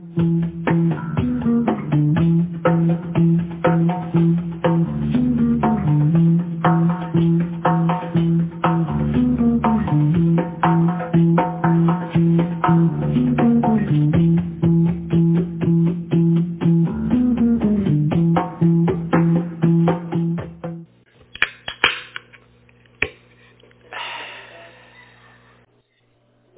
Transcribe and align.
Well, 0.00 0.06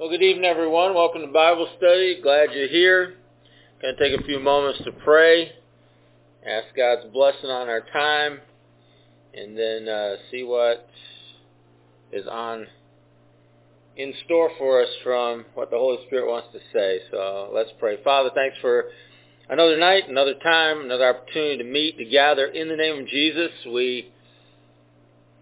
good 0.09 0.21
evening, 0.21 0.45
everyone. 0.45 0.93
Welcome 0.93 1.21
to 1.21 1.27
Bible 1.33 1.67
study. 1.77 2.19
Glad 2.21 2.53
you're 2.53 2.67
here. 2.67 3.00
Take 4.01 4.19
a 4.19 4.23
few 4.23 4.39
moments 4.39 4.81
to 4.85 4.91
pray, 4.91 5.51
ask 6.43 6.75
God's 6.75 7.05
blessing 7.13 7.51
on 7.51 7.69
our 7.69 7.81
time, 7.93 8.39
and 9.31 9.55
then 9.55 9.87
uh, 9.87 10.15
see 10.31 10.41
what 10.41 10.89
is 12.11 12.25
on 12.25 12.65
in 13.95 14.11
store 14.25 14.49
for 14.57 14.81
us 14.81 14.87
from 15.03 15.45
what 15.53 15.69
the 15.69 15.77
Holy 15.77 16.03
Spirit 16.07 16.27
wants 16.27 16.47
to 16.51 16.59
say. 16.73 17.01
So 17.11 17.51
let's 17.53 17.69
pray. 17.79 18.03
Father, 18.03 18.31
thanks 18.33 18.57
for 18.59 18.85
another 19.49 19.77
night, 19.77 20.09
another 20.09 20.33
time, 20.33 20.81
another 20.81 21.07
opportunity 21.07 21.59
to 21.59 21.63
meet, 21.63 21.99
to 21.99 22.05
gather 22.05 22.47
in 22.47 22.69
the 22.69 22.75
name 22.75 23.03
of 23.03 23.07
Jesus. 23.07 23.51
We 23.71 24.11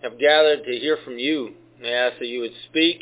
have 0.03 0.19
gathered 0.19 0.65
to 0.65 0.71
hear 0.71 0.97
from 1.05 1.17
you. 1.17 1.53
I 1.81 1.87
ask 1.87 2.19
that 2.19 2.27
you 2.27 2.41
would 2.41 2.55
speak. 2.69 2.99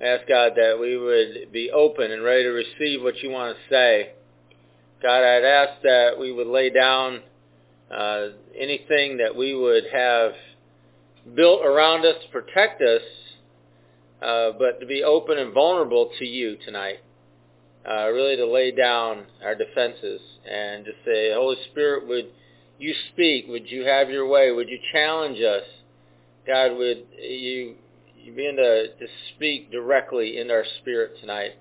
I 0.00 0.06
ask 0.06 0.26
God 0.26 0.54
that 0.56 0.76
we 0.80 0.96
would 0.96 1.52
be 1.52 1.70
open 1.70 2.10
and 2.10 2.24
ready 2.24 2.42
to 2.42 2.48
receive 2.48 3.00
what 3.00 3.22
you 3.22 3.30
want 3.30 3.56
to 3.56 3.72
say. 3.72 4.14
God, 5.02 5.24
I'd 5.24 5.44
ask 5.44 5.82
that 5.82 6.10
we 6.18 6.30
would 6.30 6.46
lay 6.46 6.70
down 6.70 7.22
uh, 7.90 8.28
anything 8.56 9.16
that 9.16 9.34
we 9.34 9.52
would 9.52 9.84
have 9.92 10.32
built 11.34 11.64
around 11.64 12.06
us 12.06 12.14
to 12.22 12.28
protect 12.30 12.80
us, 12.80 13.02
uh, 14.22 14.50
but 14.58 14.78
to 14.78 14.86
be 14.86 15.02
open 15.02 15.38
and 15.38 15.52
vulnerable 15.52 16.10
to 16.20 16.24
you 16.24 16.56
tonight. 16.64 16.98
Uh, 17.84 18.08
really 18.10 18.36
to 18.36 18.46
lay 18.46 18.70
down 18.70 19.24
our 19.44 19.56
defenses 19.56 20.20
and 20.48 20.84
to 20.84 20.92
say, 21.04 21.32
Holy 21.34 21.56
Spirit, 21.72 22.06
would 22.06 22.26
you 22.78 22.94
speak? 23.12 23.46
Would 23.48 23.68
you 23.68 23.84
have 23.84 24.08
your 24.08 24.28
way? 24.28 24.52
Would 24.52 24.68
you 24.68 24.78
challenge 24.92 25.40
us? 25.40 25.64
God, 26.46 26.76
would 26.76 27.06
you, 27.20 27.74
you 28.22 28.32
begin 28.32 28.54
to, 28.54 28.86
to 28.86 29.06
speak 29.34 29.72
directly 29.72 30.38
in 30.38 30.52
our 30.52 30.64
spirit 30.80 31.18
tonight? 31.20 31.52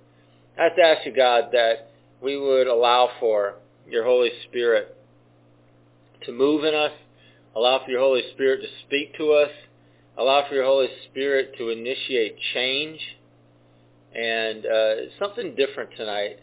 I 0.59 0.66
have 0.66 0.75
to 0.75 0.83
ask 0.83 1.05
you, 1.07 1.16
God, 1.16 1.45
that 1.53 1.91
we 2.22 2.38
would 2.38 2.67
allow 2.67 3.09
for 3.19 3.55
your 3.88 4.03
Holy 4.05 4.31
Spirit 4.47 4.95
to 6.25 6.31
move 6.31 6.63
in 6.63 6.75
us, 6.75 6.91
allow 7.55 7.83
for 7.83 7.91
your 7.91 8.02
Holy 8.02 8.23
Spirit 8.33 8.61
to 8.61 8.67
speak 8.86 9.16
to 9.17 9.33
us, 9.33 9.52
allow 10.17 10.47
for 10.47 10.55
your 10.55 10.66
Holy 10.66 10.89
Spirit 11.09 11.55
to 11.58 11.69
initiate 11.69 12.36
change, 12.53 13.00
and 14.16 14.66
uh, 14.66 14.94
something 15.19 15.55
different 15.55 15.89
tonight. 15.97 16.39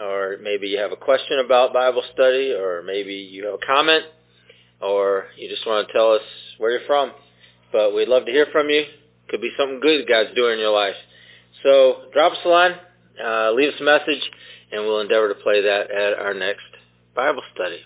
or 0.00 0.38
maybe 0.42 0.68
you 0.68 0.78
have 0.78 0.92
a 0.92 0.96
question 0.96 1.38
about 1.44 1.72
Bible 1.72 2.02
study, 2.12 2.52
or 2.52 2.82
maybe 2.82 3.14
you 3.14 3.44
have 3.46 3.54
a 3.54 3.66
comment, 3.66 4.04
or 4.80 5.26
you 5.36 5.48
just 5.48 5.66
want 5.66 5.86
to 5.86 5.92
tell 5.92 6.12
us 6.12 6.22
where 6.58 6.72
you're 6.72 6.86
from. 6.86 7.12
But 7.72 7.94
we'd 7.94 8.08
love 8.08 8.26
to 8.26 8.32
hear 8.32 8.46
from 8.52 8.68
you. 8.68 8.84
Could 9.28 9.40
be 9.40 9.52
something 9.58 9.80
good 9.80 10.06
God's 10.08 10.34
doing 10.34 10.54
in 10.54 10.58
your 10.58 10.74
life. 10.74 10.96
So 11.62 12.02
drop 12.12 12.32
us 12.32 12.38
a 12.44 12.48
line, 12.48 12.74
uh, 13.24 13.52
leave 13.52 13.72
us 13.72 13.80
a 13.80 13.84
message, 13.84 14.30
and 14.72 14.84
we'll 14.84 15.00
endeavor 15.00 15.28
to 15.28 15.34
play 15.36 15.62
that 15.62 15.90
at 15.90 16.18
our 16.18 16.34
next 16.34 16.62
Bible 17.14 17.42
study. 17.54 17.80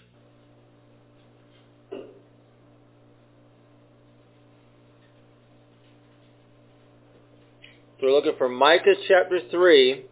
So 8.01 8.07
we're 8.07 8.13
looking 8.13 8.37
for 8.39 8.49
Micah 8.49 8.95
chapter 9.09 9.41
3. 9.51 10.05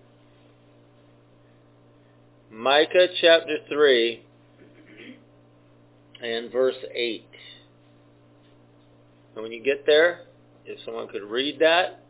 Micah 2.50 3.06
chapter 3.20 3.58
3 3.68 4.24
and 6.20 6.50
verse 6.50 6.74
8. 6.92 7.24
And 9.34 9.42
when 9.44 9.52
you 9.52 9.62
get 9.62 9.86
there, 9.86 10.22
if 10.64 10.80
someone 10.84 11.06
could 11.06 11.22
read 11.22 11.60
that, 11.60 12.02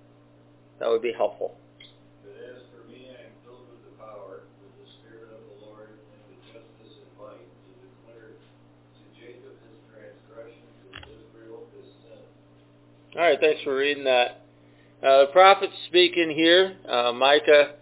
that 0.81 0.88
would 0.88 1.03
be 1.03 1.12
helpful. 1.12 1.59
But 2.25 2.41
as 2.41 2.62
for 2.72 2.88
me, 2.88 3.10
I 3.12 3.26
am 3.26 3.36
filled 3.44 3.69
with 3.69 3.84
the 3.84 4.03
power, 4.03 4.48
with 4.65 4.72
the 4.81 4.88
Spirit 4.97 5.28
of 5.28 5.44
the 5.44 5.66
Lord, 5.66 5.91
and 5.92 6.20
with 6.32 6.41
justice 6.56 7.04
and 7.04 7.12
might, 7.20 7.36
to 7.36 7.70
declare 7.84 8.32
to 8.32 9.03
Jacob 9.20 9.53
his 9.60 9.76
transgression, 9.92 10.65
to 10.88 11.04
Israel 11.04 11.69
his 11.76 11.92
sin. 12.00 12.25
All 13.20 13.28
right, 13.28 13.38
thanks 13.38 13.60
for 13.60 13.76
reading 13.76 14.04
that. 14.04 14.45
Uh, 15.06 15.20
the 15.20 15.26
prophet's 15.26 15.72
speaking 15.86 16.30
here. 16.30 16.76
Uh, 16.88 17.12
Micah 17.12 17.74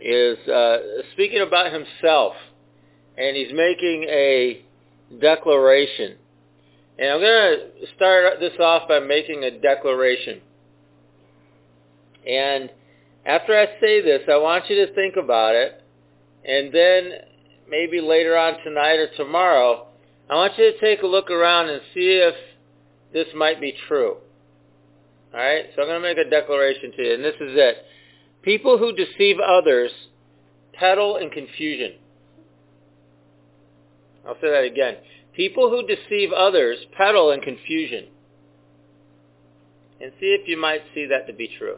is 0.00 0.36
uh, 0.48 0.78
speaking 1.12 1.40
about 1.40 1.72
himself, 1.72 2.34
and 3.16 3.36
he's 3.36 3.52
making 3.52 4.04
a 4.08 4.64
declaration. 5.20 6.16
And 6.98 7.10
I'm 7.10 7.20
going 7.20 7.58
to 7.58 7.86
start 7.94 8.40
this 8.40 8.54
off 8.58 8.88
by 8.88 8.98
making 8.98 9.44
a 9.44 9.60
declaration. 9.60 10.40
And 12.28 12.70
after 13.24 13.56
I 13.56 13.66
say 13.80 14.00
this, 14.00 14.22
I 14.28 14.36
want 14.38 14.68
you 14.68 14.84
to 14.84 14.92
think 14.94 15.14
about 15.14 15.54
it, 15.54 15.80
and 16.44 16.74
then 16.74 17.12
maybe 17.70 18.00
later 18.00 18.36
on 18.36 18.54
tonight 18.64 18.96
or 18.96 19.08
tomorrow, 19.16 19.86
I 20.28 20.34
want 20.34 20.58
you 20.58 20.72
to 20.72 20.80
take 20.80 21.02
a 21.02 21.06
look 21.06 21.30
around 21.30 21.68
and 21.68 21.80
see 21.94 22.20
if 22.20 22.34
this 23.12 23.28
might 23.36 23.60
be 23.60 23.76
true. 23.86 24.16
All 25.32 25.40
right? 25.40 25.64
So 25.74 25.82
I'm 25.82 25.88
going 25.88 26.02
to 26.02 26.08
make 26.08 26.18
a 26.18 26.28
declaration 26.28 26.92
to 26.96 27.02
you, 27.02 27.14
and 27.14 27.24
this 27.24 27.34
is 27.34 27.52
it. 27.54 27.76
People 28.42 28.78
who 28.78 28.92
deceive 28.92 29.36
others 29.38 29.90
peddle 30.72 31.16
in 31.16 31.30
confusion. 31.30 31.92
I'll 34.26 34.34
say 34.34 34.50
that 34.50 34.64
again. 34.64 34.96
People 35.34 35.70
who 35.70 35.86
deceive 35.86 36.32
others 36.32 36.78
peddle 36.96 37.30
in 37.32 37.40
confusion. 37.40 38.06
And 40.00 40.12
see 40.20 40.36
if 40.38 40.48
you 40.48 40.56
might 40.56 40.82
see 40.94 41.06
that 41.06 41.26
to 41.28 41.32
be 41.32 41.48
true. 41.58 41.76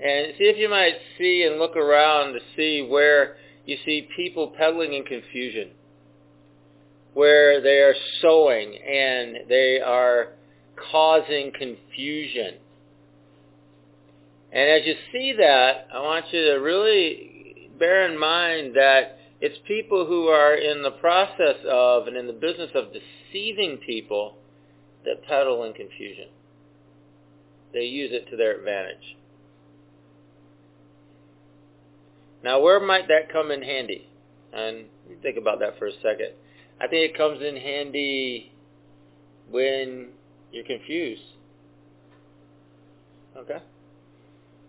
And 0.00 0.34
see 0.38 0.44
if 0.44 0.58
you 0.58 0.68
might 0.68 0.94
see 1.16 1.42
and 1.42 1.58
look 1.58 1.76
around 1.76 2.34
to 2.34 2.40
see 2.54 2.86
where 2.88 3.36
you 3.64 3.76
see 3.84 4.08
people 4.14 4.54
peddling 4.56 4.92
in 4.92 5.04
confusion. 5.04 5.70
Where 7.14 7.60
they 7.60 7.78
are 7.78 7.94
sowing 8.20 8.76
and 8.76 9.48
they 9.48 9.80
are 9.84 10.28
causing 10.90 11.52
confusion. 11.52 12.54
And 14.52 14.70
as 14.70 14.86
you 14.86 14.94
see 15.12 15.34
that, 15.38 15.88
I 15.92 16.00
want 16.00 16.26
you 16.32 16.40
to 16.52 16.54
really 16.54 17.70
bear 17.78 18.10
in 18.10 18.18
mind 18.18 18.74
that 18.76 19.18
it's 19.40 19.58
people 19.66 20.06
who 20.06 20.26
are 20.26 20.54
in 20.54 20.82
the 20.82 20.90
process 20.92 21.56
of 21.68 22.06
and 22.06 22.16
in 22.16 22.26
the 22.26 22.32
business 22.32 22.70
of 22.74 22.86
deceiving 22.92 23.78
people 23.86 24.36
that 25.04 25.24
peddle 25.26 25.64
in 25.64 25.74
confusion. 25.74 26.28
They 27.72 27.84
use 27.84 28.10
it 28.12 28.28
to 28.30 28.36
their 28.36 28.58
advantage. 28.58 29.16
Now, 32.42 32.60
where 32.60 32.80
might 32.80 33.08
that 33.08 33.32
come 33.32 33.50
in 33.50 33.62
handy? 33.62 34.08
And 34.52 34.86
think 35.22 35.36
about 35.36 35.60
that 35.60 35.78
for 35.78 35.86
a 35.86 35.92
second. 36.02 36.32
I 36.80 36.86
think 36.86 37.10
it 37.10 37.16
comes 37.16 37.42
in 37.42 37.56
handy 37.56 38.52
when 39.50 40.08
you're 40.52 40.64
confused. 40.64 41.22
Okay? 43.36 43.58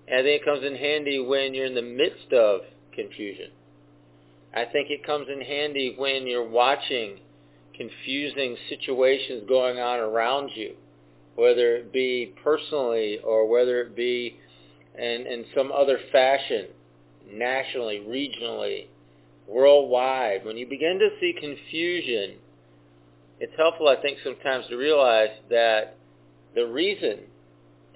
And 0.07 0.19
I 0.19 0.23
think 0.23 0.41
it 0.41 0.45
comes 0.45 0.65
in 0.65 0.75
handy 0.75 1.19
when 1.19 1.53
you're 1.53 1.65
in 1.65 1.75
the 1.75 1.81
midst 1.81 2.33
of 2.33 2.61
confusion. 2.93 3.51
I 4.53 4.65
think 4.65 4.89
it 4.89 5.05
comes 5.05 5.27
in 5.31 5.41
handy 5.41 5.93
when 5.97 6.25
you're 6.25 6.47
watching 6.47 7.19
confusing 7.75 8.57
situations 8.67 9.43
going 9.47 9.79
on 9.79 9.99
around 9.99 10.49
you, 10.55 10.73
whether 11.35 11.75
it 11.75 11.93
be 11.93 12.33
personally 12.43 13.19
or 13.23 13.47
whether 13.47 13.81
it 13.81 13.95
be 13.95 14.37
in, 14.97 15.27
in 15.27 15.45
some 15.55 15.71
other 15.71 15.99
fashion, 16.11 16.67
nationally, 17.31 18.01
regionally, 18.07 18.87
worldwide. 19.47 20.45
When 20.45 20.57
you 20.57 20.67
begin 20.67 20.99
to 20.99 21.09
see 21.19 21.33
confusion, 21.39 22.35
it's 23.39 23.53
helpful, 23.57 23.87
I 23.87 24.01
think, 24.01 24.17
sometimes 24.23 24.67
to 24.67 24.75
realize 24.75 25.29
that 25.49 25.95
the 26.55 26.65
reason 26.65 27.19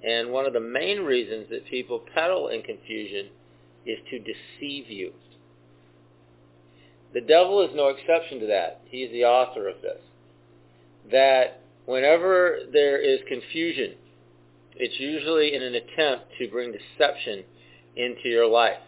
and 0.06 0.30
one 0.30 0.46
of 0.46 0.52
the 0.52 0.60
main 0.60 1.00
reasons 1.00 1.46
that 1.50 1.66
people 1.66 2.04
peddle 2.14 2.48
in 2.48 2.62
confusion 2.62 3.28
is 3.86 3.98
to 4.10 4.18
deceive 4.18 4.90
you. 4.90 5.12
The 7.14 7.20
devil 7.20 7.62
is 7.62 7.70
no 7.74 7.88
exception 7.88 8.40
to 8.40 8.46
that. 8.46 8.82
He's 8.86 9.10
the 9.12 9.24
author 9.24 9.68
of 9.68 9.76
this. 9.82 10.00
That 11.10 11.60
whenever 11.86 12.58
there 12.72 12.98
is 12.98 13.20
confusion, 13.28 13.94
it's 14.76 14.98
usually 14.98 15.54
in 15.54 15.62
an 15.62 15.74
attempt 15.74 16.24
to 16.38 16.48
bring 16.48 16.72
deception 16.72 17.44
into 17.96 18.28
your 18.28 18.48
life. 18.48 18.80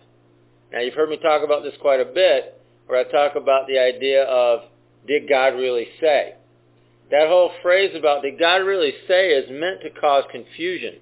Now 0.72 0.80
you've 0.80 0.94
heard 0.94 1.08
me 1.08 1.18
talk 1.18 1.44
about 1.44 1.62
this 1.62 1.74
quite 1.80 2.00
a 2.00 2.04
bit, 2.04 2.60
where 2.86 2.98
I 2.98 3.04
talk 3.04 3.36
about 3.36 3.68
the 3.68 3.78
idea 3.78 4.24
of, 4.24 4.62
did 5.06 5.28
God 5.28 5.54
really 5.54 5.86
say? 6.00 6.34
That 7.10 7.28
whole 7.28 7.52
phrase 7.62 7.94
about 7.96 8.22
did 8.22 8.38
God 8.38 8.56
really 8.56 8.92
say 9.06 9.30
is 9.30 9.48
meant 9.50 9.80
to 9.82 10.00
cause 10.00 10.24
confusion. 10.30 10.94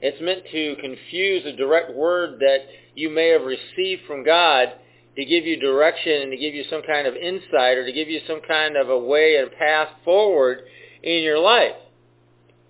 It's 0.00 0.20
meant 0.20 0.42
to 0.50 0.76
confuse 0.80 1.46
a 1.46 1.56
direct 1.56 1.94
word 1.94 2.40
that 2.40 2.58
you 2.94 3.08
may 3.08 3.28
have 3.28 3.42
received 3.42 4.02
from 4.06 4.24
God 4.24 4.68
to 5.16 5.24
give 5.24 5.44
you 5.46 5.60
direction 5.60 6.22
and 6.22 6.30
to 6.30 6.36
give 6.36 6.54
you 6.54 6.64
some 6.68 6.82
kind 6.82 7.06
of 7.06 7.14
insight 7.14 7.78
or 7.78 7.86
to 7.86 7.92
give 7.92 8.08
you 8.08 8.20
some 8.26 8.40
kind 8.46 8.76
of 8.76 8.90
a 8.90 8.98
way 8.98 9.36
and 9.36 9.50
path 9.52 9.88
forward 10.04 10.62
in 11.02 11.22
your 11.22 11.38
life. 11.38 11.76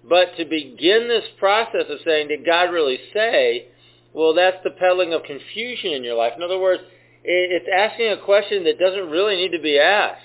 But 0.08 0.36
to 0.36 0.44
begin 0.44 1.08
this 1.08 1.24
process 1.38 1.84
of 1.88 1.98
saying, 2.04 2.28
did 2.28 2.44
God 2.44 2.72
really 2.72 2.98
say, 3.14 3.68
well, 4.12 4.34
that's 4.34 4.58
the 4.64 4.70
peddling 4.70 5.14
of 5.14 5.22
confusion 5.22 5.92
in 5.92 6.04
your 6.04 6.16
life. 6.16 6.32
In 6.36 6.42
other 6.42 6.58
words, 6.58 6.82
it's 7.24 7.68
asking 7.72 8.08
a 8.08 8.24
question 8.24 8.64
that 8.64 8.78
doesn't 8.78 9.10
really 9.10 9.36
need 9.36 9.52
to 9.56 9.62
be 9.62 9.78
asked. 9.78 10.22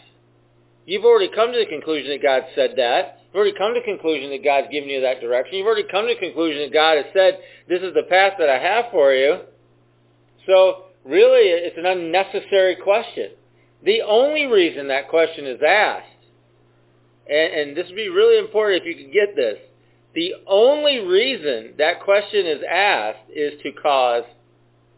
You've 0.88 1.04
already 1.04 1.30
come 1.36 1.51
to 1.51 1.60
the 1.60 1.66
conclusion 1.66 2.12
that 2.12 2.24
God 2.24 2.44
said 2.56 2.75
that. 2.78 3.19
You've 3.28 3.36
already 3.36 3.57
come 3.57 3.74
to 3.74 3.81
the 3.81 3.86
conclusion 3.86 4.30
that 4.31 4.42
God's 4.42 4.69
given 4.72 4.89
you 4.89 5.01
that 5.01 5.19
direction. 5.19 5.57
You've 5.57 5.68
already 5.68 5.84
come 5.92 6.07
to 6.07 6.13
the 6.13 6.19
conclusion 6.19 6.63
that 6.63 6.74
God 6.74 6.95
has 6.95 7.07
said, 7.13 7.39
this 7.68 7.81
is 7.81 7.94
the 7.94 8.07
path 8.10 8.34
that 8.39 8.50
I 8.50 8.57
have 8.57 8.86
for 8.89 9.12
you. 9.12 9.42
So 10.45 10.86
really, 11.04 11.51
it's 11.51 11.78
an 11.78 11.86
unnecessary 11.86 12.78
question. 12.78 13.31
The 13.84 14.01
only 14.01 14.45
reason 14.45 14.88
that 14.88 15.10
question 15.10 15.45
is 15.45 15.60
asked, 15.62 16.07
and, 17.30 17.54
and 17.54 17.78
this 17.78 17.88
would 17.88 17.95
be 17.98 18.07
really 18.07 18.39
important 18.39 18.81
if 18.81 18.88
you 18.88 19.04
could 19.04 19.13
get 19.13 19.36
this, 19.36 19.57
the 20.16 20.36
only 20.48 21.00
reason 21.00 21.74
that 21.80 22.01
question 22.01 22.48
is 22.48 22.62
asked 22.63 23.30
is 23.30 23.62
to 23.62 23.74
cause 23.74 24.24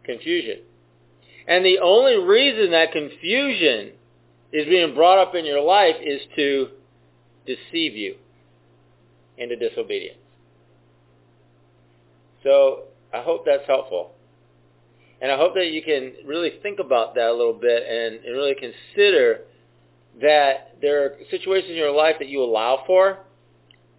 confusion. 0.05 0.59
And 1.47 1.65
the 1.65 1.79
only 1.79 2.15
reason 2.15 2.71
that 2.71 2.91
confusion 2.91 3.93
is 4.51 4.65
being 4.65 4.95
brought 4.95 5.19
up 5.19 5.35
in 5.35 5.45
your 5.45 5.61
life 5.61 5.95
is 6.01 6.21
to 6.35 6.69
deceive 7.45 7.95
you 7.95 8.15
into 9.37 9.55
disobedience. 9.55 10.19
So 12.43 12.83
I 13.13 13.21
hope 13.21 13.45
that's 13.45 13.65
helpful. 13.67 14.11
And 15.21 15.31
I 15.31 15.37
hope 15.37 15.53
that 15.55 15.67
you 15.71 15.81
can 15.83 16.13
really 16.25 16.53
think 16.63 16.79
about 16.79 17.15
that 17.15 17.27
a 17.27 17.33
little 17.33 17.53
bit 17.53 17.83
and, 17.83 18.23
and 18.23 18.35
really 18.35 18.55
consider 18.55 19.41
that 20.21 20.75
there 20.81 21.03
are 21.03 21.11
situations 21.29 21.71
in 21.71 21.75
your 21.77 21.91
life 21.91 22.15
that 22.19 22.29
you 22.29 22.41
allow 22.41 22.83
for 22.87 23.19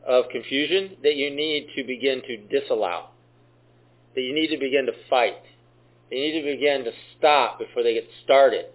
of 0.07 0.25
confusion 0.31 0.97
that 1.03 1.17
you 1.17 1.35
need 1.35 1.69
to 1.77 1.85
begin 1.85 2.23
to 2.23 2.37
disallow, 2.49 3.09
that 4.15 4.23
you 4.23 4.35
need 4.35 4.49
to 4.49 4.57
begin 4.57 4.87
to 4.87 4.93
fight, 5.09 5.43
that 6.09 6.17
you 6.17 6.33
need 6.33 6.41
to 6.41 6.57
begin 6.57 6.85
to 6.85 6.93
stop 7.19 7.59
before 7.59 7.83
they 7.83 7.95
get 7.95 8.09
started. 8.25 8.67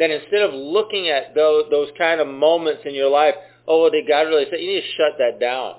Then 0.00 0.10
instead 0.10 0.40
of 0.40 0.54
looking 0.54 1.10
at 1.10 1.34
those, 1.34 1.66
those 1.70 1.90
kind 1.98 2.22
of 2.22 2.26
moments 2.26 2.82
in 2.86 2.94
your 2.94 3.10
life, 3.10 3.34
oh, 3.68 3.82
well, 3.82 3.90
did 3.90 4.08
God 4.08 4.22
really 4.22 4.46
say, 4.50 4.62
you 4.62 4.74
need 4.74 4.80
to 4.80 4.96
shut 4.96 5.18
that 5.18 5.38
down. 5.38 5.76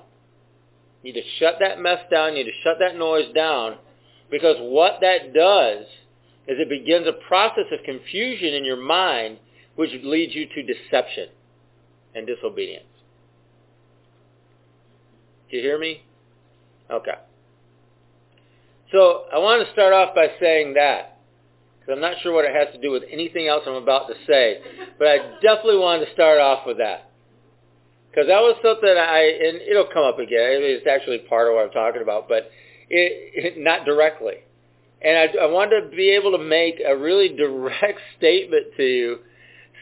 You 1.02 1.12
need 1.12 1.20
to 1.20 1.26
shut 1.40 1.56
that 1.58 1.80
mess 1.80 1.98
down. 2.08 2.36
You 2.36 2.44
need 2.44 2.50
to 2.52 2.62
shut 2.62 2.76
that 2.78 2.96
noise 2.96 3.34
down 3.34 3.78
because 4.30 4.54
what 4.60 5.00
that 5.00 5.34
does 5.34 5.86
is 6.46 6.56
it 6.60 6.68
begins 6.68 7.08
a 7.08 7.26
process 7.26 7.64
of 7.72 7.84
confusion 7.84 8.54
in 8.54 8.64
your 8.64 8.80
mind 8.80 9.38
which 9.74 9.90
leads 10.04 10.36
you 10.36 10.46
to 10.46 10.62
deception 10.62 11.28
and 12.14 12.24
disobedience. 12.24 12.84
Do 15.50 15.56
you 15.56 15.62
hear 15.64 15.80
me? 15.80 16.04
Okay. 16.88 17.18
So 18.92 19.24
I 19.34 19.38
want 19.38 19.66
to 19.66 19.72
start 19.72 19.92
off 19.92 20.14
by 20.14 20.28
saying 20.38 20.74
that, 20.74 21.11
because 21.82 21.96
I'm 21.96 22.00
not 22.00 22.22
sure 22.22 22.32
what 22.32 22.44
it 22.44 22.54
has 22.54 22.72
to 22.74 22.80
do 22.80 22.92
with 22.92 23.02
anything 23.10 23.48
else 23.48 23.64
I'm 23.66 23.74
about 23.74 24.06
to 24.06 24.14
say, 24.26 24.60
but 24.98 25.08
I 25.08 25.18
definitely 25.42 25.78
wanted 25.78 26.06
to 26.06 26.12
start 26.12 26.40
off 26.40 26.64
with 26.64 26.78
that. 26.78 27.10
Because 28.10 28.28
that 28.28 28.40
was 28.40 28.56
something 28.62 28.88
I, 28.88 29.48
and 29.48 29.60
it'll 29.62 29.88
come 29.92 30.04
up 30.04 30.18
again. 30.18 30.62
It's 30.62 30.86
actually 30.86 31.18
part 31.20 31.48
of 31.48 31.54
what 31.54 31.64
I'm 31.66 31.72
talking 31.72 32.02
about, 32.02 32.28
but 32.28 32.50
it, 32.88 33.32
it, 33.34 33.58
not 33.58 33.84
directly. 33.84 34.44
And 35.00 35.18
I, 35.18 35.44
I 35.44 35.46
wanted 35.46 35.90
to 35.90 35.96
be 35.96 36.10
able 36.10 36.32
to 36.32 36.44
make 36.44 36.80
a 36.86 36.96
really 36.96 37.28
direct 37.36 38.00
statement 38.18 38.76
to 38.76 38.84
you 38.84 39.18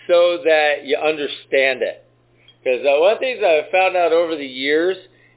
so 0.07 0.39
that 0.45 0.85
you 0.87 0.97
understand 0.97 1.83
it. 1.83 2.07
Because 2.63 2.81
uh, 2.87 3.01
one 3.01 3.13
of 3.13 3.19
the 3.19 3.27
things 3.27 3.43
I've 3.45 3.71
found 3.71 3.97
out 3.97 4.13
over 4.13 4.37
the 4.37 4.47
years 4.47 4.97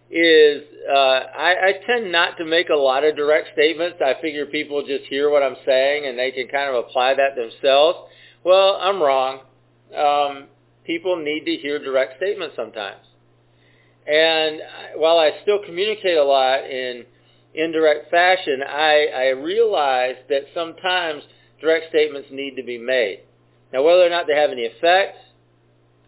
is 0.09 0.63
uh, 0.89 0.93
I, 0.95 1.55
I 1.67 1.73
tend 1.87 2.11
not 2.11 2.37
to 2.37 2.45
make 2.45 2.69
a 2.69 2.75
lot 2.75 3.03
of 3.03 3.15
direct 3.15 3.49
statements. 3.53 3.97
I 4.05 4.21
figure 4.21 4.45
people 4.45 4.85
just 4.85 5.05
hear 5.05 5.29
what 5.29 5.43
I'm 5.43 5.55
saying 5.65 6.05
and 6.05 6.17
they 6.17 6.31
can 6.31 6.47
kind 6.47 6.69
of 6.69 6.85
apply 6.85 7.15
that 7.15 7.35
themselves. 7.35 8.09
Well, 8.43 8.77
I'm 8.81 9.01
wrong. 9.01 9.39
Um, 9.95 10.47
people 10.85 11.15
need 11.15 11.45
to 11.45 11.55
hear 11.55 11.79
direct 11.79 12.17
statements 12.17 12.55
sometimes. 12.55 13.05
And 14.05 14.59
while 14.97 15.17
I 15.17 15.31
still 15.43 15.59
communicate 15.65 16.17
a 16.17 16.23
lot 16.23 16.69
in 16.69 17.05
indirect 17.53 18.11
fashion, 18.11 18.61
I, 18.67 19.05
I 19.15 19.27
realize 19.29 20.15
that 20.29 20.41
sometimes 20.53 21.23
direct 21.61 21.89
statements 21.89 22.27
need 22.31 22.55
to 22.57 22.63
be 22.63 22.77
made. 22.77 23.21
Now, 23.71 23.83
whether 23.83 24.05
or 24.05 24.09
not 24.09 24.27
they 24.27 24.35
have 24.35 24.51
any 24.51 24.65
effect, 24.65 25.17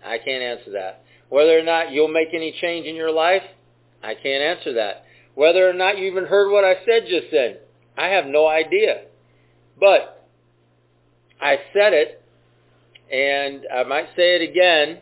I 0.06 0.18
can't 0.18 0.44
answer 0.44 0.72
that. 0.74 1.04
Whether 1.30 1.58
or 1.58 1.64
not 1.64 1.92
you'll 1.92 2.10
make 2.10 2.30
any 2.34 2.56
change 2.62 2.86
in 2.86 2.96
your 2.96 3.12
life, 3.12 3.42
I 4.06 4.14
can't 4.14 4.44
answer 4.44 4.74
that. 4.74 5.06
Whether 5.34 5.68
or 5.68 5.74
not 5.74 5.98
you 5.98 6.06
even 6.06 6.26
heard 6.26 6.52
what 6.52 6.64
I 6.64 6.76
said 6.86 7.08
just 7.10 7.28
then, 7.32 7.58
I 7.98 8.08
have 8.08 8.26
no 8.26 8.48
idea. 8.48 9.06
But 9.80 10.28
I 11.42 11.58
said 11.74 11.94
it, 11.94 12.24
and 13.12 13.66
I 13.74 13.84
might 13.84 14.08
say 14.16 14.36
it 14.36 14.50
again, 14.50 15.00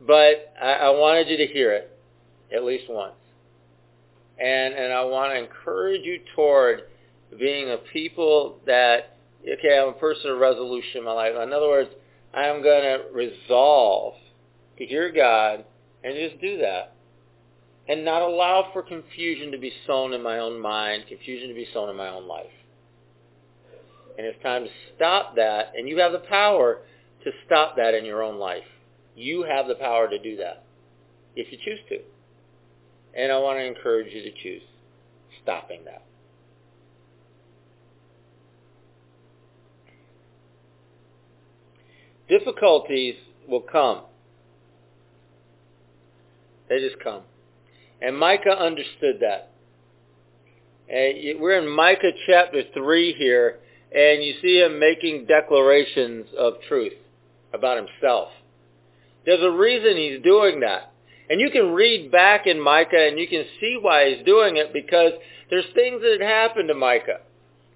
but 0.00 0.52
I, 0.60 0.72
I 0.72 0.90
wanted 0.90 1.28
you 1.28 1.36
to 1.36 1.46
hear 1.46 1.72
it 1.72 1.96
at 2.52 2.64
least 2.64 2.84
once. 2.88 3.14
And, 4.38 4.74
and 4.74 4.92
I 4.92 5.04
want 5.04 5.32
to 5.32 5.38
encourage 5.38 6.02
you 6.02 6.20
toward 6.34 6.82
being 7.38 7.70
a 7.70 7.76
people 7.92 8.58
that, 8.66 9.16
okay, 9.42 9.78
I'm 9.78 9.90
a 9.90 9.98
person 9.98 10.30
of 10.30 10.38
resolution 10.38 10.98
in 10.98 11.04
my 11.04 11.12
life. 11.12 11.34
In 11.40 11.52
other 11.52 11.68
words, 11.68 11.90
I'm 12.34 12.62
going 12.62 12.82
to 12.82 13.04
resolve 13.12 14.14
to 14.78 14.86
hear 14.86 15.12
God 15.12 15.64
and 16.02 16.14
just 16.14 16.40
do 16.40 16.58
that 16.58 16.94
and 17.90 18.04
not 18.04 18.22
allow 18.22 18.68
for 18.72 18.82
confusion 18.82 19.50
to 19.50 19.58
be 19.58 19.72
sown 19.84 20.12
in 20.12 20.22
my 20.22 20.38
own 20.38 20.60
mind, 20.60 21.02
confusion 21.08 21.48
to 21.48 21.54
be 21.54 21.66
sown 21.74 21.90
in 21.90 21.96
my 21.96 22.08
own 22.08 22.28
life. 22.28 22.46
And 24.16 24.24
it's 24.24 24.40
time 24.44 24.62
to 24.62 24.70
stop 24.94 25.34
that, 25.34 25.72
and 25.76 25.88
you 25.88 25.98
have 25.98 26.12
the 26.12 26.20
power 26.20 26.82
to 27.24 27.30
stop 27.44 27.74
that 27.78 27.94
in 27.94 28.04
your 28.04 28.22
own 28.22 28.38
life. 28.38 28.62
You 29.16 29.42
have 29.42 29.66
the 29.66 29.74
power 29.74 30.08
to 30.08 30.20
do 30.20 30.36
that 30.36 30.62
if 31.34 31.50
you 31.50 31.58
choose 31.64 31.80
to. 31.88 31.98
And 33.20 33.32
I 33.32 33.38
want 33.38 33.58
to 33.58 33.64
encourage 33.64 34.14
you 34.14 34.22
to 34.22 34.32
choose 34.40 34.62
stopping 35.42 35.80
that. 35.86 36.04
Difficulties 42.28 43.16
will 43.48 43.62
come. 43.62 44.02
They 46.68 46.78
just 46.78 47.02
come. 47.02 47.22
And 48.02 48.16
Micah 48.16 48.58
understood 48.58 49.20
that. 49.20 49.50
And 50.88 51.40
we're 51.40 51.58
in 51.58 51.68
Micah 51.68 52.12
chapter 52.26 52.62
3 52.74 53.14
here, 53.14 53.60
and 53.94 54.22
you 54.22 54.34
see 54.42 54.60
him 54.60 54.80
making 54.80 55.26
declarations 55.26 56.26
of 56.36 56.54
truth 56.68 56.94
about 57.52 57.76
himself. 57.76 58.28
There's 59.24 59.42
a 59.42 59.50
reason 59.50 59.96
he's 59.96 60.22
doing 60.22 60.60
that. 60.60 60.92
And 61.28 61.40
you 61.40 61.50
can 61.50 61.72
read 61.72 62.10
back 62.10 62.46
in 62.46 62.60
Micah 62.60 63.06
and 63.06 63.18
you 63.18 63.28
can 63.28 63.44
see 63.60 63.78
why 63.80 64.10
he's 64.10 64.26
doing 64.26 64.56
it 64.56 64.72
because 64.72 65.12
there's 65.48 65.66
things 65.74 66.02
that 66.02 66.18
happen 66.20 66.66
to 66.66 66.74
Micah. 66.74 67.20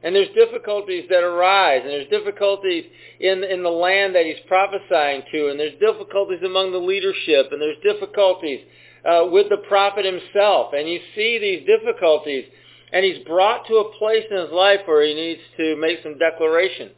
And 0.02 0.14
there's 0.14 0.28
difficulties 0.34 1.04
that 1.08 1.22
arise, 1.22 1.80
and 1.82 1.90
there's 1.90 2.10
difficulties 2.10 2.84
in, 3.20 3.42
in 3.42 3.62
the 3.62 3.70
land 3.70 4.14
that 4.14 4.26
he's 4.26 4.42
prophesying 4.46 5.22
to, 5.32 5.48
and 5.48 5.58
there's 5.58 5.80
difficulties 5.80 6.42
among 6.44 6.72
the 6.72 6.78
leadership, 6.78 7.48
and 7.52 7.62
there's 7.62 7.78
difficulties 7.82 8.60
uh, 9.04 9.26
with 9.30 9.48
the 9.48 9.58
prophet 9.68 10.04
himself. 10.04 10.72
And 10.72 10.88
you 10.88 11.00
see 11.14 11.38
these 11.38 11.66
difficulties, 11.66 12.44
and 12.92 13.04
he's 13.04 13.24
brought 13.26 13.66
to 13.66 13.74
a 13.76 13.98
place 13.98 14.24
in 14.30 14.36
his 14.36 14.50
life 14.50 14.80
where 14.86 15.06
he 15.06 15.14
needs 15.14 15.40
to 15.56 15.76
make 15.76 15.98
some 16.02 16.18
declarations. 16.18 16.92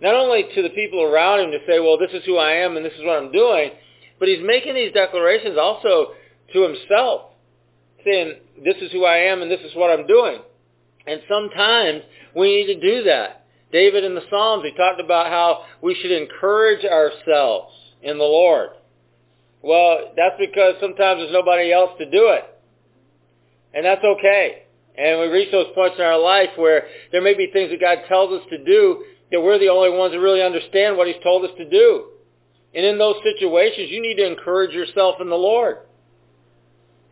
Not 0.00 0.14
only 0.14 0.44
to 0.54 0.62
the 0.62 0.70
people 0.70 1.02
around 1.02 1.40
him 1.40 1.50
to 1.50 1.58
say, 1.66 1.78
well, 1.78 1.98
this 1.98 2.12
is 2.12 2.24
who 2.24 2.38
I 2.38 2.52
am 2.52 2.76
and 2.76 2.84
this 2.84 2.94
is 2.94 3.04
what 3.04 3.22
I'm 3.22 3.32
doing, 3.32 3.70
but 4.18 4.28
he's 4.28 4.42
making 4.42 4.74
these 4.74 4.92
declarations 4.92 5.58
also 5.60 6.12
to 6.52 6.62
himself, 6.62 7.32
saying, 8.04 8.34
this 8.64 8.76
is 8.80 8.90
who 8.92 9.04
I 9.04 9.16
am 9.16 9.42
and 9.42 9.50
this 9.50 9.60
is 9.60 9.74
what 9.74 9.90
I'm 9.90 10.06
doing. 10.06 10.38
And 11.06 11.20
sometimes 11.28 12.02
we 12.34 12.48
need 12.48 12.74
to 12.74 12.80
do 12.80 13.04
that. 13.04 13.46
David 13.72 14.04
in 14.04 14.14
the 14.14 14.22
Psalms, 14.30 14.64
he 14.64 14.76
talked 14.76 15.00
about 15.00 15.26
how 15.26 15.64
we 15.82 15.94
should 15.94 16.10
encourage 16.10 16.84
ourselves 16.84 17.72
in 18.02 18.18
the 18.18 18.24
Lord. 18.24 18.70
Well, 19.62 20.12
that's 20.16 20.36
because 20.38 20.74
sometimes 20.80 21.20
there's 21.20 21.32
nobody 21.32 21.72
else 21.72 21.90
to 21.98 22.10
do 22.10 22.28
it. 22.28 22.44
And 23.74 23.84
that's 23.84 24.02
okay. 24.02 24.64
And 24.96 25.20
we 25.20 25.26
reach 25.26 25.52
those 25.52 25.72
points 25.74 25.96
in 25.98 26.04
our 26.04 26.18
life 26.18 26.50
where 26.56 26.84
there 27.12 27.22
may 27.22 27.34
be 27.34 27.50
things 27.52 27.70
that 27.70 27.80
God 27.80 27.98
tells 28.08 28.32
us 28.32 28.46
to 28.50 28.64
do 28.64 29.04
that 29.30 29.40
we're 29.40 29.58
the 29.58 29.68
only 29.68 29.90
ones 29.90 30.12
that 30.12 30.20
really 30.20 30.42
understand 30.42 30.96
what 30.96 31.06
he's 31.06 31.22
told 31.22 31.44
us 31.44 31.52
to 31.56 31.68
do. 31.68 32.06
And 32.74 32.84
in 32.84 32.98
those 32.98 33.16
situations, 33.22 33.90
you 33.90 34.02
need 34.02 34.16
to 34.16 34.26
encourage 34.26 34.72
yourself 34.72 35.16
in 35.20 35.28
the 35.28 35.36
Lord. 35.36 35.78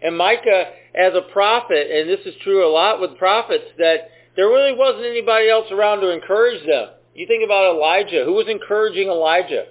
And 0.03 0.17
Micah, 0.17 0.73
as 0.95 1.13
a 1.15 1.33
prophet, 1.33 1.91
and 1.91 2.09
this 2.09 2.21
is 2.27 2.35
true 2.43 2.67
a 2.67 2.71
lot 2.71 3.01
with 3.01 3.19
prophets, 3.19 3.65
that 3.79 4.11
there 4.37 4.47
really 4.47 4.75
wasn't 4.77 5.05
anybody 5.05 5.49
else 5.51 5.67
around 5.71 6.01
to 6.01 6.11
encourage 6.11 6.65
them. 6.67 6.91
You 7.15 7.27
think 7.27 7.45
about 7.45 7.75
Elijah. 7.75 8.25
Who 8.25 8.35
was 8.35 8.47
encouraging 8.49 9.09
Elijah? 9.09 9.67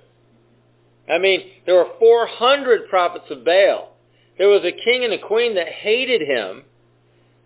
I 1.10 1.18
mean, 1.18 1.42
there 1.66 1.76
were 1.76 1.88
400 2.00 2.90
prophets 2.90 3.26
of 3.30 3.46
Baal. 3.46 3.94
There 4.38 4.50
was 4.50 4.64
a 4.64 4.72
king 4.72 5.04
and 5.04 5.14
a 5.14 5.20
queen 5.20 5.56
that 5.56 5.68
hated 5.68 6.22
him. 6.22 6.64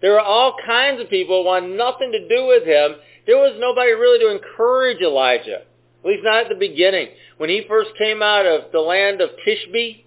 There 0.02 0.14
were 0.14 0.20
all 0.20 0.56
kinds 0.66 1.00
of 1.00 1.10
people 1.10 1.42
who 1.42 1.48
wanted 1.48 1.78
nothing 1.78 2.12
to 2.12 2.28
do 2.28 2.48
with 2.48 2.64
him. 2.64 2.96
There 3.28 3.38
was 3.38 3.56
nobody 3.60 3.92
really 3.92 4.20
to 4.20 4.32
encourage 4.32 5.02
Elijah. 5.02 5.62
At 6.04 6.06
least 6.06 6.24
not 6.24 6.44
at 6.46 6.50
the 6.50 6.56
beginning. 6.56 7.10
When 7.38 7.50
he 7.50 7.64
first 7.68 7.92
came 7.98 8.24
out 8.24 8.48
of 8.48 8.72
the 8.72 8.80
land 8.80 9.22
of 9.22 9.30
Tishbe, 9.46 10.04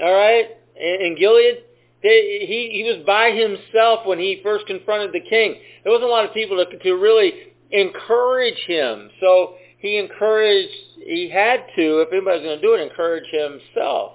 all 0.00 0.14
right, 0.14 0.46
in 0.76 1.16
Gilead, 1.18 1.64
he, 2.02 2.70
he 2.72 2.82
was 2.84 3.04
by 3.04 3.32
himself 3.32 4.06
when 4.06 4.18
he 4.18 4.40
first 4.44 4.66
confronted 4.66 5.12
the 5.12 5.28
king. 5.28 5.56
There 5.82 5.92
wasn't 5.92 6.08
a 6.08 6.12
lot 6.12 6.24
of 6.24 6.32
people 6.32 6.64
to, 6.64 6.78
to 6.78 6.92
really 6.94 7.32
encourage 7.72 8.58
him. 8.66 9.10
So 9.20 9.54
he 9.86 9.98
encouraged, 9.98 10.74
he 10.98 11.30
had 11.32 11.60
to, 11.76 12.00
if 12.00 12.12
anybody's 12.12 12.42
going 12.42 12.60
to 12.60 12.62
do 12.62 12.74
it, 12.74 12.80
encourage 12.80 13.28
himself. 13.30 14.14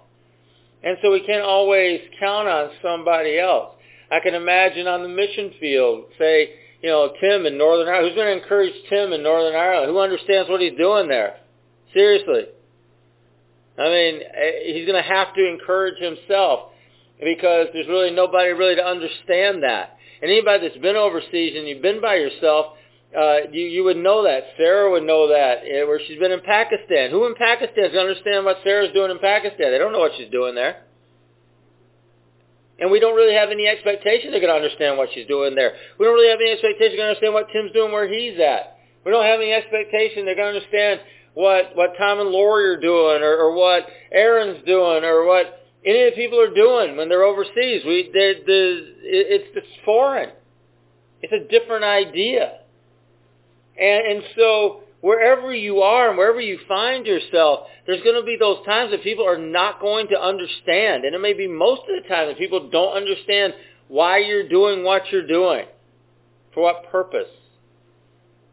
And 0.84 0.98
so 1.02 1.12
we 1.12 1.22
can't 1.26 1.44
always 1.44 2.02
count 2.20 2.48
on 2.48 2.72
somebody 2.82 3.40
else. 3.40 3.76
I 4.12 4.20
can 4.20 4.34
imagine 4.34 4.88
on 4.88 5.04
the 5.04 5.08
mission 5.08 5.54
field, 5.60 6.06
say, 6.18 6.50
you 6.82 6.90
know, 6.90 7.14
Tim 7.22 7.46
in 7.46 7.58
Northern 7.58 7.88
Ireland. 7.88 8.10
Who's 8.10 8.16
going 8.16 8.36
to 8.36 8.44
encourage 8.44 8.74
Tim 8.90 9.14
in 9.14 9.24
Northern 9.24 9.56
Ireland? 9.56 9.92
Who 9.92 10.00
understands 10.00 10.50
what 10.50 10.60
he's 10.60 10.78
doing 10.78 11.08
there? 11.08 11.38
Seriously. 11.94 12.46
I 13.78 13.84
mean, 13.84 14.22
eh, 14.22 14.74
he's 14.74 14.86
going 14.86 15.02
to 15.02 15.08
have 15.08 15.34
to 15.36 15.48
encourage 15.48 15.98
himself 16.02 16.72
because 17.20 17.68
there's 17.74 17.88
really 17.88 18.12
nobody 18.12 18.50
really 18.52 18.76
to 18.76 18.84
understand 18.84 19.64
that. 19.64 19.98
And 20.22 20.30
anybody 20.30 20.68
that's 20.68 20.82
been 20.82 20.98
overseas 20.98 21.56
and 21.56 21.68
you've 21.68 21.82
been 21.82 22.02
by 22.02 22.16
yourself, 22.16 22.78
uh, 23.18 23.52
you, 23.52 23.66
you 23.66 23.84
would 23.84 23.98
know 23.98 24.24
that. 24.24 24.56
Sarah 24.58 24.90
would 24.92 25.04
know 25.04 25.28
that, 25.28 25.60
uh, 25.60 25.88
where 25.88 26.00
she's 26.08 26.20
been 26.20 26.32
in 26.32 26.42
Pakistan. 26.42 27.12
Who 27.12 27.28
in 27.28 27.36
Pakistan 27.36 27.86
is 27.86 27.92
going 27.92 28.06
to 28.06 28.12
understand 28.12 28.46
what 28.46 28.58
Sarah's 28.64 28.94
doing 28.94 29.12
in 29.12 29.20
Pakistan? 29.20 29.72
They 29.72 29.78
don't 29.78 29.92
know 29.92 30.00
what 30.00 30.14
she's 30.18 30.32
doing 30.32 30.56
there. 30.56 30.84
And 32.80 32.90
we 32.90 33.00
don't 33.00 33.16
really 33.16 33.36
have 33.36 33.50
any 33.52 33.68
expectation 33.68 34.32
they're 34.32 34.42
going 34.42 34.54
to 34.54 34.58
understand 34.58 34.98
what 34.98 35.10
she's 35.14 35.28
doing 35.28 35.56
there. 35.56 35.74
We 36.00 36.06
don't 36.06 36.16
really 36.16 36.32
have 36.32 36.40
any 36.40 36.52
expectation 36.52 36.98
they're 36.98 37.06
going 37.06 37.14
to 37.14 37.20
understand 37.20 37.34
what 37.34 37.48
Tim's 37.54 37.72
doing 37.74 37.92
where 37.92 38.08
he's 38.08 38.40
at. 38.40 38.80
We 39.06 39.12
don't 39.12 39.26
have 39.26 39.40
any 39.40 39.54
expectation 39.54 40.26
they're 40.26 40.40
going 40.40 40.54
to 40.54 40.58
understand 40.58 41.02
what, 41.34 41.76
what 41.76 41.94
Tom 41.98 42.20
and 42.20 42.30
Lori 42.30 42.66
are 42.66 42.80
doing 42.80 43.22
or, 43.22 43.38
or 43.38 43.54
what 43.54 43.88
Aaron's 44.12 44.66
doing 44.66 45.04
or 45.04 45.28
what 45.28 45.68
any 45.86 46.04
of 46.04 46.14
the 46.14 46.16
people 46.16 46.40
are 46.40 46.54
doing 46.54 46.98
when 46.98 47.10
they're 47.10 47.24
overseas. 47.24 47.84
We, 47.86 48.10
they're, 48.14 48.36
they're, 48.46 48.78
it's, 49.04 49.50
it's 49.54 49.68
foreign. 49.86 50.30
It's 51.22 51.34
a 51.34 51.48
different 51.48 51.84
idea. 51.84 52.61
And, 53.80 54.08
and 54.08 54.24
so 54.36 54.82
wherever 55.02 55.54
you 55.54 55.82
are 55.82 56.10
and 56.10 56.18
wherever 56.18 56.40
you 56.42 56.60
find 56.68 57.06
yourself, 57.06 57.68
there's 57.86 58.04
going 58.04 58.20
to 58.20 58.26
be 58.26 58.38
those 58.40 58.66
times 58.66 58.92
that 58.92 59.04
people 59.04 59.28
are 59.28 59.38
not 59.38 59.80
going 59.80 60.08
to 60.10 60.20
understand. 60.20 61.06
And 61.06 61.16
it 61.16 61.20
may 61.20 61.34
be 61.34 61.48
most 61.48 61.82
of 61.82 62.02
the 62.02 62.08
time 62.08 62.28
that 62.28 62.38
people 62.38 62.70
don't 62.70 62.96
understand 62.96 63.54
why 63.88 64.20
you're 64.20 64.48
doing 64.48 64.84
what 64.84 65.04
you're 65.12 65.28
doing, 65.28 65.66
for 66.54 66.64
what 66.64 66.90
purpose. 66.92 67.30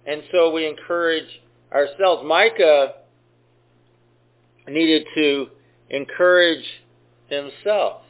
And 0.07 0.23
so 0.33 0.53
we 0.53 0.67
encourage 0.67 1.29
ourselves. 1.73 2.25
Micah 2.27 2.95
needed 4.67 5.07
to 5.15 5.49
encourage 5.91 6.65
himself. 7.29 8.03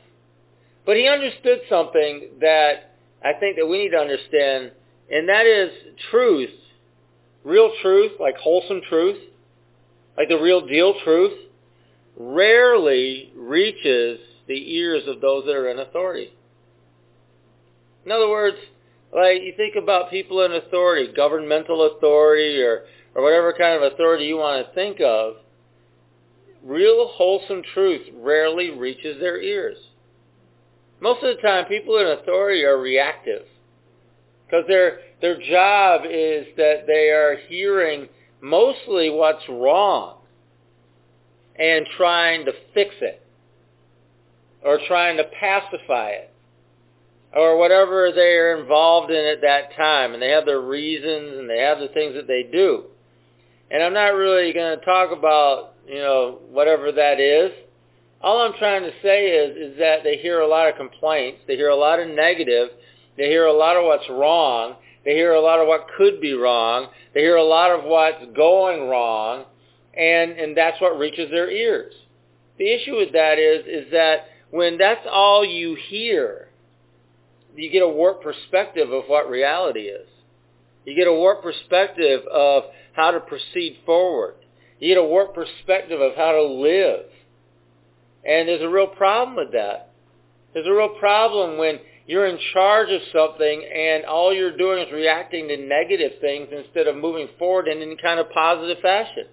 But 0.86 0.96
he 0.96 1.06
understood 1.06 1.60
something 1.68 2.28
that 2.40 2.94
I 3.22 3.32
think 3.38 3.56
that 3.56 3.66
we 3.66 3.78
need 3.78 3.90
to 3.90 3.98
understand, 3.98 4.70
and 5.10 5.28
that 5.28 5.44
is 5.44 5.70
truth. 6.10 6.50
Real 7.44 7.72
truth, 7.82 8.12
like 8.20 8.36
wholesome 8.36 8.80
truth, 8.88 9.18
like 10.16 10.28
the 10.28 10.40
real 10.40 10.66
deal 10.66 10.94
truth, 11.04 11.38
rarely 12.16 13.32
reaches 13.36 14.18
the 14.48 14.74
ears 14.76 15.04
of 15.06 15.20
those 15.20 15.44
that 15.44 15.54
are 15.54 15.68
in 15.68 15.78
authority. 15.78 16.32
In 18.04 18.12
other 18.12 18.28
words, 18.28 18.56
like 19.14 19.42
you 19.42 19.52
think 19.56 19.74
about 19.76 20.10
people 20.10 20.42
in 20.44 20.52
authority, 20.52 21.12
governmental 21.14 21.96
authority 21.96 22.60
or, 22.60 22.84
or 23.14 23.22
whatever 23.22 23.52
kind 23.52 23.82
of 23.82 23.92
authority 23.92 24.24
you 24.24 24.36
want 24.36 24.66
to 24.66 24.74
think 24.74 25.00
of, 25.00 25.34
real 26.64 27.08
wholesome 27.08 27.62
truth 27.74 28.02
rarely 28.16 28.70
reaches 28.70 29.20
their 29.20 29.40
ears. 29.40 29.76
Most 31.00 31.22
of 31.22 31.36
the 31.36 31.42
time, 31.42 31.66
people 31.66 31.98
in 31.98 32.06
authority 32.06 32.64
are 32.64 32.78
reactive 32.78 33.42
because 34.46 34.64
their 34.66 35.00
their 35.20 35.40
job 35.40 36.02
is 36.04 36.46
that 36.56 36.86
they 36.86 37.10
are 37.10 37.38
hearing 37.48 38.08
mostly 38.40 39.10
what's 39.10 39.42
wrong 39.48 40.18
and 41.56 41.86
trying 41.96 42.44
to 42.44 42.52
fix 42.72 42.94
it 43.00 43.20
or 44.64 44.78
trying 44.86 45.16
to 45.16 45.24
pacify 45.40 46.10
it 46.10 46.32
or 47.34 47.58
whatever 47.58 48.12
they're 48.14 48.60
involved 48.60 49.10
in 49.10 49.24
at 49.24 49.40
that 49.42 49.76
time 49.76 50.14
and 50.14 50.22
they 50.22 50.30
have 50.30 50.46
their 50.46 50.60
reasons 50.60 51.38
and 51.38 51.50
they 51.50 51.58
have 51.58 51.78
the 51.78 51.88
things 51.88 52.14
that 52.14 52.26
they 52.28 52.48
do. 52.50 52.84
And 53.70 53.82
I'm 53.82 53.92
not 53.92 54.14
really 54.14 54.52
going 54.52 54.78
to 54.78 54.84
talk 54.84 55.10
about 55.10 55.74
you 55.88 55.98
know, 55.98 56.38
whatever 56.50 56.92
that 56.92 57.18
is. 57.18 57.50
All 58.20 58.42
I'm 58.42 58.52
trying 58.58 58.82
to 58.82 58.92
say 59.02 59.28
is, 59.28 59.72
is 59.72 59.78
that 59.78 60.04
they 60.04 60.18
hear 60.18 60.40
a 60.40 60.46
lot 60.48 60.68
of 60.68 60.76
complaints. 60.76 61.40
They 61.46 61.56
hear 61.56 61.70
a 61.70 61.76
lot 61.76 61.98
of 61.98 62.08
negative. 62.08 62.68
They 63.16 63.28
hear 63.28 63.46
a 63.46 63.52
lot 63.52 63.76
of 63.76 63.84
what's 63.84 64.08
wrong. 64.10 64.74
They 65.04 65.12
hear 65.12 65.32
a 65.32 65.40
lot 65.40 65.60
of 65.60 65.66
what 65.66 65.86
could 65.96 66.20
be 66.20 66.34
wrong. 66.34 66.88
They 67.14 67.20
hear 67.20 67.36
a 67.36 67.44
lot 67.44 67.70
of 67.70 67.84
what's 67.84 68.24
going 68.36 68.88
wrong. 68.88 69.44
And, 69.96 70.32
and 70.32 70.56
that's 70.56 70.80
what 70.80 70.98
reaches 70.98 71.30
their 71.30 71.50
ears. 71.50 71.94
The 72.58 72.72
issue 72.72 72.96
with 72.96 73.12
that 73.12 73.38
is, 73.38 73.66
is 73.66 73.92
that 73.92 74.26
when 74.50 74.78
that's 74.78 75.06
all 75.10 75.44
you 75.44 75.76
hear, 75.88 76.48
you 77.56 77.70
get 77.70 77.82
a 77.82 77.88
warped 77.88 78.22
perspective 78.22 78.90
of 78.92 79.04
what 79.06 79.28
reality 79.28 79.82
is. 79.82 80.06
You 80.84 80.94
get 80.94 81.06
a 81.06 81.12
warped 81.12 81.42
perspective 81.42 82.22
of 82.32 82.64
how 82.94 83.10
to 83.10 83.20
proceed 83.20 83.78
forward. 83.84 84.34
You 84.78 84.94
get 84.94 84.98
a 84.98 85.04
warped 85.04 85.34
perspective 85.34 86.00
of 86.00 86.14
how 86.16 86.32
to 86.32 86.42
live. 86.42 87.06
And 88.24 88.48
there's 88.48 88.62
a 88.62 88.68
real 88.68 88.86
problem 88.86 89.36
with 89.36 89.52
that. 89.52 89.90
There's 90.52 90.66
a 90.66 90.72
real 90.72 90.96
problem 90.98 91.58
when 91.58 91.78
you're 92.08 92.26
in 92.26 92.38
charge 92.54 92.88
of 92.88 93.02
something 93.12 93.64
and 93.64 94.06
all 94.06 94.32
you're 94.32 94.56
doing 94.56 94.78
is 94.78 94.90
reacting 94.90 95.46
to 95.48 95.58
negative 95.58 96.12
things 96.22 96.48
instead 96.50 96.88
of 96.88 96.96
moving 96.96 97.28
forward 97.38 97.68
in 97.68 97.82
any 97.82 97.96
kind 97.96 98.18
of 98.18 98.30
positive 98.30 98.78
fashion. 98.80 99.26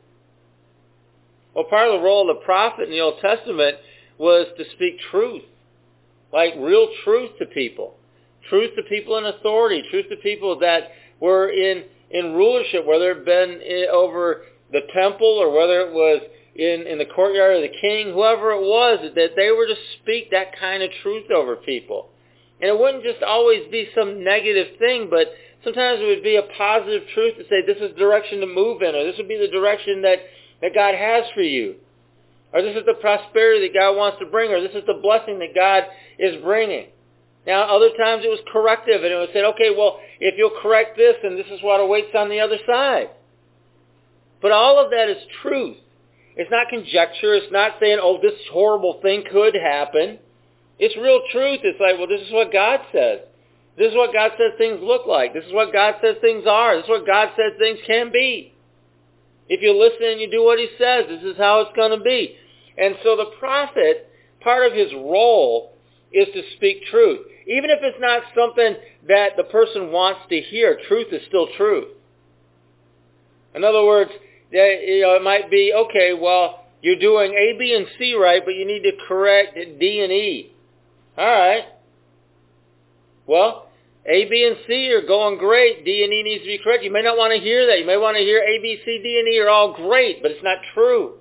Well, 1.56 1.64
part 1.70 1.88
of 1.88 2.02
the 2.02 2.06
role 2.06 2.30
of 2.30 2.36
the 2.36 2.44
prophet 2.44 2.84
in 2.84 2.92
the 2.92 3.00
Old 3.00 3.22
Testament 3.22 3.78
was 4.18 4.48
to 4.58 4.66
speak 4.76 5.00
truth, 5.10 5.44
like 6.34 6.54
real 6.60 6.90
truth 7.06 7.32
to 7.40 7.46
people. 7.46 7.96
Truth 8.50 8.72
to 8.76 8.84
people 8.84 9.18
in 9.18 9.26
authority, 9.26 9.82
truth 9.90 10.08
to 10.10 10.18
people 10.18 10.60
that 10.60 10.92
were 11.22 11.50
in, 11.50 11.86
in 12.12 12.34
rulership, 12.34 12.86
whether 12.86 13.12
it 13.12 13.26
been 13.26 13.62
eh, 13.66 13.86
over 13.90 14.42
the 14.74 14.82
temple 14.94 15.38
or 15.40 15.50
whether 15.50 15.80
it 15.80 15.94
was 15.94 16.22
in, 16.56 16.86
in 16.88 16.98
the 16.98 17.06
courtyard 17.06 17.56
of 17.56 17.62
the 17.62 17.78
king, 17.80 18.12
whoever 18.12 18.52
it 18.52 18.62
was, 18.62 19.00
that 19.16 19.30
they 19.38 19.52
were 19.52 19.66
to 19.66 19.76
speak 20.02 20.32
that 20.32 20.60
kind 20.60 20.84
of 20.84 20.90
truth 21.02 21.32
over 21.32 21.56
people. 21.56 22.10
And 22.62 22.70
it 22.70 22.80
wouldn't 22.80 23.04
just 23.04 23.22
always 23.22 23.70
be 23.70 23.90
some 23.94 24.24
negative 24.24 24.78
thing, 24.80 25.08
but 25.10 25.28
sometimes 25.64 26.00
it 26.02 26.06
would 26.06 26.24
be 26.24 26.38
a 26.38 26.48
positive 26.58 27.04
truth 27.14 27.36
to 27.38 27.44
say 27.44 27.66
this 27.66 27.82
is 27.82 27.94
the 27.94 28.00
direction 28.00 28.40
to 28.40 28.48
move 28.48 28.82
in, 28.82 28.96
or 28.96 29.04
this 29.04 29.18
would 29.18 29.28
be 29.28 29.38
the 29.38 29.52
direction 29.52 30.02
that, 30.04 30.20
that 30.62 30.74
God 30.74 30.96
has 30.96 31.26
for 31.34 31.42
you. 31.42 31.76
Or 32.54 32.62
this 32.62 32.78
is 32.78 32.86
the 32.86 32.94
prosperity 32.94 33.68
that 33.68 33.78
God 33.78 33.98
wants 33.98 34.20
to 34.20 34.26
bring, 34.26 34.52
or 34.52 34.62
this 34.62 34.76
is 34.76 34.86
the 34.88 35.00
blessing 35.02 35.40
that 35.40 35.54
God 35.54 35.84
is 36.18 36.42
bringing. 36.42 36.88
Now, 37.46 37.64
other 37.64 37.90
times 37.90 38.24
it 38.24 38.30
was 38.30 38.40
corrective, 38.52 39.04
and 39.04 39.12
it 39.12 39.18
would 39.18 39.34
say, 39.34 39.44
okay, 39.44 39.76
well, 39.76 40.00
if 40.20 40.36
you'll 40.38 40.62
correct 40.62 40.98
this, 40.98 41.16
then 41.22 41.36
this 41.36 41.46
is 41.48 41.62
what 41.62 41.80
awaits 41.80 42.16
on 42.16 42.30
the 42.30 42.40
other 42.40 42.58
side. 42.66 43.10
But 44.42 44.52
all 44.52 44.84
of 44.84 44.92
that 44.92 45.10
is 45.10 45.22
truth. 45.42 45.78
It's 46.36 46.52
not 46.52 46.70
conjecture. 46.70 47.34
It's 47.34 47.52
not 47.52 47.74
saying, 47.80 48.00
oh, 48.02 48.20
this 48.22 48.34
horrible 48.52 49.00
thing 49.02 49.24
could 49.32 49.56
happen. 49.56 50.20
It's 50.78 50.96
real 50.98 51.22
truth. 51.32 51.62
It's 51.64 51.80
like, 51.80 51.98
well, 51.98 52.08
this 52.08 52.22
is 52.22 52.34
what 52.34 52.52
God 52.52 52.82
says. 52.92 53.20
This 53.78 53.92
is 53.92 53.96
what 53.96 54.14
God 54.14 54.32
says 54.38 54.54
things 54.58 54.80
look 54.82 55.06
like. 55.06 55.34
This 55.34 55.46
is 55.46 55.54
what 55.54 55.74
God 55.74 55.96
says 56.02 56.16
things 56.22 56.46
are. 56.48 56.76
This 56.76 56.86
is 56.86 56.90
what 56.90 57.06
God 57.06 57.30
says 57.36 57.54
things 57.60 57.80
can 57.86 58.12
be. 58.12 58.54
If 59.48 59.62
you 59.62 59.78
listen 59.78 60.08
and 60.08 60.22
you 60.22 60.32
do 60.32 60.44
what 60.44 60.60
he 60.60 60.68
says, 60.78 61.06
this 61.08 61.24
is 61.24 61.38
how 61.38 61.62
it's 61.62 61.76
going 61.76 61.98
to 61.98 62.04
be. 62.04 62.36
And 62.78 62.96
so 63.04 63.16
the 63.16 63.32
prophet, 63.38 64.10
part 64.42 64.66
of 64.66 64.78
his 64.78 64.92
role 64.94 65.74
is 66.12 66.28
to 66.34 66.42
speak 66.56 66.86
truth. 66.90 67.28
Even 67.48 67.70
if 67.70 67.80
it's 67.82 68.00
not 68.00 68.24
something 68.36 68.76
that 69.08 69.38
the 69.38 69.44
person 69.44 69.92
wants 69.92 70.22
to 70.30 70.40
hear, 70.42 70.80
truth 70.88 71.08
is 71.12 71.22
still 71.28 71.48
truth. 71.58 71.90
In 73.54 73.64
other 73.64 73.84
words, 73.84 74.12
it 74.52 75.24
might 75.24 75.52
be, 75.52 75.74
okay, 75.74 76.14
well, 76.14 76.66
you're 76.82 77.00
doing 77.00 77.34
A, 77.34 77.58
B, 77.58 77.74
and 77.76 77.88
C 77.98 78.16
right, 78.16 78.42
but 78.44 78.56
you 78.56 78.66
need 78.66 78.84
to 78.84 78.92
correct 79.08 79.56
D 79.56 80.02
and 80.02 80.12
E. 80.12 80.52
All 81.18 81.26
right. 81.26 81.66
Well, 83.28 83.70
A, 84.06 84.26
B, 84.26 84.46
and 84.46 84.58
C 84.68 84.92
are 84.92 85.06
going 85.06 85.38
great. 85.38 85.86
D 85.86 86.04
and 86.04 86.14
E 86.14 86.24
needs 86.24 86.44
to 86.44 86.48
be 86.48 86.60
correct. 86.64 86.84
You 86.84 86.92
may 86.92 87.02
not 87.02 87.18
want 87.18 87.34
to 87.34 87.40
hear 87.40 87.68
that. 87.68 87.80
You 87.80 87.86
may 87.86 87.98
want 87.98 88.18
to 88.18 88.24
hear 88.24 88.40
A, 88.40 88.62
B, 88.62 88.80
C, 88.86 89.00
D, 89.02 89.20
and 89.20 89.28
E 89.28 89.40
are 89.40 89.50
all 89.50 89.74
great, 89.74 90.22
but 90.22 90.32
it's 90.32 90.44
not 90.44 90.58
true. 90.74 91.16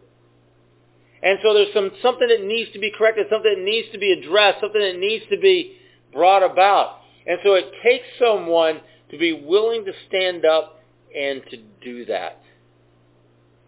And 1.23 1.39
so 1.43 1.55
there's 1.55 1.73
some 1.73 1.91
something 2.03 2.29
that 2.29 2.45
needs 2.45 2.73
to 2.73 2.79
be 2.79 2.93
corrected, 2.97 3.27
something 3.31 3.55
that 3.57 3.65
needs 3.65 3.89
to 3.93 3.99
be 3.99 4.13
addressed, 4.13 4.61
something 4.61 4.81
that 4.81 4.99
needs 4.99 5.25
to 5.31 5.39
be 5.39 5.77
brought 6.13 6.43
about. 6.43 6.99
And 7.27 7.39
so 7.43 7.55
it 7.55 7.67
takes 7.83 8.05
someone 8.19 8.81
to 9.11 9.19
be 9.19 9.33
willing 9.33 9.87
to 9.87 9.93
stand 10.09 10.45
up 10.45 10.81
and 11.17 11.43
to 11.51 11.57
do 11.83 12.05
that 12.07 12.45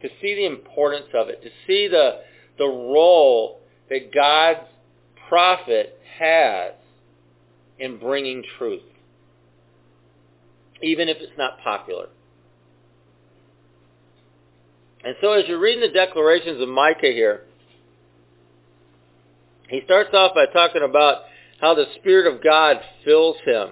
to 0.03 0.09
see 0.21 0.35
the 0.35 0.47
importance 0.47 1.07
of 1.15 1.29
it, 1.29 1.43
to 1.43 1.51
see 1.67 1.89
the, 1.89 2.21
the 2.59 2.67
role 2.67 3.61
that 3.89 4.13
God's 4.13 4.69
prophet 5.29 5.99
has 6.19 6.73
in 7.79 7.99
bringing 7.99 8.43
truth, 8.59 8.83
even 10.83 11.09
if 11.09 11.19
it's 11.21 11.37
not 11.37 11.59
popular. 11.63 12.09
And 15.05 15.15
so 15.21 15.33
as 15.33 15.45
you're 15.47 15.61
reading 15.61 15.83
the 15.83 15.97
declarations 15.97 16.61
of 16.61 16.69
Micah 16.69 17.13
here, 17.13 17.43
he 19.69 19.81
starts 19.85 20.11
off 20.15 20.35
by 20.35 20.47
talking 20.47 20.83
about 20.83 21.23
how 21.61 21.75
the 21.75 21.87
Spirit 22.01 22.33
of 22.33 22.43
God 22.43 22.77
fills 23.05 23.37
him. 23.45 23.71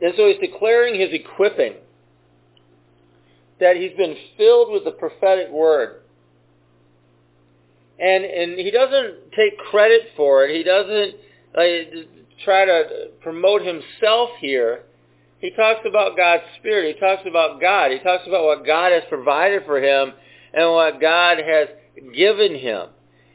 And 0.00 0.12
so 0.16 0.28
he's 0.28 0.38
declaring 0.40 1.00
his 1.00 1.10
equipping 1.12 1.74
that 3.60 3.76
he's 3.76 3.96
been 3.96 4.16
filled 4.36 4.72
with 4.72 4.84
the 4.84 4.90
prophetic 4.90 5.50
word. 5.50 6.02
And, 7.98 8.24
and 8.24 8.58
he 8.58 8.70
doesn't 8.70 9.32
take 9.36 9.58
credit 9.70 10.08
for 10.16 10.44
it. 10.44 10.56
He 10.56 10.62
doesn't 10.62 11.14
uh, 11.56 12.02
try 12.44 12.64
to 12.64 13.10
promote 13.22 13.62
himself 13.62 14.30
here. 14.40 14.82
He 15.38 15.50
talks 15.50 15.80
about 15.86 16.16
God's 16.16 16.42
Spirit. 16.58 16.94
He 16.94 17.00
talks 17.00 17.22
about 17.26 17.60
God. 17.60 17.90
He 17.90 17.98
talks 17.98 18.26
about 18.26 18.44
what 18.44 18.66
God 18.66 18.92
has 18.92 19.02
provided 19.08 19.64
for 19.66 19.78
him 19.78 20.12
and 20.52 20.70
what 20.70 21.00
God 21.00 21.38
has 21.38 21.68
given 22.16 22.54
him. 22.56 22.88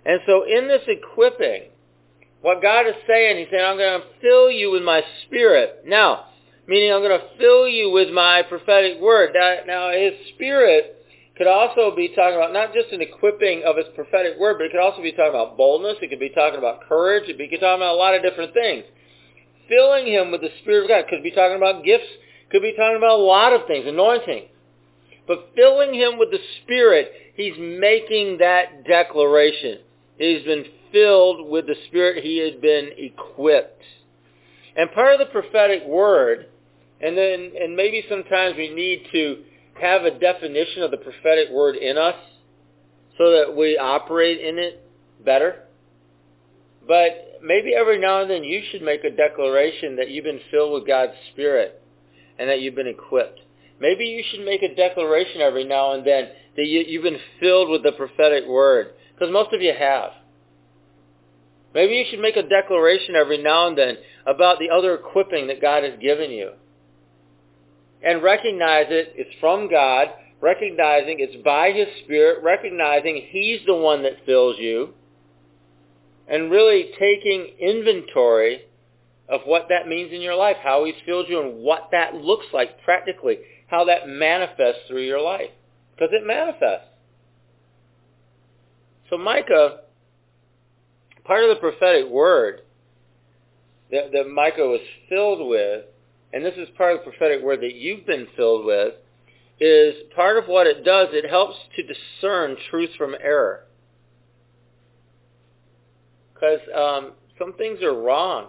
And 0.06 0.20
so 0.26 0.44
in 0.44 0.68
this 0.68 0.82
equipping, 0.88 1.70
what 2.42 2.62
God 2.62 2.88
is 2.88 2.96
saying, 3.08 3.38
he's 3.38 3.48
saying, 3.52 3.64
I'm 3.64 3.78
going 3.78 4.02
to 4.02 4.08
fill 4.22 4.50
you 4.50 4.72
with 4.72 4.84
my 4.84 5.04
Spirit. 5.26 5.84
Now, 5.86 6.26
meaning 6.70 6.94
I'm 6.94 7.02
going 7.02 7.20
to 7.20 7.38
fill 7.38 7.68
you 7.68 7.90
with 7.90 8.10
my 8.12 8.44
prophetic 8.48 9.02
word. 9.02 9.36
Now 9.66 9.92
his 9.92 10.14
spirit 10.34 10.99
could 11.40 11.48
also 11.48 11.96
be 11.96 12.10
talking 12.10 12.36
about 12.36 12.52
not 12.52 12.74
just 12.74 12.92
an 12.92 13.00
equipping 13.00 13.64
of 13.66 13.78
his 13.78 13.86
prophetic 13.96 14.38
word, 14.38 14.58
but 14.58 14.66
it 14.66 14.72
could 14.72 14.82
also 14.82 15.02
be 15.02 15.14
talking 15.14 15.30
about 15.30 15.56
boldness. 15.56 15.96
It 16.02 16.10
could 16.10 16.20
be 16.20 16.32
talking 16.36 16.60
about 16.60 16.82
courage. 16.84 17.30
It 17.30 17.38
could 17.38 17.50
be 17.50 17.58
talking 17.58 17.80
about 17.80 17.96
a 17.96 17.98
lot 17.98 18.14
of 18.14 18.22
different 18.22 18.54
things. 18.54 18.84
Filling 19.70 20.06
him 20.06 20.32
with 20.32 20.42
the 20.42 20.50
Spirit 20.62 20.84
of 20.84 20.90
God 20.90 21.06
could 21.10 21.24
be 21.24 21.32
talking 21.32 21.56
about 21.56 21.86
gifts. 21.86 22.12
Could 22.52 22.62
be 22.62 22.76
talking 22.76 22.98
about 22.98 23.20
a 23.20 23.24
lot 23.24 23.54
of 23.54 23.68
things, 23.68 23.88
anointing. 23.88 24.50
But 25.28 25.52
filling 25.56 25.94
him 25.94 26.20
with 26.20 26.30
the 26.30 26.44
Spirit, 26.62 27.10
he's 27.36 27.54
making 27.58 28.40
that 28.40 28.84
declaration. 28.86 29.80
He's 30.18 30.44
been 30.44 30.66
filled 30.92 31.50
with 31.50 31.68
the 31.68 31.76
Spirit. 31.88 32.22
He 32.22 32.40
had 32.40 32.60
been 32.60 32.90
equipped. 32.98 33.84
And 34.76 34.92
part 34.92 35.14
of 35.14 35.20
the 35.20 35.32
prophetic 35.32 35.86
word 35.88 36.48
and 37.00 37.18
then, 37.18 37.54
and 37.58 37.78
maybe 37.78 38.04
sometimes 38.10 38.58
we 38.58 38.74
need 38.76 39.08
to 39.14 39.44
have 39.82 40.04
a 40.04 40.20
definition 40.20 40.84
of 40.84 40.92
the 40.92 40.98
prophetic 40.98 41.50
word 41.52 41.76
in 41.76 41.98
us 41.98 42.16
so 43.18 43.32
that 43.32 43.56
we 43.56 43.78
operate 43.78 44.42
in 44.42 44.58
it 44.58 44.84
better. 45.24 45.64
But 46.88 47.40
maybe 47.44 47.74
every 47.76 48.00
now 48.00 48.22
and 48.22 48.30
then 48.30 48.44
you 48.44 48.62
should 48.72 48.82
make 48.82 49.04
a 49.04 49.10
declaration 49.10 49.98
that 49.98 50.10
you've 50.10 50.24
been 50.24 50.40
filled 50.50 50.74
with 50.74 50.88
God's 50.88 51.14
Spirit 51.34 51.82
and 52.38 52.50
that 52.50 52.62
you've 52.62 52.76
been 52.76 52.88
equipped. 52.88 53.40
Maybe 53.80 54.06
you 54.06 54.24
should 54.30 54.46
make 54.46 54.62
a 54.64 54.76
declaration 54.76 55.42
every 55.42 55.66
now 55.66 55.94
and 55.94 56.06
then 56.06 56.30
that 56.56 56.66
you, 56.66 56.84
you've 56.88 57.04
been 57.04 57.20
filled 57.40 57.70
with 57.70 57.84
the 57.84 57.92
prophetic 57.92 58.46
word, 58.48 58.94
because 59.14 59.32
most 59.32 59.54
of 59.54 59.62
you 59.62 59.74
have. 59.78 60.12
Maybe 61.74 61.94
you 61.94 62.06
should 62.10 62.20
make 62.20 62.36
a 62.36 62.48
declaration 62.48 63.16
every 63.16 63.38
now 63.38 63.68
and 63.68 63.78
then 63.78 63.98
about 64.26 64.60
the 64.60 64.70
other 64.70 64.96
equipping 64.96 65.48
that 65.48 65.62
God 65.62 65.84
has 65.84 66.00
given 66.02 66.32
you 66.32 66.52
and 68.04 68.24
recognize 68.24 68.88
it, 68.90 69.14
it's 69.16 69.36
from 69.40 69.70
God, 69.70 70.08
recognizing 70.42 71.18
it's 71.20 71.44
by 71.44 71.72
his 71.72 71.88
Spirit, 72.04 72.44
recognizing 72.44 73.28
he's 73.30 73.60
the 73.66 73.76
one 73.76 74.04
that 74.04 74.26
fills 74.26 74.58
you, 74.58 74.94
and 76.28 76.52
really 76.52 76.92
taking 77.00 77.56
inventory 77.60 78.62
of 79.28 79.42
what 79.46 79.68
that 79.70 79.88
means 79.88 80.12
in 80.14 80.22
your 80.22 80.36
life, 80.36 80.58
how 80.64 80.86
he's 80.86 80.96
filled 81.06 81.28
you, 81.30 81.42
and 81.42 81.62
what 81.62 81.90
that 81.92 82.16
looks 82.16 82.46
like 82.54 82.82
practically, 82.84 83.38
how 83.68 83.86
that 83.86 84.08
manifests 84.08 84.82
through 84.88 85.04
your 85.04 85.22
life. 85.22 85.50
Because 85.96 86.14
it 86.14 86.26
manifests. 86.26 86.88
So 89.10 89.18
Micah, 89.18 89.82
part 91.26 91.44
of 91.44 91.50
the 91.50 91.60
prophetic 91.60 92.10
word 92.10 92.62
that, 93.92 94.12
that 94.14 94.30
Micah 94.30 94.68
was 94.68 94.82
filled 95.10 95.48
with 95.48 95.86
and 96.34 96.46
this 96.46 96.56
is 96.58 96.70
part 96.78 96.94
of 96.94 97.00
the 97.00 97.12
prophetic 97.12 97.44
word 97.44 97.62
that 97.62 97.76
you've 97.76 98.06
been 98.06 98.28
filled 98.36 98.66
with, 98.66 98.94
is 99.60 99.96
part 100.16 100.38
of 100.38 100.46
what 100.46 100.68
it 100.68 100.86
does, 100.86 101.08
it 101.12 101.30
helps 101.30 101.58
to 101.76 101.84
discern 101.84 102.56
truth 102.70 102.92
from 102.98 103.16
error. 103.22 103.66
Because 106.34 106.60
um, 106.74 107.12
some 107.38 107.54
things 107.54 107.82
are 107.82 107.94
wrong. 107.94 108.48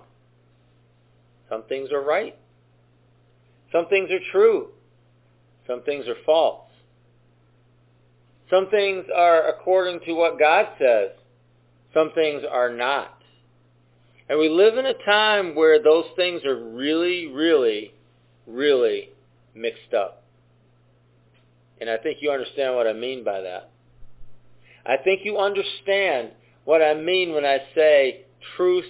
Some 1.49 1.64
things 1.69 1.90
are 1.90 2.03
right. 2.03 2.37
Some 3.73 3.87
things 3.88 4.11
are 4.11 4.21
true. 4.31 4.69
Some 5.66 5.83
things 5.83 6.07
are 6.07 6.16
false. 6.25 6.69
Some 8.51 8.69
things 8.71 9.05
are 9.14 9.49
according 9.49 10.01
to 10.07 10.12
what 10.12 10.38
God 10.38 10.66
says. 10.79 11.11
Some 11.95 12.12
things 12.14 12.43
are 12.49 12.73
not. 12.73 13.19
And 14.31 14.38
we 14.38 14.49
live 14.49 14.79
in 14.79 14.87
a 14.87 14.95
time 14.95 15.57
where 15.57 15.83
those 15.83 16.05
things 16.14 16.45
are 16.45 16.55
really, 16.55 17.27
really, 17.27 17.93
really 18.47 19.09
mixed 19.57 19.93
up. 19.93 20.23
And 21.81 21.90
I 21.90 21.97
think 21.97 22.19
you 22.21 22.31
understand 22.31 22.77
what 22.77 22.87
I 22.87 22.93
mean 22.93 23.25
by 23.25 23.40
that. 23.40 23.71
I 24.87 24.99
think 24.99 25.23
you 25.25 25.38
understand 25.38 26.31
what 26.64 26.81
I 26.81 26.95
mean 26.95 27.33
when 27.33 27.45
I 27.45 27.59
say 27.75 28.21
truth 28.57 28.85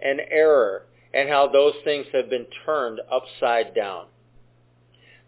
and 0.00 0.20
error 0.30 0.84
and 1.12 1.28
how 1.28 1.48
those 1.48 1.74
things 1.82 2.06
have 2.12 2.30
been 2.30 2.46
turned 2.64 3.00
upside 3.10 3.74
down. 3.74 4.04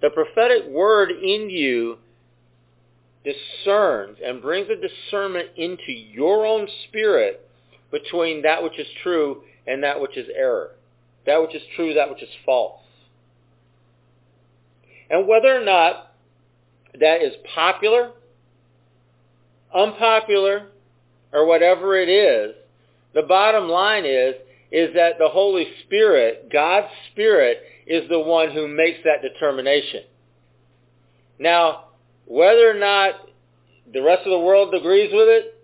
The 0.01 0.11
prophetic 0.11 0.68
word 0.71 1.11
in 1.11 1.51
you 1.51 1.99
discerns 3.25 4.18
and 4.25 4.40
brings 4.40 4.68
a 4.71 4.77
discernment 4.77 5.49
into 5.57 5.90
your 5.90 6.47
own 6.47 6.68
spirit 6.87 7.47
between 7.90 8.42
that 8.42 8.62
which 8.62 8.79
is 8.79 8.87
true 9.03 9.42
and 9.66 9.83
that 9.83 10.01
which 10.01 10.16
is 10.16 10.29
error. 10.35 10.72
That 11.27 11.40
which 11.40 11.55
is 11.55 11.62
true, 11.77 11.94
that 11.94 12.11
which 12.11 12.22
is 12.22 12.29
false. 12.44 12.81
And 15.11 15.27
whether 15.27 15.55
or 15.55 15.64
not 15.64 16.14
that 16.98 17.22
is 17.22 17.35
popular, 17.55 18.12
unpopular, 19.74 20.66
or 21.33 21.46
whatever 21.46 21.96
it 21.96 22.09
is, 22.09 22.55
the 23.14 23.22
bottom 23.22 23.68
line 23.68 24.05
is, 24.05 24.35
is 24.70 24.94
that 24.94 25.18
the 25.18 25.29
Holy 25.29 25.66
Spirit, 25.85 26.51
God's 26.53 26.88
Spirit, 27.12 27.59
is 27.87 28.09
the 28.09 28.20
one 28.20 28.51
who 28.51 28.68
makes 28.68 28.98
that 29.05 29.22
determination. 29.22 30.03
Now, 31.38 31.85
whether 32.27 32.70
or 32.70 32.79
not 32.79 33.14
the 33.92 34.03
rest 34.03 34.27
of 34.27 34.31
the 34.31 34.38
world 34.38 34.74
agrees 34.74 35.11
with 35.12 35.29
it, 35.29 35.58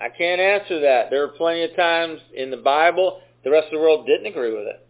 I 0.00 0.08
can't 0.08 0.40
answer 0.40 0.80
that. 0.80 1.10
There 1.10 1.24
are 1.24 1.28
plenty 1.28 1.64
of 1.64 1.76
times 1.76 2.20
in 2.34 2.50
the 2.50 2.56
Bible 2.56 3.20
the 3.44 3.50
rest 3.50 3.66
of 3.66 3.72
the 3.72 3.78
world 3.78 4.06
didn't 4.06 4.26
agree 4.26 4.52
with 4.52 4.66
it. 4.66 4.84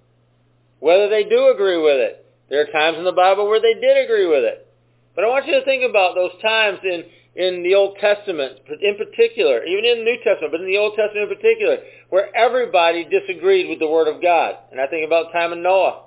Whether 0.79 1.09
they 1.09 1.25
do 1.25 1.51
agree 1.51 1.77
with 1.77 1.99
it, 1.99 2.25
there 2.49 2.63
are 2.63 2.73
times 2.73 2.99
in 2.99 3.05
the 3.05 3.13
Bible 3.13 3.49
where 3.49 3.61
they 3.61 3.75
did 3.75 4.05
agree 4.05 4.27
with 4.27 4.45
it. 4.45 4.67
But 5.15 5.25
I 5.25 5.29
want 5.29 5.47
you 5.47 5.59
to 5.59 5.65
think 5.65 5.83
about 5.89 6.15
those 6.15 6.33
times 6.41 6.79
in, 6.85 7.05
in 7.35 7.63
the 7.63 7.75
Old 7.75 7.99
Testament 8.01 8.61
in 8.81 8.97
particular, 8.97 9.65
even 9.65 9.85
in 9.85 9.99
the 9.99 10.05
New 10.05 10.19
Testament, 10.23 10.53
but 10.53 10.61
in 10.61 10.67
the 10.67 10.79
Old 10.79 10.95
Testament 10.95 11.31
in 11.31 11.37
particular, 11.37 11.79
where 12.11 12.35
everybody 12.35 13.05
disagreed 13.05 13.69
with 13.69 13.81
the 13.81 13.89
Word 13.89 14.09
of 14.09 14.23
God. 14.23 14.55
And 14.71 14.81
I 14.81 14.87
think 14.87 15.07
about 15.07 15.33
the 15.33 15.39
time 15.39 15.53
of 15.53 15.59
Noah. 15.59 16.05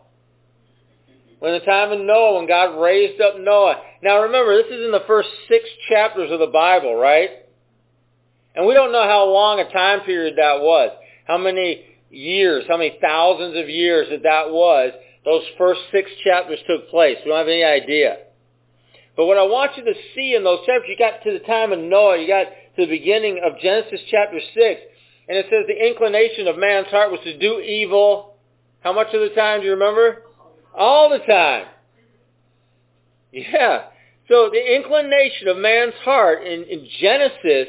When 1.39 1.53
the 1.53 1.65
time 1.65 1.91
of 1.91 1.99
Noah, 1.99 2.37
when 2.37 2.47
God 2.47 2.81
raised 2.81 3.21
up 3.21 3.39
Noah. 3.39 3.81
Now 4.01 4.23
remember, 4.23 4.55
this 4.55 4.71
is 4.71 4.85
in 4.85 4.91
the 4.91 5.05
first 5.05 5.29
six 5.47 5.65
chapters 5.89 6.31
of 6.31 6.39
the 6.39 6.47
Bible, 6.47 6.95
right? 6.95 7.46
And 8.57 8.65
we 8.65 8.73
don't 8.73 8.91
know 8.91 9.03
how 9.03 9.29
long 9.29 9.59
a 9.59 9.71
time 9.71 10.01
period 10.01 10.33
that 10.37 10.59
was. 10.61 10.89
How 11.25 11.37
many 11.37 11.85
years, 12.09 12.65
how 12.67 12.77
many 12.77 12.97
thousands 12.99 13.55
of 13.55 13.69
years 13.69 14.07
that 14.09 14.23
that 14.23 14.49
was. 14.49 14.93
Those 15.25 15.43
first 15.57 15.81
six 15.91 16.09
chapters 16.23 16.59
took 16.67 16.89
place. 16.89 17.17
We 17.23 17.31
don't 17.31 17.39
have 17.39 17.47
any 17.47 17.63
idea. 17.63 18.17
But 19.15 19.25
what 19.25 19.37
I 19.37 19.43
want 19.43 19.77
you 19.77 19.83
to 19.83 19.93
see 20.15 20.35
in 20.35 20.43
those 20.43 20.59
chapters, 20.65 20.87
you 20.87 20.97
got 20.97 21.23
to 21.23 21.33
the 21.33 21.45
time 21.45 21.71
of 21.71 21.79
Noah, 21.79 22.17
you 22.17 22.27
got 22.27 22.45
to 22.45 22.85
the 22.85 22.87
beginning 22.87 23.41
of 23.43 23.59
Genesis 23.59 23.99
chapter 24.09 24.39
6, 24.39 24.81
and 25.27 25.37
it 25.37 25.47
says 25.49 25.65
the 25.67 25.87
inclination 25.87 26.47
of 26.47 26.57
man's 26.57 26.87
heart 26.87 27.11
was 27.11 27.19
to 27.23 27.37
do 27.37 27.59
evil. 27.59 28.35
How 28.81 28.93
much 28.93 29.13
of 29.13 29.21
the 29.21 29.35
time 29.35 29.59
do 29.59 29.65
you 29.65 29.73
remember? 29.73 30.23
All 30.77 31.09
the 31.09 31.19
time. 31.19 31.65
Yeah. 33.31 33.85
So 34.29 34.49
the 34.51 34.75
inclination 34.75 35.47
of 35.47 35.57
man's 35.57 35.95
heart 36.03 36.43
in, 36.43 36.63
in 36.63 36.87
Genesis, 36.99 37.67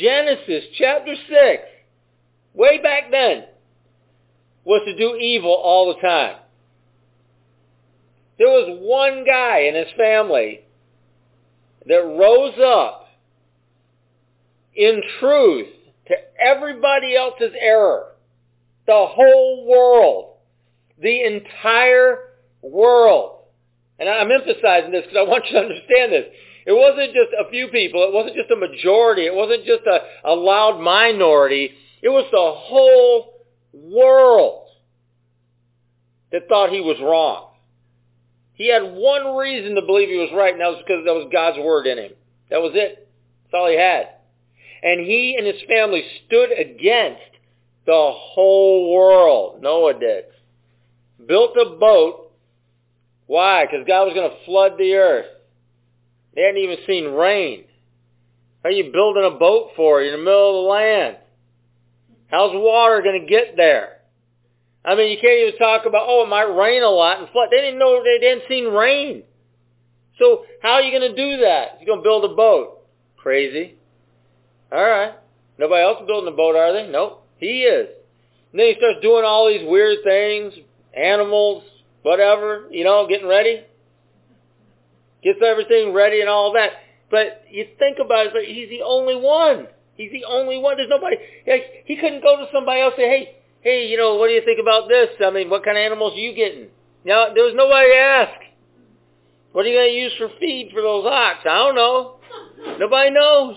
Genesis 0.00 0.64
chapter 0.78 1.14
6, 1.14 1.62
way 2.54 2.82
back 2.82 3.10
then, 3.10 3.44
was 4.64 4.82
to 4.86 4.96
do 4.96 5.16
evil 5.16 5.52
all 5.52 5.94
the 5.94 6.00
time. 6.00 6.36
There 8.38 8.48
was 8.48 8.78
one 8.80 9.24
guy 9.24 9.60
in 9.60 9.74
his 9.74 9.92
family 9.96 10.60
that 11.86 12.02
rose 12.02 12.58
up 12.62 13.08
in 14.74 15.02
truth 15.20 15.68
to 16.08 16.14
everybody 16.38 17.16
else's 17.16 17.54
error. 17.58 18.12
The 18.86 19.06
whole 19.08 19.66
world. 19.66 20.34
The 21.00 21.24
entire 21.24 22.18
world. 22.62 23.38
And 23.98 24.08
I'm 24.08 24.30
emphasizing 24.30 24.92
this 24.92 25.02
because 25.02 25.16
I 25.18 25.28
want 25.28 25.44
you 25.46 25.52
to 25.52 25.60
understand 25.60 26.12
this. 26.12 26.26
It 26.66 26.72
wasn't 26.72 27.14
just 27.14 27.30
a 27.38 27.48
few 27.48 27.68
people. 27.68 28.02
It 28.02 28.12
wasn't 28.12 28.36
just 28.36 28.50
a 28.50 28.56
majority. 28.56 29.26
It 29.26 29.34
wasn't 29.34 29.64
just 29.64 29.84
a, 29.86 30.00
a 30.24 30.34
loud 30.34 30.80
minority. 30.80 31.70
It 32.02 32.08
was 32.08 32.26
the 32.32 32.36
whole 32.38 33.44
world 33.72 34.66
that 36.32 36.48
thought 36.48 36.70
he 36.70 36.80
was 36.80 36.96
wrong. 37.00 37.52
He 38.54 38.68
had 38.68 38.82
one 38.82 39.36
reason 39.36 39.76
to 39.76 39.82
believe 39.82 40.08
he 40.08 40.16
was 40.16 40.30
right, 40.34 40.52
and 40.52 40.60
that 40.60 40.70
was 40.70 40.82
because 40.84 41.04
that 41.04 41.14
was 41.14 41.28
God's 41.32 41.58
word 41.58 41.86
in 41.86 41.98
him. 41.98 42.12
That 42.50 42.60
was 42.60 42.72
it. 42.74 43.08
That's 43.44 43.54
all 43.54 43.68
he 43.68 43.76
had. 43.76 44.08
And 44.82 45.00
he 45.00 45.36
and 45.38 45.46
his 45.46 45.62
family 45.68 46.02
stood 46.26 46.50
against 46.50 47.22
the 47.86 48.10
whole 48.12 48.92
world. 48.92 49.62
Noah 49.62 49.94
did. 49.98 50.24
Built 51.26 51.56
a 51.56 51.76
boat. 51.78 52.32
Why? 53.26 53.66
Because 53.66 53.86
God 53.86 54.04
was 54.06 54.14
going 54.14 54.30
to 54.30 54.44
flood 54.44 54.72
the 54.78 54.94
earth. 54.94 55.26
They 56.36 56.42
hadn't 56.42 56.62
even 56.62 56.76
seen 56.86 57.06
rain. 57.06 57.64
How 58.62 58.68
are 58.68 58.72
you 58.72 58.92
building 58.92 59.24
a 59.24 59.38
boat 59.38 59.70
for? 59.74 60.02
You're 60.02 60.14
in 60.14 60.20
the 60.20 60.24
middle 60.24 60.60
of 60.60 60.64
the 60.64 60.70
land. 60.70 61.16
How's 62.28 62.52
water 62.54 63.02
going 63.02 63.22
to 63.22 63.26
get 63.26 63.56
there? 63.56 63.98
I 64.84 64.94
mean, 64.94 65.10
you 65.10 65.18
can't 65.20 65.48
even 65.48 65.58
talk 65.58 65.86
about, 65.86 66.06
oh, 66.06 66.24
it 66.24 66.28
might 66.28 66.42
rain 66.42 66.82
a 66.82 66.88
lot 66.88 67.20
and 67.20 67.28
flood. 67.30 67.48
They 67.50 67.60
didn't 67.60 67.78
know, 67.78 68.02
they 68.04 68.24
hadn't 68.24 68.44
seen 68.48 68.66
rain. 68.66 69.22
So 70.18 70.44
how 70.62 70.74
are 70.74 70.82
you 70.82 70.96
going 70.96 71.10
to 71.10 71.16
do 71.16 71.42
that? 71.42 71.78
You're 71.80 71.86
going 71.86 72.00
to 72.00 72.04
build 72.04 72.30
a 72.30 72.34
boat. 72.34 72.82
Crazy. 73.16 73.74
All 74.70 74.84
right. 74.84 75.14
Nobody 75.58 75.82
else 75.82 76.02
building 76.06 76.32
a 76.32 76.36
boat, 76.36 76.54
are 76.54 76.72
they? 76.72 76.90
Nope. 76.90 77.26
He 77.38 77.62
is. 77.62 77.88
And 78.52 78.60
then 78.60 78.66
he 78.66 78.74
starts 78.76 79.00
doing 79.02 79.24
all 79.24 79.48
these 79.48 79.66
weird 79.66 79.98
things, 80.04 80.54
animals, 80.94 81.64
whatever, 82.02 82.68
you 82.70 82.84
know, 82.84 83.06
getting 83.08 83.26
ready. 83.28 83.64
Gets 85.26 85.42
everything 85.42 85.92
ready 85.92 86.20
and 86.20 86.30
all 86.30 86.52
that. 86.52 86.70
But 87.10 87.42
you 87.50 87.66
think 87.80 87.98
about 87.98 88.28
it, 88.28 88.34
like 88.34 88.46
he's 88.46 88.70
the 88.70 88.82
only 88.86 89.16
one. 89.16 89.66
He's 89.96 90.12
the 90.12 90.24
only 90.24 90.58
one. 90.58 90.76
There's 90.76 90.88
nobody. 90.88 91.16
He 91.84 91.96
couldn't 91.96 92.22
go 92.22 92.36
to 92.36 92.46
somebody 92.54 92.80
else 92.80 92.94
and 92.96 93.02
say, 93.02 93.08
hey, 93.08 93.36
hey, 93.62 93.88
you 93.88 93.96
know, 93.96 94.14
what 94.14 94.28
do 94.28 94.34
you 94.34 94.44
think 94.44 94.60
about 94.60 94.88
this? 94.88 95.08
I 95.18 95.30
mean, 95.30 95.50
what 95.50 95.64
kind 95.64 95.76
of 95.76 95.82
animals 95.82 96.12
are 96.12 96.22
you 96.22 96.32
getting? 96.34 96.68
Now, 97.04 97.34
there 97.34 97.42
was 97.42 97.54
nobody 97.56 97.88
to 97.90 97.96
ask. 97.96 98.40
What 99.50 99.64
are 99.64 99.68
you 99.68 99.78
going 99.78 99.90
to 99.90 99.98
use 99.98 100.12
for 100.18 100.28
feed 100.38 100.70
for 100.72 100.82
those 100.82 101.06
ox? 101.06 101.40
I 101.42 101.58
don't 101.58 101.74
know. 101.74 102.16
Nobody 102.78 103.10
knows. 103.10 103.56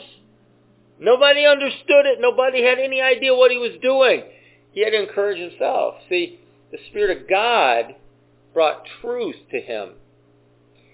Nobody 1.00 1.46
understood 1.46 2.06
it. 2.06 2.20
Nobody 2.20 2.64
had 2.64 2.80
any 2.80 3.02
idea 3.02 3.36
what 3.36 3.52
he 3.52 3.58
was 3.58 3.78
doing. 3.82 4.24
He 4.72 4.82
had 4.84 4.92
to 4.92 5.02
encourage 5.04 5.38
himself. 5.38 5.96
See, 6.10 6.40
the 6.72 6.78
Spirit 6.90 7.18
of 7.22 7.30
God 7.30 7.96
brought 8.54 8.86
truth 9.02 9.36
to 9.52 9.60
him. 9.60 9.90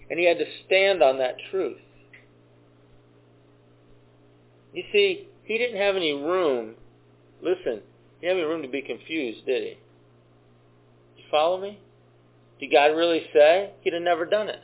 And 0.10 0.20
he 0.20 0.26
had 0.26 0.38
to 0.38 0.46
stand 0.66 1.02
on 1.02 1.18
that 1.18 1.36
truth. 1.52 1.78
You 4.74 4.84
see, 4.92 5.28
he 5.44 5.58
didn't 5.58 5.78
have 5.78 5.96
any 5.96 6.14
room. 6.14 6.76
Listen, 7.42 7.82
he 8.20 8.28
didn't 8.28 8.38
have 8.38 8.46
any 8.46 8.54
room 8.54 8.62
to 8.62 8.68
be 8.68 8.82
confused, 8.82 9.46
did 9.46 9.64
he? 9.64 9.78
You 11.18 11.24
follow 11.32 11.60
me? 11.60 11.80
Did 12.60 12.72
God 12.72 12.88
really 12.88 13.24
say? 13.34 13.72
He'd 13.82 13.94
have 13.94 14.02
never 14.02 14.26
done 14.26 14.50
it. 14.50 14.62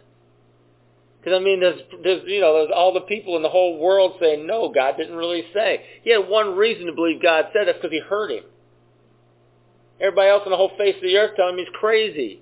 Because 1.19 1.39
I 1.39 1.43
mean, 1.43 1.59
there's, 1.59 1.79
there's, 2.03 2.23
you 2.25 2.41
know, 2.41 2.55
there's 2.55 2.71
all 2.75 2.93
the 2.93 3.01
people 3.01 3.35
in 3.35 3.43
the 3.43 3.49
whole 3.49 3.77
world 3.77 4.13
saying, 4.19 4.47
no, 4.47 4.71
God 4.73 4.95
didn't 4.97 5.15
really 5.15 5.43
say. 5.53 5.85
He 6.03 6.11
had 6.11 6.27
one 6.27 6.55
reason 6.55 6.87
to 6.87 6.93
believe 6.93 7.21
God 7.21 7.45
said 7.53 7.67
it 7.67 7.75
because 7.75 7.91
he 7.91 7.99
heard 7.99 8.31
him. 8.31 8.43
Everybody 9.99 10.29
else 10.29 10.41
on 10.45 10.51
the 10.51 10.57
whole 10.57 10.71
face 10.79 10.95
of 10.95 11.03
the 11.03 11.15
earth 11.17 11.35
telling 11.35 11.59
him 11.59 11.59
he's 11.59 11.75
crazy. 11.79 12.41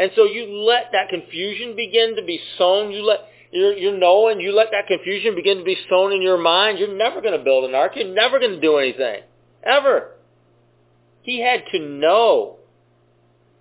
And 0.00 0.10
so 0.16 0.24
you 0.24 0.46
let 0.66 0.92
that 0.92 1.10
confusion 1.10 1.76
begin 1.76 2.16
to 2.16 2.24
be 2.24 2.40
sown. 2.56 2.90
You 2.90 3.04
let 3.04 3.18
you're, 3.52 3.76
you're 3.76 3.98
knowing, 3.98 4.40
you 4.40 4.50
let 4.50 4.68
that 4.70 4.86
confusion 4.86 5.34
begin 5.34 5.58
to 5.58 5.64
be 5.64 5.76
sown 5.90 6.14
in 6.14 6.22
your 6.22 6.38
mind. 6.38 6.78
You're 6.78 6.96
never 6.96 7.20
going 7.20 7.36
to 7.36 7.44
build 7.44 7.64
an 7.64 7.74
ark. 7.74 7.92
You're 7.96 8.14
never 8.14 8.38
going 8.38 8.52
to 8.52 8.60
do 8.60 8.78
anything. 8.78 9.24
Ever. 9.62 10.12
He 11.20 11.42
had 11.42 11.64
to 11.72 11.78
know. 11.80 12.56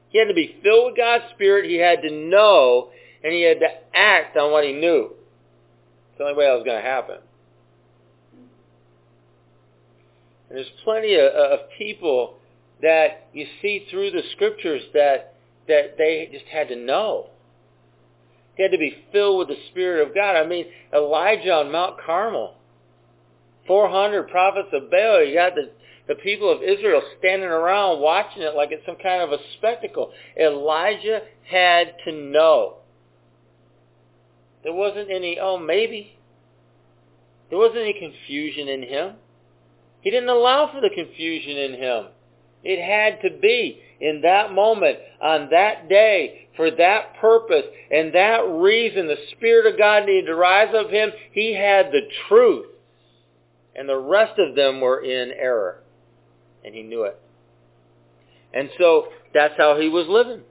He 0.09 0.17
had 0.17 0.29
to 0.29 0.33
be 0.33 0.55
filled 0.63 0.91
with 0.91 0.97
God's 0.97 1.25
Spirit. 1.35 1.69
He 1.69 1.75
had 1.75 2.03
to 2.03 2.09
know, 2.09 2.89
and 3.21 3.33
he 3.33 3.41
had 3.41 3.59
to 3.59 3.67
act 3.93 4.37
on 4.37 4.53
what 4.53 4.63
he 4.63 4.71
knew. 4.71 5.09
It's 6.11 6.19
the 6.19 6.23
only 6.23 6.37
way 6.37 6.45
that 6.45 6.53
was 6.53 6.63
going 6.63 6.81
to 6.81 6.89
happen. 6.89 7.17
And 10.47 10.57
there's 10.57 10.71
plenty 10.85 11.15
of, 11.15 11.33
of 11.33 11.59
people 11.77 12.35
that 12.81 13.27
you 13.33 13.45
see 13.61 13.87
through 13.91 14.11
the 14.11 14.23
scriptures 14.31 14.83
that 14.93 15.35
that 15.69 15.97
they 15.97 16.29
just 16.31 16.45
had 16.45 16.67
to 16.67 16.75
know. 16.75 17.29
They 18.57 18.63
had 18.63 18.71
to 18.73 18.77
be 18.77 19.05
filled 19.11 19.39
with 19.39 19.47
the 19.47 19.63
Spirit 19.71 20.05
of 20.05 20.13
God. 20.13 20.35
I 20.35 20.45
mean, 20.45 20.65
Elijah 20.93 21.53
on 21.53 21.71
Mount 21.71 21.95
Carmel, 22.05 22.55
400 23.67 24.27
prophets 24.29 24.69
of 24.73 24.91
Baal. 24.91 25.23
You 25.23 25.35
got 25.35 25.55
the 25.55 25.71
the 26.09 26.15
people 26.15 26.51
of 26.51 26.63
Israel 26.63 27.03
standing 27.19 27.47
around 27.47 28.01
watching 28.01 28.41
it 28.41 28.55
like 28.55 28.69
it's 28.71 28.83
some 28.83 28.95
kind 28.95 29.21
of 29.21 29.31
a 29.31 29.37
spectacle. 29.57 30.11
Elijah 30.35 31.21
had 31.47 31.93
to 32.03 32.11
know. 32.11 32.77
There 34.63 34.73
wasn't 34.73 35.11
any, 35.11 35.37
oh, 35.39 35.59
maybe. 35.59 36.17
There 37.49 37.59
wasn't 37.59 37.81
any 37.81 37.93
confusion 37.93 38.67
in 38.67 38.83
him. 38.83 39.15
He 40.01 40.09
didn't 40.09 40.29
allow 40.29 40.71
for 40.73 40.81
the 40.81 40.89
confusion 40.89 41.57
in 41.57 41.73
him. 41.75 42.05
It 42.63 42.83
had 42.83 43.21
to 43.21 43.39
be 43.39 43.81
in 44.01 44.21
that 44.21 44.53
moment, 44.53 44.97
on 45.21 45.49
that 45.51 45.89
day, 45.89 46.47
for 46.55 46.71
that 46.71 47.15
purpose, 47.19 47.65
and 47.91 48.13
that 48.13 48.41
reason 48.47 49.07
the 49.07 49.17
Spirit 49.31 49.71
of 49.71 49.79
God 49.79 50.05
needed 50.05 50.25
to 50.27 50.35
rise 50.35 50.73
of 50.73 50.89
him. 50.89 51.11
He 51.31 51.53
had 51.53 51.91
the 51.91 52.01
truth. 52.27 52.67
And 53.75 53.87
the 53.87 53.97
rest 53.97 54.37
of 54.39 54.55
them 54.55 54.81
were 54.81 54.99
in 54.99 55.31
error. 55.31 55.83
And 56.65 56.75
he 56.75 56.83
knew 56.83 57.03
it. 57.03 57.17
And 58.53 58.69
so 58.77 59.07
that's 59.33 59.53
how 59.57 59.79
he 59.79 59.87
was 59.87 60.07
living. 60.09 60.41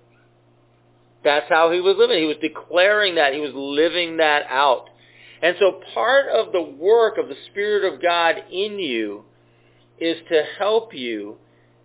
That's 1.25 1.49
how 1.49 1.73
he 1.73 1.81
was 1.81 1.97
living. 1.99 2.19
He 2.19 2.27
was 2.27 2.37
declaring 2.41 3.17
that. 3.17 3.35
He 3.35 3.41
was 3.41 3.53
living 3.55 4.19
that 4.19 4.45
out. 4.49 4.87
And 5.43 5.57
so 5.59 5.81
part 5.93 6.27
of 6.29 6.53
the 6.53 6.63
work 6.63 7.19
of 7.19 7.29
the 7.29 7.37
Spirit 7.51 7.93
of 7.93 8.01
God 8.01 8.37
in 8.51 8.79
you 8.79 9.25
is 9.99 10.17
to 10.31 10.43
help 10.59 10.95
you 10.95 11.37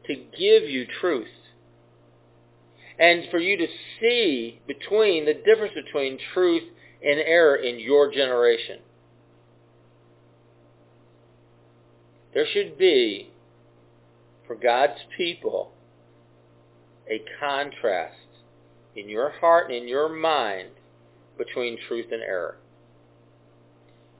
to 0.07 0.15
give 0.15 0.69
you 0.69 0.85
truth. 0.99 1.27
And 2.99 3.25
for 3.31 3.39
you 3.39 3.57
to 3.57 3.67
see 3.99 4.59
between 4.67 5.25
the 5.25 5.33
difference 5.33 5.73
between 5.73 6.19
truth 6.33 6.63
and 7.03 7.19
error 7.19 7.55
in 7.55 7.79
your 7.79 8.11
generation. 8.11 8.79
There 12.33 12.45
should 12.51 12.77
be, 12.77 13.29
for 14.47 14.55
God's 14.55 14.99
people, 15.17 15.71
a 17.09 17.21
contrast 17.39 18.17
in 18.95 19.09
your 19.09 19.31
heart 19.31 19.67
and 19.67 19.83
in 19.83 19.87
your 19.87 20.09
mind 20.09 20.69
between 21.37 21.77
truth 21.87 22.07
and 22.11 22.21
error. 22.21 22.57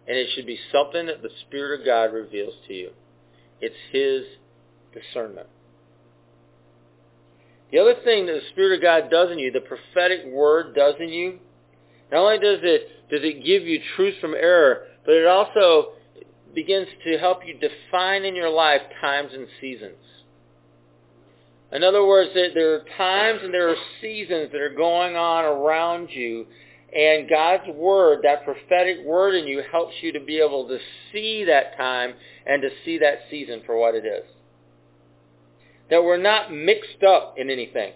And 0.08 0.18
it 0.18 0.28
should 0.36 0.46
be 0.46 0.60
something 0.72 1.06
that 1.06 1.22
the 1.22 1.30
Spirit 1.48 1.80
of 1.80 1.86
God 1.86 2.14
reveals 2.14 2.56
to 2.68 2.74
you. 2.74 2.92
It's 3.62 3.76
His 3.92 4.24
discernment. 4.94 5.48
The 7.74 7.80
other 7.80 7.96
thing 8.04 8.28
that 8.28 8.34
the 8.34 8.48
Spirit 8.52 8.76
of 8.76 8.84
God 8.84 9.10
does 9.10 9.32
in 9.32 9.40
you, 9.40 9.52
the 9.52 9.60
prophetic 9.60 10.28
word 10.28 10.76
does 10.76 10.94
in 11.00 11.10
you, 11.10 11.40
not 12.12 12.20
only 12.20 12.38
does 12.38 12.60
it, 12.62 13.10
does 13.10 13.22
it 13.24 13.44
give 13.44 13.64
you 13.64 13.82
truth 13.96 14.14
from 14.22 14.36
error, 14.36 14.84
but 15.04 15.16
it 15.16 15.26
also 15.26 15.94
begins 16.54 16.88
to 17.04 17.18
help 17.18 17.40
you 17.44 17.58
define 17.58 18.26
in 18.26 18.36
your 18.36 18.52
life 18.52 18.82
times 19.02 19.32
and 19.34 19.48
seasons. 19.60 19.98
In 21.72 21.84
other 21.84 22.06
words, 22.06 22.30
there 22.36 22.76
are 22.76 22.86
times 22.96 23.40
and 23.42 23.52
there 23.52 23.70
are 23.70 23.76
seasons 24.00 24.52
that 24.52 24.62
are 24.62 24.76
going 24.76 25.16
on 25.16 25.44
around 25.44 26.10
you, 26.12 26.46
and 26.96 27.28
God's 27.28 27.76
word, 27.76 28.20
that 28.22 28.46
prophetic 28.46 29.04
word 29.04 29.34
in 29.34 29.48
you, 29.48 29.64
helps 29.72 29.96
you 30.04 30.12
to 30.12 30.20
be 30.20 30.38
able 30.38 30.68
to 30.68 30.78
see 31.12 31.46
that 31.46 31.76
time 31.76 32.14
and 32.46 32.62
to 32.62 32.70
see 32.86 33.00
that 33.00 33.22
season 33.32 33.64
for 33.66 33.76
what 33.80 33.96
it 33.96 34.06
is. 34.06 34.26
That 35.90 36.04
we're 36.04 36.18
not 36.18 36.52
mixed 36.52 37.04
up 37.08 37.36
in 37.38 37.50
anything. 37.50 37.94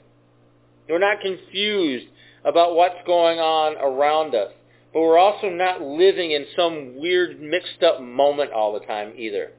We're 0.90 1.00
not 1.00 1.22
confused 1.22 2.08
about 2.46 2.76
what's 2.76 3.06
going 3.06 3.40
on 3.40 3.76
around 3.78 4.36
us. 4.36 4.52
But 4.94 5.02
we're 5.02 5.18
also 5.18 5.50
not 5.50 5.82
living 5.82 6.32
in 6.32 6.46
some 6.56 7.00
weird 7.00 7.42
mixed 7.42 7.84
up 7.84 8.02
moment 8.02 8.52
all 8.52 8.74
the 8.74 8.86
time 8.86 9.14
either. 9.18 9.52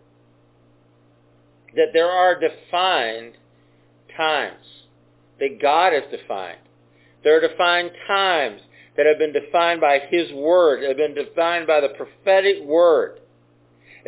That 1.74 1.88
there 1.92 2.10
are 2.10 2.40
defined 2.40 3.34
times 4.16 4.64
that 5.38 5.60
God 5.60 5.92
has 5.92 6.04
defined. 6.10 6.58
There 7.22 7.36
are 7.36 7.48
defined 7.48 7.90
times 8.06 8.62
that 8.96 9.06
have 9.06 9.18
been 9.18 9.32
defined 9.32 9.80
by 9.80 10.00
His 10.10 10.32
Word, 10.32 10.82
have 10.82 10.96
been 10.96 11.14
defined 11.14 11.66
by 11.66 11.80
the 11.80 11.90
prophetic 11.90 12.64
Word. 12.64 13.20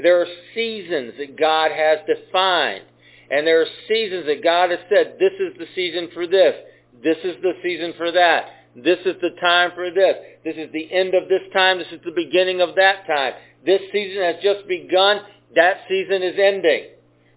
There 0.03 0.21
are 0.21 0.27
seasons 0.55 1.15
that 1.19 1.39
God 1.39 1.71
has 1.71 1.99
defined. 2.07 2.85
And 3.31 3.47
there 3.47 3.61
are 3.63 3.67
seasons 3.87 4.27
that 4.27 4.43
God 4.43 4.71
has 4.71 4.81
said, 4.89 5.17
this 5.21 5.33
is 5.39 5.57
the 5.59 5.67
season 5.75 6.09
for 6.13 6.27
this. 6.27 6.55
This 7.03 7.19
is 7.25 7.37
the 7.43 7.53
season 7.63 7.95
for 7.97 8.11
that. 8.11 8.47
This 8.75 8.99
is 9.05 9.17
the 9.21 9.31
time 9.41 9.71
for 9.75 9.91
this. 9.91 10.17
This 10.45 10.57
is 10.57 10.73
the 10.73 10.93
end 10.93 11.15
of 11.15 11.29
this 11.29 11.43
time. 11.53 11.79
This 11.79 11.93
is 11.93 12.01
the 12.05 12.13
beginning 12.13 12.61
of 12.61 12.75
that 12.77 13.07
time. 13.07 13.35
This 13.65 13.81
season 13.93 14.23
has 14.23 14.37
just 14.43 14.67
begun. 14.69 15.21
That 15.55 15.79
season 15.89 16.23
is 16.23 16.35
ending. 16.39 16.87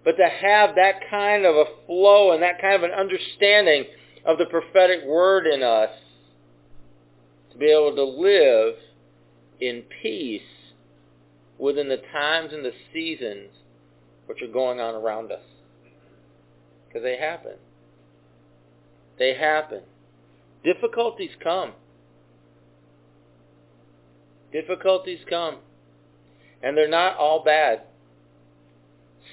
But 0.04 0.18
to 0.18 0.28
have 0.28 0.76
that 0.76 1.10
kind 1.10 1.46
of 1.46 1.56
a 1.56 1.66
flow 1.86 2.34
and 2.34 2.44
that 2.44 2.60
kind 2.60 2.76
of 2.76 2.84
an 2.84 2.92
understanding 2.92 3.86
of 4.26 4.38
the 4.38 4.46
prophetic 4.46 5.06
word 5.06 5.48
in 5.48 5.64
us, 5.64 5.90
to 7.52 7.58
be 7.58 7.72
able 7.72 7.96
to 7.96 8.04
live 8.04 8.76
in 9.60 9.84
peace 10.02 10.42
within 11.58 11.88
the 11.88 12.02
times 12.12 12.52
and 12.52 12.66
the 12.66 12.74
seasons 12.92 13.50
which 14.26 14.42
are 14.42 14.52
going 14.52 14.80
on 14.80 14.96
around 14.96 15.32
us. 15.32 15.40
Because 16.94 17.04
they 17.04 17.18
happen. 17.18 17.54
They 19.18 19.34
happen. 19.34 19.82
Difficulties 20.64 21.32
come. 21.44 21.72
Difficulties 24.52 25.20
come. 25.28 25.56
And 26.62 26.78
they're 26.78 26.88
not 26.88 27.18
all 27.18 27.44
bad. 27.44 27.82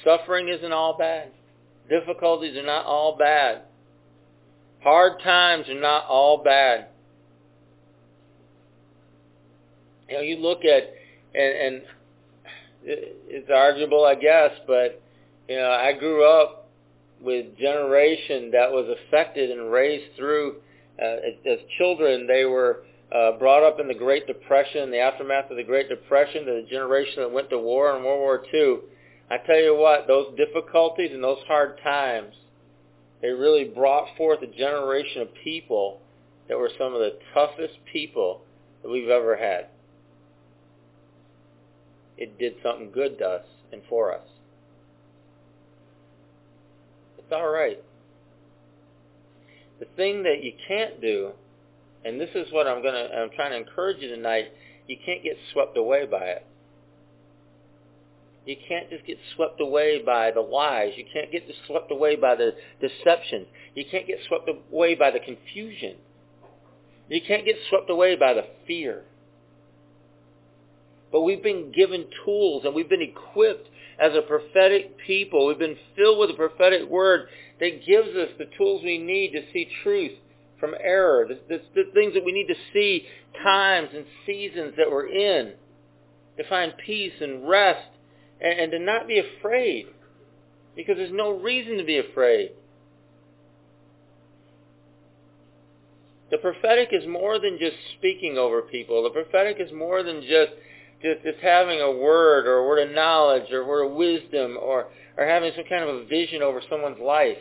Suffering 0.04 0.48
isn't 0.48 0.72
all 0.72 0.96
bad. 0.96 1.32
Difficulties 1.90 2.56
are 2.56 2.64
not 2.64 2.86
all 2.86 3.16
bad. 3.18 3.62
Hard 4.82 5.20
times 5.22 5.68
are 5.68 5.78
not 5.78 6.06
all 6.06 6.42
bad. 6.42 6.86
You 10.08 10.16
know, 10.16 10.22
you 10.22 10.36
look 10.38 10.64
at, 10.64 10.94
and, 11.34 11.74
and 11.76 11.82
it's 12.84 13.50
arguable, 13.50 14.04
I 14.06 14.14
guess, 14.14 14.52
but, 14.66 15.02
you 15.48 15.56
know, 15.56 15.70
I 15.70 15.92
grew 15.92 16.24
up 16.24 16.59
with 17.22 17.56
generation 17.58 18.50
that 18.52 18.70
was 18.70 18.88
affected 18.88 19.50
and 19.50 19.70
raised 19.70 20.16
through 20.16 20.56
uh, 21.00 21.50
as 21.50 21.58
children, 21.78 22.26
they 22.26 22.44
were 22.44 22.82
uh, 23.14 23.32
brought 23.38 23.62
up 23.62 23.80
in 23.80 23.88
the 23.88 23.94
Great 23.94 24.26
Depression, 24.26 24.90
the 24.90 24.98
aftermath 24.98 25.50
of 25.50 25.56
the 25.56 25.64
Great 25.64 25.88
Depression, 25.88 26.44
the 26.44 26.66
generation 26.70 27.16
that 27.18 27.32
went 27.32 27.50
to 27.50 27.58
war 27.58 27.96
in 27.96 28.04
World 28.04 28.20
War 28.20 28.44
II. 28.52 28.78
I 29.30 29.38
tell 29.38 29.60
you 29.60 29.76
what, 29.76 30.06
those 30.06 30.36
difficulties 30.36 31.10
and 31.12 31.22
those 31.22 31.42
hard 31.46 31.80
times, 31.82 32.34
they 33.22 33.28
really 33.28 33.64
brought 33.64 34.16
forth 34.16 34.40
a 34.42 34.46
generation 34.46 35.22
of 35.22 35.28
people 35.42 36.00
that 36.48 36.58
were 36.58 36.70
some 36.78 36.94
of 36.94 37.00
the 37.00 37.18
toughest 37.32 37.74
people 37.92 38.42
that 38.82 38.90
we've 38.90 39.08
ever 39.08 39.36
had. 39.36 39.68
It 42.18 42.38
did 42.38 42.54
something 42.62 42.90
good 42.90 43.18
to 43.18 43.26
us 43.26 43.46
and 43.72 43.82
for 43.88 44.14
us. 44.14 44.26
It's 47.30 47.36
all 47.36 47.48
right. 47.48 47.78
The 49.78 49.86
thing 49.94 50.24
that 50.24 50.42
you 50.42 50.52
can't 50.66 51.00
do, 51.00 51.30
and 52.04 52.20
this 52.20 52.30
is 52.34 52.52
what 52.52 52.66
I'm 52.66 52.82
gonna 52.82 53.08
I'm 53.16 53.30
trying 53.36 53.52
to 53.52 53.56
encourage 53.56 53.98
you 54.00 54.08
tonight, 54.08 54.46
you 54.88 54.96
can't 55.06 55.22
get 55.22 55.36
swept 55.52 55.76
away 55.76 56.06
by 56.06 56.24
it. 56.24 56.46
You 58.46 58.56
can't 58.66 58.90
just 58.90 59.06
get 59.06 59.18
swept 59.36 59.60
away 59.60 60.02
by 60.04 60.32
the 60.32 60.40
lies. 60.40 60.94
You 60.96 61.04
can't 61.12 61.30
get 61.30 61.44
swept 61.68 61.92
away 61.92 62.16
by 62.16 62.34
the 62.34 62.50
deception. 62.80 63.46
You 63.76 63.84
can't 63.88 64.08
get 64.08 64.18
swept 64.26 64.48
away 64.48 64.96
by 64.96 65.12
the 65.12 65.20
confusion. 65.20 65.98
You 67.08 67.20
can't 67.24 67.44
get 67.44 67.54
swept 67.68 67.88
away 67.90 68.16
by 68.16 68.34
the 68.34 68.46
fear. 68.66 69.04
But 71.12 71.20
we've 71.20 71.44
been 71.44 71.70
given 71.70 72.06
tools 72.24 72.64
and 72.64 72.74
we've 72.74 72.88
been 72.88 73.02
equipped 73.02 73.68
as 74.00 74.12
a 74.14 74.22
prophetic 74.22 74.96
people. 75.06 75.46
We've 75.46 75.58
been 75.58 75.76
filled 75.94 76.18
with 76.18 76.30
a 76.30 76.34
prophetic 76.34 76.88
word 76.88 77.28
that 77.60 77.84
gives 77.86 78.08
us 78.16 78.30
the 78.38 78.46
tools 78.56 78.82
we 78.82 78.98
need 78.98 79.32
to 79.32 79.42
see 79.52 79.68
truth 79.82 80.12
from 80.58 80.74
error, 80.80 81.26
the, 81.28 81.38
the, 81.48 81.62
the 81.74 81.90
things 81.92 82.14
that 82.14 82.24
we 82.24 82.32
need 82.32 82.48
to 82.48 82.54
see 82.72 83.06
times 83.42 83.88
and 83.94 84.04
seasons 84.26 84.74
that 84.76 84.90
we're 84.90 85.08
in, 85.08 85.52
to 86.36 86.48
find 86.48 86.72
peace 86.84 87.12
and 87.20 87.48
rest, 87.48 87.88
and, 88.40 88.60
and 88.60 88.72
to 88.72 88.78
not 88.78 89.06
be 89.06 89.18
afraid, 89.18 89.86
because 90.76 90.96
there's 90.96 91.12
no 91.12 91.30
reason 91.30 91.76
to 91.78 91.84
be 91.84 91.98
afraid. 91.98 92.52
The 96.30 96.38
prophetic 96.38 96.90
is 96.92 97.06
more 97.08 97.38
than 97.38 97.58
just 97.58 97.76
speaking 97.98 98.38
over 98.38 98.62
people. 98.62 99.02
The 99.02 99.10
prophetic 99.10 99.56
is 99.58 99.72
more 99.72 100.02
than 100.02 100.22
just 100.22 100.52
just, 101.02 101.22
just 101.22 101.38
having 101.40 101.80
a 101.80 101.90
word 101.90 102.46
or 102.46 102.58
a 102.58 102.66
word 102.68 102.88
of 102.88 102.94
knowledge 102.94 103.50
or 103.50 103.60
a 103.60 103.66
word 103.66 103.86
of 103.86 103.92
wisdom 103.92 104.56
or, 104.60 104.88
or 105.16 105.26
having 105.26 105.52
some 105.54 105.64
kind 105.68 105.84
of 105.84 105.96
a 105.96 106.04
vision 106.06 106.42
over 106.42 106.60
someone's 106.68 107.00
life. 107.00 107.38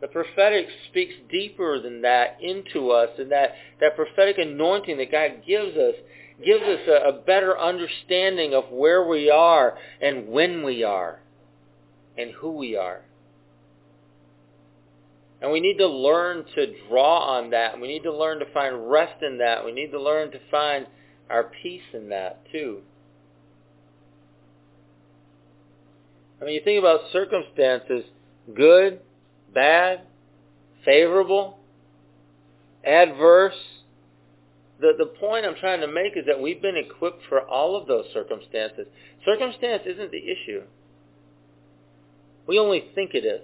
The 0.00 0.08
prophetic 0.08 0.66
speaks 0.88 1.14
deeper 1.30 1.80
than 1.80 2.02
that 2.02 2.38
into 2.42 2.90
us, 2.90 3.10
and 3.18 3.30
that, 3.30 3.52
that 3.80 3.94
prophetic 3.94 4.36
anointing 4.38 4.96
that 4.98 5.12
God 5.12 5.42
gives 5.46 5.76
us 5.76 5.94
gives 6.44 6.64
us 6.64 6.80
a, 6.88 7.10
a 7.10 7.12
better 7.12 7.56
understanding 7.58 8.52
of 8.52 8.64
where 8.70 9.06
we 9.06 9.30
are 9.30 9.76
and 10.00 10.26
when 10.28 10.64
we 10.64 10.82
are 10.82 11.20
and 12.18 12.32
who 12.32 12.52
we 12.52 12.76
are. 12.76 13.02
And 15.40 15.50
we 15.50 15.60
need 15.60 15.78
to 15.78 15.86
learn 15.88 16.44
to 16.54 16.74
draw 16.88 17.36
on 17.36 17.50
that. 17.50 17.80
We 17.80 17.88
need 17.88 18.04
to 18.04 18.12
learn 18.12 18.38
to 18.38 18.52
find 18.52 18.90
rest 18.90 19.22
in 19.22 19.38
that. 19.38 19.64
We 19.64 19.72
need 19.72 19.90
to 19.90 20.00
learn 20.00 20.30
to 20.32 20.38
find 20.50 20.86
our 21.30 21.44
peace 21.62 21.82
in 21.92 22.08
that 22.10 22.42
too. 22.50 22.80
I 26.40 26.44
mean, 26.44 26.54
you 26.54 26.60
think 26.64 26.78
about 26.78 27.00
circumstances 27.12 28.04
good, 28.54 29.00
bad, 29.54 30.00
favorable, 30.84 31.58
adverse. 32.84 33.54
The, 34.80 34.92
the 34.98 35.06
point 35.06 35.46
I'm 35.46 35.54
trying 35.60 35.80
to 35.80 35.86
make 35.86 36.16
is 36.16 36.26
that 36.26 36.40
we've 36.40 36.60
been 36.60 36.76
equipped 36.76 37.22
for 37.28 37.40
all 37.40 37.76
of 37.76 37.86
those 37.86 38.06
circumstances. 38.12 38.86
Circumstance 39.24 39.82
isn't 39.86 40.10
the 40.10 40.18
issue. 40.18 40.62
We 42.48 42.58
only 42.58 42.86
think 42.94 43.14
it 43.14 43.24
is. 43.24 43.42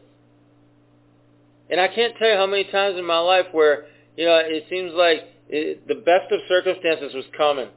And 1.71 1.81
I 1.81 1.89
can't 1.89 2.17
tell 2.17 2.29
you 2.29 2.35
how 2.35 2.47
many 2.47 2.65
times 2.65 2.99
in 2.99 3.05
my 3.05 3.19
life 3.19 3.47
where, 3.53 3.87
you 4.17 4.25
know, 4.25 4.41
it 4.43 4.65
seems 4.69 4.93
like 4.95 5.21
it, 5.49 5.87
the 5.89 5.95
best 5.95 6.31
of 6.33 6.41
circumstances 6.49 7.15
was 7.15 7.25
coming 7.37 7.69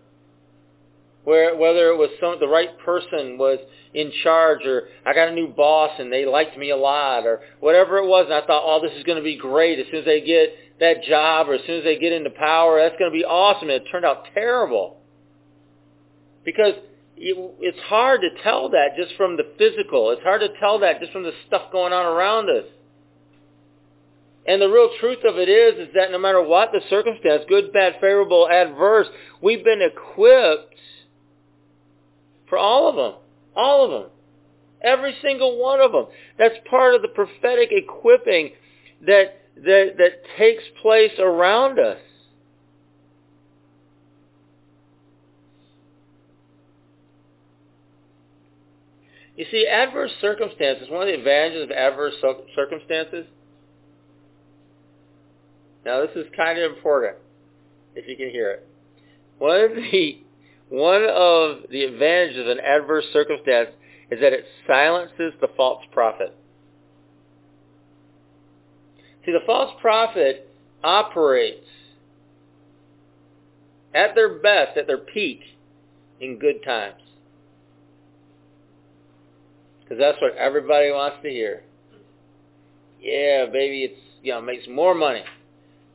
where 1.24 1.56
whether 1.56 1.90
it 1.90 1.98
was 1.98 2.10
some 2.20 2.40
the 2.40 2.48
right 2.48 2.78
person 2.80 3.38
was 3.38 3.60
in 3.94 4.12
charge 4.24 4.66
or 4.66 4.84
I 5.06 5.14
got 5.14 5.30
a 5.30 5.34
new 5.34 5.48
boss 5.48 5.92
and 6.00 6.12
they 6.12 6.26
liked 6.26 6.58
me 6.58 6.72
a 6.72 6.78
lot 6.78 7.26
or 7.26 7.42
whatever 7.60 7.98
it 7.98 8.08
was 8.08 8.26
and 8.26 8.34
I 8.34 8.46
thought, 8.46 8.64
oh, 8.66 8.82
this 8.82 8.98
is 8.98 9.04
going 9.04 9.18
to 9.18 9.24
be 9.24 9.38
great 9.38 9.80
as 9.80 9.86
soon 9.92 10.00
as 10.00 10.06
they 10.06 10.22
get 10.22 10.50
that 10.80 11.04
job 11.04 11.50
or 11.50 11.54
as 11.56 11.62
soon 11.68 11.78
as 11.78 11.84
they 11.84 12.00
get 12.00 12.12
into 12.12 12.32
power, 12.32 12.82
that's 12.82 12.98
going 12.98 13.12
to 13.12 13.16
be 13.16 13.24
awesome. 13.24 13.70
And 13.70 13.82
it 13.82 13.90
turned 13.92 14.06
out 14.06 14.26
terrible 14.34 14.98
because 16.44 16.74
it's 17.16 17.80
hard 17.86 18.22
to 18.22 18.30
tell 18.42 18.70
that 18.70 18.98
just 18.98 19.16
from 19.16 19.38
the 19.38 19.44
physical. 19.60 20.10
It's 20.10 20.24
hard 20.24 20.42
to 20.42 20.50
tell 20.60 20.80
that 20.80 21.00
just 21.00 21.12
from 21.12 21.22
the 21.24 21.34
stuff 21.48 21.72
going 21.72 21.94
on 21.94 22.06
around 22.06 22.50
us. 22.50 22.66
And 24.46 24.62
the 24.62 24.68
real 24.70 24.90
truth 25.00 25.20
of 25.24 25.38
it 25.38 25.50
is, 25.50 25.88
is 25.88 25.94
that 25.94 26.12
no 26.12 26.18
matter 26.18 26.42
what 26.42 26.72
the 26.72 26.82
circumstance, 26.90 27.44
good, 27.48 27.72
bad, 27.72 27.94
favorable, 28.02 28.50
adverse, 28.50 29.08
we've 29.42 29.64
been 29.64 29.82
equipped 29.82 30.76
for 32.50 32.58
all 32.58 32.90
of 32.90 32.96
them. 32.96 33.22
All 33.56 33.86
of 33.86 33.92
them. 33.92 34.12
Every 34.84 35.16
single 35.22 35.62
one 35.62 35.80
of 35.80 35.92
them. 35.92 36.08
That's 36.40 36.56
part 36.70 36.96
of 36.96 37.04
the 37.04 37.08
prophetic 37.08 37.70
equipping 37.72 38.54
that, 39.06 39.42
that, 39.58 39.94
that 39.98 40.22
takes 40.38 40.64
place 40.82 41.12
around 41.20 41.78
us. 41.78 42.00
You 49.36 49.46
see, 49.50 49.66
adverse 49.68 50.12
circumstances, 50.20 50.88
one 50.90 51.04
of 51.04 51.08
the 51.08 51.16
advantages 51.16 51.64
of 51.64 51.72
adverse 51.72 52.14
circumstances, 52.56 53.26
now 55.86 56.06
this 56.06 56.16
is 56.16 56.26
kind 56.36 56.60
of 56.60 56.72
important, 56.74 57.18
if 57.96 58.08
you 58.08 58.16
can 58.16 58.30
hear 58.30 58.52
it. 58.52 58.68
One 59.40 59.62
of 59.62 59.76
the 59.76 60.20
one 60.70 61.04
of 61.04 61.70
the 61.70 61.84
advantages 61.84 62.40
of 62.40 62.48
an 62.48 62.60
adverse 62.60 63.06
circumstance 63.12 63.70
is 64.10 64.20
that 64.22 64.34
it 64.34 64.46
silences 64.68 65.34
the 65.42 65.50
false 65.58 65.84
prophet. 65.92 66.36
See, 69.26 69.32
the 69.32 69.46
false 69.46 69.72
prophet 69.82 70.50
operates 70.84 71.68
at 73.94 74.16
their 74.16 74.40
best, 74.40 74.78
at 74.78 74.88
their 74.88 74.98
peak, 74.98 75.42
in 76.20 76.40
good 76.40 76.64
times. 76.64 77.02
Because 79.84 79.98
that's 80.00 80.22
what 80.22 80.38
everybody 80.38 80.90
wants 80.92 81.18
to 81.24 81.30
hear. 81.30 81.64
Yeah, 83.02 83.48
baby, 83.52 83.84
it's, 83.84 84.00
you 84.24 84.32
know, 84.32 84.42
makes 84.42 84.68
more 84.68 84.96
money. 84.96 85.24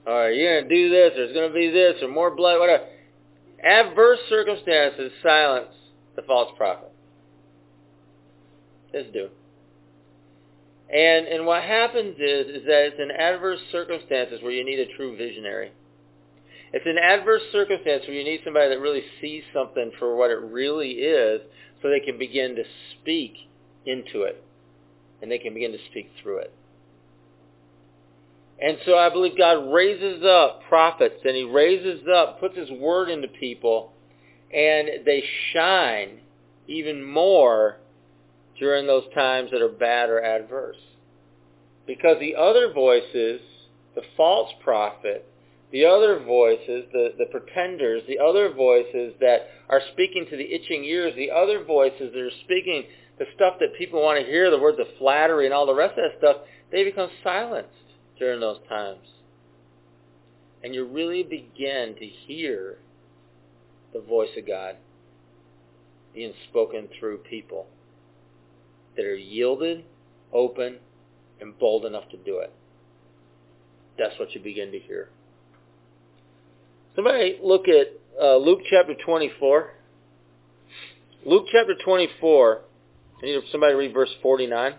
Or 0.07 0.31
you're 0.31 0.61
going 0.61 0.69
to 0.69 0.75
do 0.75 0.91
this, 0.91 1.13
there's 1.17 1.35
going 1.35 1.49
to 1.49 1.55
be 1.55 1.71
this, 1.71 1.97
or 2.03 2.09
more 2.09 2.35
blood, 2.35 2.61
whatever. 2.61 2.85
Adverse 3.63 4.21
circumstances 4.29 5.11
silence 5.23 5.75
the 6.15 6.23
false 6.23 6.53
prophet. 6.57 6.93
Just 8.93 9.13
do. 9.13 9.29
And 10.89 11.27
and 11.27 11.47
what 11.47 11.65
happens 11.65 12.17
is 12.19 12.47
is 12.47 12.65
that 12.67 12.87
it's 12.87 13.01
in 13.01 13.11
adverse 13.11 13.59
circumstances 13.73 14.41
where 14.43 14.53
you 14.53 14.65
need 14.65 14.79
a 14.79 14.97
true 14.97 15.17
visionary. 15.17 15.73
It's 16.73 16.87
an 16.87 16.99
adverse 16.99 17.43
circumstance 17.51 18.05
where 18.07 18.17
you 18.17 18.25
need 18.25 18.41
somebody 18.45 18.69
that 18.69 18.81
really 18.81 19.03
sees 19.21 19.43
something 19.53 19.91
for 19.99 20.17
what 20.17 20.31
it 20.31 20.39
really 20.39 20.93
is 20.93 21.41
so 21.83 21.89
they 21.89 22.05
can 22.05 22.19
begin 22.19 22.55
to 22.57 22.65
speak 22.93 23.35
into 23.85 24.23
it. 24.23 24.43
And 25.23 25.31
they 25.31 25.39
can 25.39 25.55
begin 25.55 25.73
to 25.73 25.79
speak 25.91 26.11
through 26.23 26.39
it. 26.39 26.53
And 28.61 28.79
so 28.87 28.97
I 28.97 29.11
believe 29.11 29.37
God 29.37 29.73
raises 29.73 30.25
up 30.25 30.63
prophets 30.69 31.17
and 31.25 31.37
he 31.37 31.45
raises 31.45 32.01
up, 32.13 32.41
puts 32.41 32.57
his 32.57 32.71
word 32.71 33.11
into 33.11 33.29
people, 33.29 33.93
and 34.53 35.05
they 35.05 35.23
shine 35.53 36.21
even 36.67 37.05
more 37.05 37.77
during 38.59 38.87
those 38.87 39.05
times 39.15 39.51
that 39.51 39.61
are 39.61 39.69
bad 39.69 40.09
or 40.09 40.23
adverse. 40.23 40.79
Because 41.87 42.17
the 42.19 42.35
other 42.35 42.73
voices, 42.73 43.41
the 43.95 44.03
false 44.17 44.51
prophet, 44.65 45.31
the 45.71 45.85
other 45.85 46.21
voices, 46.25 46.85
the, 46.93 47.13
the 47.19 47.27
pretenders, 47.27 48.03
the 48.09 48.19
other 48.19 48.55
voices 48.55 49.13
that 49.21 49.49
are 49.69 49.83
speaking 49.93 50.27
to 50.31 50.37
the 50.37 50.55
itching 50.55 50.85
ears, 50.85 51.13
the 51.17 51.31
other 51.31 51.63
voices 51.65 52.13
that 52.13 52.21
are 52.21 52.31
speaking 52.45 52.85
the 53.19 53.27
stuff 53.35 53.55
that 53.61 53.75
people 53.79 54.03
want 54.03 54.19
to 54.19 54.27
hear, 54.27 54.51
the 54.51 54.59
words 54.59 54.79
of 54.79 54.87
flattery 54.99 55.47
and 55.47 55.55
all 55.55 55.67
the 55.67 55.75
rest 55.75 55.99
of 55.99 56.05
that 56.05 56.19
stuff, 56.19 56.37
they 56.71 56.85
become 56.85 57.11
silenced 57.23 57.71
during 58.19 58.41
those 58.41 58.59
times. 58.69 59.07
And 60.63 60.75
you 60.75 60.87
really 60.87 61.23
begin 61.23 61.95
to 61.99 62.07
hear 62.07 62.79
the 63.93 64.01
voice 64.01 64.31
of 64.37 64.47
God 64.47 64.77
being 66.15 66.33
spoken 66.49 66.89
through 66.99 67.19
people 67.19 67.67
that 68.97 69.05
are 69.05 69.15
yielded, 69.15 69.85
open, 70.33 70.79
and 71.41 71.59
bold 71.59 71.85
enough 71.85 72.09
to 72.11 72.17
do 72.17 72.39
it. 72.39 72.53
That's 73.99 74.19
what 74.19 74.35
you 74.35 74.41
begin 74.41 74.73
to 74.73 74.79
hear. 74.79 75.11
Somebody 76.95 77.39
look 77.43 77.69
at 77.69 77.89
uh, 78.21 78.37
Luke 78.37 78.61
chapter 78.71 78.95
24. 79.05 79.71
Luke 81.27 81.47
chapter 81.53 81.75
24. 81.85 82.63
I 83.23 83.27
need 83.27 83.41
somebody 83.53 83.75
to 83.75 83.77
read 83.77 83.95
verse 83.95 84.11
49. 84.23 84.75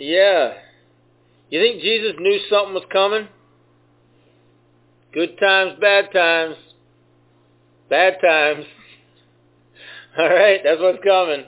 Yeah. 0.00 0.54
You 1.50 1.60
think 1.60 1.82
Jesus 1.82 2.12
knew 2.18 2.40
something 2.48 2.72
was 2.72 2.84
coming? 2.90 3.28
Good 5.12 5.38
times, 5.38 5.72
bad 5.78 6.10
times. 6.10 6.56
Bad 7.90 8.16
times. 8.22 8.64
All 10.18 10.28
right, 10.28 10.60
that's 10.64 10.80
what's 10.80 11.04
coming. 11.04 11.44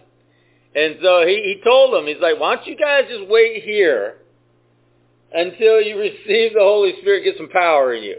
And 0.75 0.97
so 1.03 1.27
he, 1.27 1.37
he 1.37 1.63
told 1.65 1.95
them, 1.95 2.07
he's 2.07 2.21
like, 2.21 2.39
why 2.39 2.57
don't 2.57 2.67
you 2.67 2.77
guys 2.77 3.05
just 3.09 3.27
wait 3.31 3.63
here 3.63 4.17
until 5.33 5.81
you 5.81 5.99
receive 5.99 6.53
the 6.53 6.61
Holy 6.61 6.93
Spirit, 7.01 7.25
get 7.25 7.39
some 7.39 7.49
power 7.49 7.95
in 7.95 8.03
you. 8.03 8.19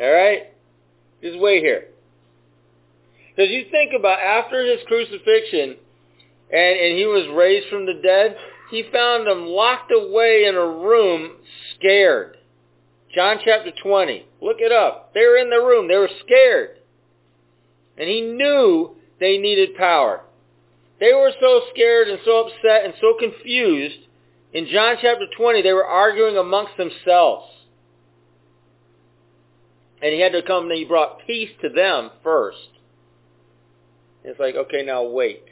All 0.00 0.12
right? 0.12 0.52
Just 1.22 1.40
wait 1.40 1.60
here. 1.60 1.86
Because 3.34 3.50
you 3.50 3.64
think 3.72 3.94
about 3.98 4.20
after 4.20 4.64
his 4.64 4.78
crucifixion 4.86 5.76
and, 6.52 6.78
and 6.78 6.98
he 6.98 7.06
was 7.06 7.26
raised 7.34 7.68
from 7.68 7.84
the 7.86 7.94
dead, 8.00 8.36
he 8.70 8.84
found 8.92 9.26
them 9.26 9.46
locked 9.46 9.92
away 9.92 10.46
in 10.46 10.54
a 10.54 10.66
room, 10.66 11.32
scared. 11.74 12.36
John 13.14 13.38
chapter 13.44 13.70
20. 13.82 14.26
Look 14.40 14.56
it 14.60 14.72
up. 14.72 15.14
They 15.14 15.20
were 15.20 15.36
in 15.36 15.50
the 15.50 15.58
room. 15.58 15.88
They 15.88 15.96
were 15.96 16.10
scared. 16.24 16.78
And 17.96 18.08
he 18.08 18.22
knew 18.22 18.96
they 19.20 19.38
needed 19.38 19.76
power. 19.76 20.22
They 20.98 21.12
were 21.12 21.32
so 21.40 21.62
scared 21.72 22.08
and 22.08 22.18
so 22.24 22.46
upset 22.46 22.84
and 22.84 22.94
so 23.00 23.14
confused. 23.18 23.98
In 24.52 24.66
John 24.66 24.96
chapter 25.00 25.26
20, 25.36 25.62
they 25.62 25.72
were 25.72 25.86
arguing 25.86 26.36
amongst 26.36 26.76
themselves. 26.76 27.46
And 30.02 30.12
he 30.12 30.20
had 30.20 30.32
to 30.32 30.42
come 30.42 30.64
and 30.64 30.78
he 30.78 30.84
brought 30.84 31.26
peace 31.26 31.50
to 31.62 31.68
them 31.68 32.10
first. 32.22 32.58
It's 34.24 34.40
like, 34.40 34.54
okay, 34.54 34.84
now 34.84 35.04
wait. 35.04 35.44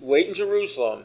Wait 0.00 0.28
in 0.28 0.34
Jerusalem 0.34 1.04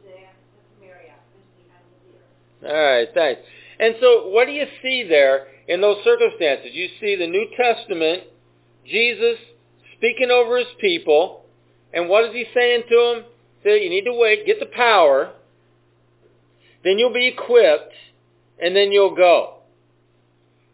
right, 2.63 3.07
thanks. 3.13 3.41
And 3.79 3.95
so 3.99 4.27
what 4.27 4.45
do 4.45 4.51
you 4.51 4.65
see 4.81 5.05
there 5.07 5.47
in 5.67 5.81
those 5.81 6.03
circumstances? 6.03 6.71
You 6.73 6.87
see 6.99 7.15
the 7.15 7.27
New 7.27 7.47
Testament, 7.57 8.23
Jesus 8.85 9.37
speaking 9.97 10.31
over 10.31 10.57
his 10.57 10.67
people, 10.79 11.45
and 11.93 12.09
what 12.09 12.25
is 12.25 12.33
he 12.33 12.45
saying 12.53 12.83
to 12.89 13.13
them? 13.15 13.25
Say, 13.63 13.83
you 13.83 13.89
need 13.89 14.05
to 14.05 14.13
wait, 14.13 14.45
get 14.45 14.59
the 14.59 14.65
power, 14.65 15.33
then 16.83 16.97
you'll 16.97 17.13
be 17.13 17.27
equipped, 17.27 17.93
and 18.61 18.75
then 18.75 18.91
you'll 18.91 19.15
go. 19.15 19.60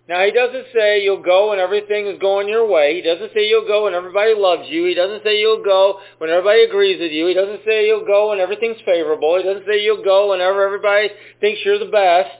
Now 0.07 0.23
he 0.23 0.31
doesn't 0.31 0.67
say 0.73 1.03
you'll 1.03 1.21
go 1.21 1.49
when 1.49 1.59
everything 1.59 2.07
is 2.07 2.17
going 2.19 2.47
your 2.47 2.65
way. 2.65 2.95
He 2.95 3.01
doesn't 3.01 3.33
say 3.33 3.47
you'll 3.49 3.67
go 3.67 3.83
when 3.83 3.93
everybody 3.93 4.33
loves 4.35 4.69
you. 4.69 4.85
He 4.85 4.93
doesn't 4.93 5.23
say 5.23 5.39
you'll 5.39 5.63
go 5.63 5.99
when 6.17 6.29
everybody 6.29 6.63
agrees 6.63 7.01
with 7.01 7.11
you. 7.11 7.27
He 7.27 7.33
doesn't 7.33 7.61
say 7.65 7.87
you'll 7.87 8.05
go 8.05 8.29
when 8.29 8.39
everything's 8.39 8.79
favorable. 8.85 9.37
He 9.37 9.43
doesn't 9.43 9.65
say 9.67 9.83
you'll 9.83 10.03
go 10.03 10.31
whenever 10.31 10.65
everybody 10.65 11.09
thinks 11.41 11.59
you're 11.65 11.79
the 11.79 11.91
best. 11.91 12.31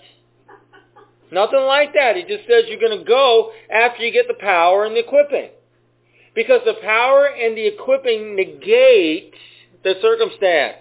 Nothing 1.30 1.61
like 1.68 1.93
that. 1.93 2.15
He 2.15 2.24
just 2.24 2.47
says 2.47 2.63
you're 2.68 2.80
going 2.80 2.99
to 2.99 3.03
go 3.03 3.51
after 3.70 4.01
you 4.01 4.13
get 4.13 4.30
the 4.30 4.39
power 4.39 4.86
and 4.86 4.95
the 4.95 5.01
equipping. 5.01 5.49
Because 6.34 6.61
the 6.65 6.76
power 6.82 7.26
and 7.26 7.57
the 7.57 7.68
equipping 7.68 8.38
negate 8.38 9.34
the 9.84 9.95
circumstance. 10.01 10.78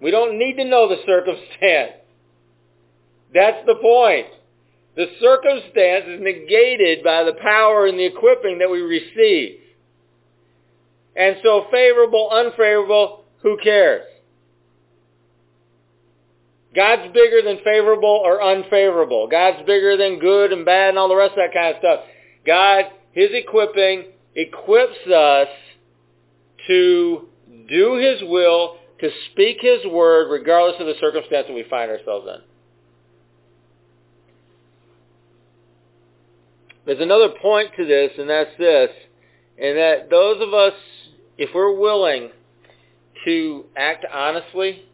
We 0.00 0.10
don't 0.10 0.38
need 0.38 0.56
to 0.56 0.64
know 0.64 0.88
the 0.88 1.02
circumstance. 1.06 2.03
That's 3.34 3.66
the 3.66 3.74
point. 3.74 4.26
The 4.96 5.06
circumstance 5.20 6.04
is 6.06 6.20
negated 6.22 7.02
by 7.02 7.24
the 7.24 7.34
power 7.34 7.86
and 7.86 7.98
the 7.98 8.04
equipping 8.04 8.58
that 8.58 8.70
we 8.70 8.80
receive. 8.80 9.58
And 11.16 11.36
so 11.42 11.66
favorable, 11.70 12.30
unfavorable, 12.30 13.24
who 13.42 13.58
cares? 13.62 14.04
God's 16.74 17.12
bigger 17.12 17.42
than 17.42 17.58
favorable 17.64 18.20
or 18.24 18.42
unfavorable. 18.42 19.28
God's 19.28 19.64
bigger 19.66 19.96
than 19.96 20.18
good 20.18 20.52
and 20.52 20.64
bad 20.64 20.90
and 20.90 20.98
all 20.98 21.08
the 21.08 21.16
rest 21.16 21.32
of 21.32 21.38
that 21.38 21.54
kind 21.54 21.74
of 21.74 21.80
stuff. 21.80 22.00
God, 22.46 22.84
His 23.12 23.30
equipping, 23.32 24.06
equips 24.34 25.06
us 25.06 25.48
to 26.66 27.28
do 27.68 27.94
His 27.94 28.28
will, 28.28 28.76
to 29.00 29.10
speak 29.30 29.58
His 29.60 29.84
word 29.86 30.30
regardless 30.30 30.80
of 30.80 30.86
the 30.86 30.94
circumstance 31.00 31.46
that 31.48 31.54
we 31.54 31.64
find 31.68 31.90
ourselves 31.90 32.26
in. 32.28 32.53
There's 36.86 37.00
another 37.00 37.30
point 37.40 37.70
to 37.76 37.86
this, 37.86 38.10
and 38.18 38.28
that's 38.28 38.50
this, 38.58 38.90
and 39.58 39.76
that 39.78 40.10
those 40.10 40.40
of 40.42 40.52
us, 40.52 40.74
if 41.38 41.50
we're 41.54 41.78
willing 41.78 42.30
to 43.24 43.64
act 43.76 44.04
honestly, 44.12 44.84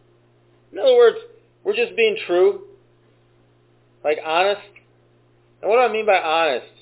in 0.73 0.79
other 0.79 0.95
words, 0.95 1.17
we're 1.65 1.75
just 1.75 1.97
being 1.97 2.17
true, 2.27 2.63
like 4.05 4.19
honest. 4.25 4.61
And 5.61 5.69
what 5.69 5.77
do 5.77 5.83
I 5.83 5.93
mean 5.93 6.07
by 6.07 6.19
honest? 6.19 6.73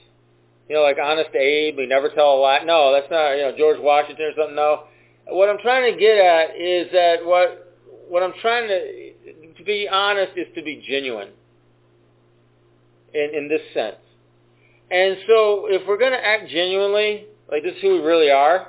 You 0.68 0.76
know, 0.76 0.82
like 0.82 0.98
honest 1.02 1.34
Abe, 1.34 1.78
we 1.78 1.86
never 1.86 2.10
tell 2.10 2.34
a 2.34 2.38
lie. 2.38 2.60
No, 2.64 2.92
that's 2.92 3.10
not, 3.10 3.32
you 3.32 3.42
know, 3.42 3.54
George 3.56 3.80
Washington 3.80 4.26
or 4.26 4.32
something. 4.36 4.56
No. 4.56 4.84
What 5.28 5.48
I'm 5.48 5.58
trying 5.58 5.92
to 5.92 5.98
get 5.98 6.18
at 6.18 6.56
is 6.56 6.92
that 6.92 7.24
what, 7.24 7.74
what 8.08 8.22
I'm 8.22 8.34
trying 8.40 8.68
to, 8.68 9.54
to 9.54 9.64
be 9.64 9.88
honest 9.90 10.32
is 10.36 10.46
to 10.54 10.62
be 10.62 10.82
genuine 10.86 11.30
in, 13.14 13.30
in 13.34 13.48
this 13.48 13.62
sense. 13.72 13.96
And 14.90 15.18
so 15.26 15.66
if 15.68 15.86
we're 15.86 15.98
going 15.98 16.12
to 16.12 16.24
act 16.24 16.48
genuinely, 16.48 17.26
like 17.50 17.62
this 17.62 17.74
is 17.74 17.82
who 17.82 17.94
we 17.94 18.00
really 18.00 18.30
are, 18.30 18.68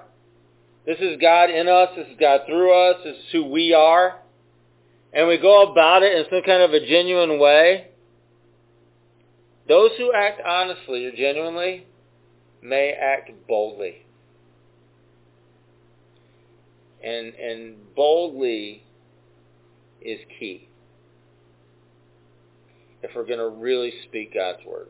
this 0.85 0.97
is 0.99 1.17
God 1.21 1.49
in 1.49 1.67
us, 1.67 1.89
this 1.95 2.07
is 2.07 2.17
God 2.19 2.41
through 2.45 2.73
us, 2.73 2.97
this 3.03 3.15
is 3.15 3.23
who 3.31 3.45
we 3.45 3.73
are, 3.73 4.19
and 5.13 5.27
we 5.27 5.37
go 5.37 5.71
about 5.71 6.03
it 6.03 6.17
in 6.17 6.25
some 6.29 6.41
kind 6.43 6.61
of 6.61 6.73
a 6.73 6.85
genuine 6.85 7.39
way, 7.39 7.87
those 9.67 9.91
who 9.97 10.11
act 10.13 10.41
honestly 10.45 11.05
or 11.05 11.11
genuinely 11.11 11.85
may 12.61 12.91
act 12.91 13.31
boldly. 13.47 14.05
And, 17.03 17.33
and 17.35 17.95
boldly 17.95 18.83
is 20.01 20.19
key 20.37 20.67
if 23.01 23.11
we're 23.15 23.25
going 23.25 23.39
to 23.39 23.47
really 23.47 23.93
speak 24.07 24.33
God's 24.33 24.59
word. 24.67 24.89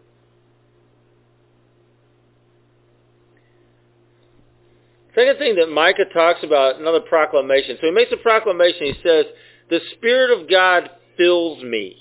Second 5.16 5.38
thing 5.38 5.55
that 5.55 5.70
Micah 5.70 6.05
talks 6.14 6.43
about, 6.43 6.80
another 6.80 6.99
proclamation. 6.99 7.78
So 7.82 7.88
he 7.88 7.91
makes 7.91 8.12
a 8.12 8.18
proclamation. 8.18 8.86
He 8.86 8.95
says, 9.03 9.26
the 9.70 9.80
Spirit 9.93 10.39
of 10.39 10.49
God 10.49 10.89
fills 11.18 11.64
me. 11.64 11.95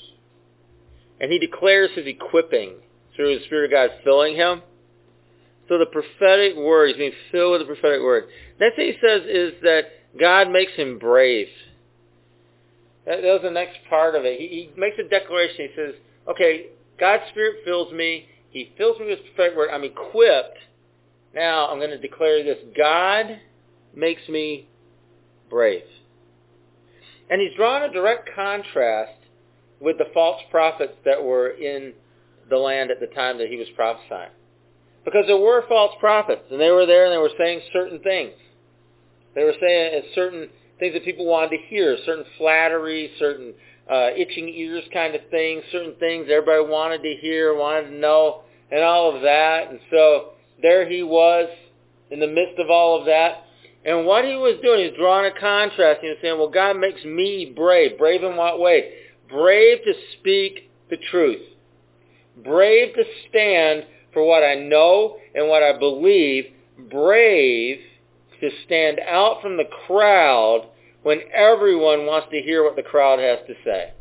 And 1.21 1.33
he 1.33 1.39
declares 1.39 1.91
his 1.95 2.07
equipping 2.07 2.75
through 3.17 3.39
the 3.39 3.45
Spirit 3.47 3.67
of 3.67 3.71
God 3.71 3.91
filling 4.05 4.37
him. 4.37 4.63
So 5.69 5.79
the 5.79 5.87
prophetic 5.87 6.57
word, 6.57 6.89
he's 6.89 6.97
being 6.97 7.13
filled 7.33 7.53
with 7.53 7.61
the 7.63 7.75
prophetic 7.75 8.01
word. 8.01 8.25
Next 8.61 8.77
thing 8.77 8.93
he 8.93 9.07
says 9.07 9.23
is 9.27 9.53
that 9.63 9.83
God 10.19 10.51
makes 10.51 10.73
him 10.73 10.99
brave. 10.99 11.49
That, 13.07 13.23
was 13.23 13.41
the 13.43 13.51
next 13.51 13.79
part 13.89 14.15
of 14.15 14.25
it. 14.25 14.39
He, 14.39 14.47
he 14.47 14.81
makes 14.81 14.97
a 14.99 15.09
declaration. 15.09 15.69
He 15.69 15.77
says, 15.77 15.95
okay, 16.29 16.67
God's 17.01 17.25
Spirit 17.31 17.57
fills 17.65 17.93
me. 17.93 18.27
He 18.51 18.73
fills 18.79 18.99
me 18.99 19.07
with 19.07 19.19
the 19.19 19.25
prophetic 19.35 19.57
word. 19.57 19.71
I'm 19.73 19.85
equipped 19.85 20.59
now 21.35 21.69
I'm 21.69 21.79
going 21.79 21.91
to 21.91 21.99
declare 21.99 22.43
this. 22.43 22.59
God 22.77 23.41
makes 23.95 24.27
me 24.29 24.69
brave. 25.51 25.83
And 27.31 27.41
he's 27.41 27.55
drawn 27.57 27.83
a 27.83 27.93
direct 27.93 28.31
contrast 28.35 29.13
with 29.81 29.99
the 29.99 30.07
false 30.15 30.41
prophets 30.51 30.95
that 31.05 31.23
were 31.23 31.51
in 31.51 31.93
the 32.49 32.57
land 32.57 32.91
at 32.91 33.01
the 33.01 33.07
time 33.07 33.39
that 33.39 33.49
he 33.49 33.57
was 33.57 33.69
prophesying. 33.77 34.31
Because 35.05 35.25
there 35.27 35.37
were 35.39 35.65
false 35.69 35.93
prophets, 36.01 36.43
and 36.51 36.61
they 36.61 36.71
were 36.71 36.87
there 36.87 37.05
and 37.05 37.13
they 37.13 37.19
were 37.19 37.31
saying 37.39 37.61
certain 37.73 38.01
things. 38.01 38.33
They 39.35 39.45
were 39.45 39.55
saying 39.61 40.03
certain 40.15 40.49
things 40.79 40.95
that 40.95 41.05
people 41.05 41.27
wanted 41.27 41.51
to 41.51 41.59
hear, 41.69 41.97
certain 42.05 42.25
flattery, 42.37 43.11
certain 43.19 43.55
uh, 43.91 44.09
itching 44.17 44.49
ears 44.49 44.85
kind 44.93 45.15
of 45.15 45.23
things, 45.31 45.63
certain 45.73 45.95
things 45.99 46.27
everybody 46.31 46.69
wanted 46.69 47.03
to 47.03 47.15
hear, 47.21 47.57
wanted 47.57 47.91
to 47.91 47.97
know, 47.97 48.43
and 48.71 48.83
all 48.83 49.15
of 49.15 49.23
that. 49.23 49.71
And 49.71 49.81
so 49.91 50.31
there 50.63 50.89
he 50.89 51.03
was 51.03 51.49
in 52.11 52.21
the 52.21 52.27
midst 52.27 52.59
of 52.59 52.71
all 52.71 52.99
of 52.99 53.07
that. 53.07 53.45
And 53.85 54.07
what 54.07 54.25
he 54.25 54.35
was 54.35 54.59
doing, 54.63 54.87
he's 54.87 54.99
drawing 54.99 55.31
a 55.31 55.41
contrast. 55.41 56.01
He 56.03 56.09
was 56.09 56.19
saying, 56.21 56.39
well, 56.39 56.51
God 56.51 56.77
makes 56.77 57.05
me 57.05 57.53
brave. 57.55 57.97
Brave 57.99 58.23
in 58.23 58.37
what 58.37 58.61
way? 58.61 58.93
Brave 59.29 59.79
to 59.85 59.93
speak 60.19 60.71
the 60.91 60.97
truth. 61.11 61.43
Brave 62.45 62.95
to 62.95 63.05
stand 63.29 63.85
for 64.13 64.27
what 64.27 64.43
I 64.43 64.55
know 64.55 65.19
and 65.35 65.49
what 65.49 65.63
I 65.63 65.79
believe. 65.79 66.47
Brave 66.91 67.81
to 68.41 68.51
stand 68.65 69.01
out 69.01 69.43
from 69.43 69.57
the 69.57 69.69
crowd 69.87 70.69
when 71.03 71.21
everyone 71.33 72.07
wants 72.07 72.29
to 72.31 72.41
hear 72.41 72.65
what 72.65 72.77
the 72.77 72.83
crowd 72.83 73.19
has 73.19 73.39
to 73.47 73.55
say. 73.65 73.93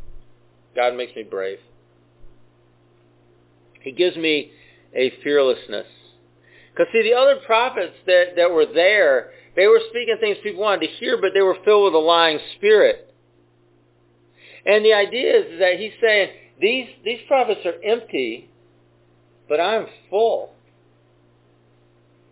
God 0.74 0.94
makes 0.94 1.14
me 1.16 1.22
brave. 1.22 1.58
He 3.80 3.92
gives 3.92 4.16
me 4.16 4.52
a 4.94 5.12
fearlessness. 5.22 5.86
Because 6.78 6.92
see, 6.92 7.02
the 7.02 7.14
other 7.14 7.40
prophets 7.44 7.94
that, 8.06 8.36
that 8.36 8.52
were 8.52 8.66
there, 8.72 9.30
they 9.56 9.66
were 9.66 9.80
speaking 9.90 10.16
things 10.20 10.36
people 10.44 10.62
wanted 10.62 10.86
to 10.86 10.92
hear, 10.94 11.20
but 11.20 11.32
they 11.34 11.42
were 11.42 11.56
filled 11.64 11.86
with 11.86 11.94
a 11.94 11.98
lying 11.98 12.38
spirit. 12.56 13.12
And 14.64 14.84
the 14.84 14.92
idea 14.92 15.40
is 15.40 15.58
that 15.58 15.80
he's 15.80 15.92
saying, 16.00 16.28
these, 16.60 16.86
these 17.04 17.18
prophets 17.26 17.62
are 17.64 17.82
empty, 17.82 18.48
but 19.48 19.58
I'm 19.58 19.86
full. 20.08 20.52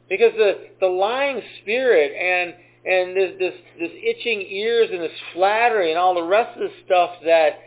Because 0.09 0.33
the, 0.37 0.69
the 0.79 0.87
lying 0.87 1.43
spirit 1.63 2.13
and, 2.13 2.55
and 2.85 3.17
this, 3.17 3.33
this, 3.41 3.55
this 3.81 3.91
itching 3.95 4.43
ears 4.43 4.91
and 4.93 5.03
this 5.03 5.19
flattery 5.33 5.91
and 5.91 5.99
all 5.99 6.15
the 6.15 6.23
rest 6.23 6.57
of 6.57 6.71
the 6.71 6.77
stuff 6.85 7.11
that, 7.25 7.59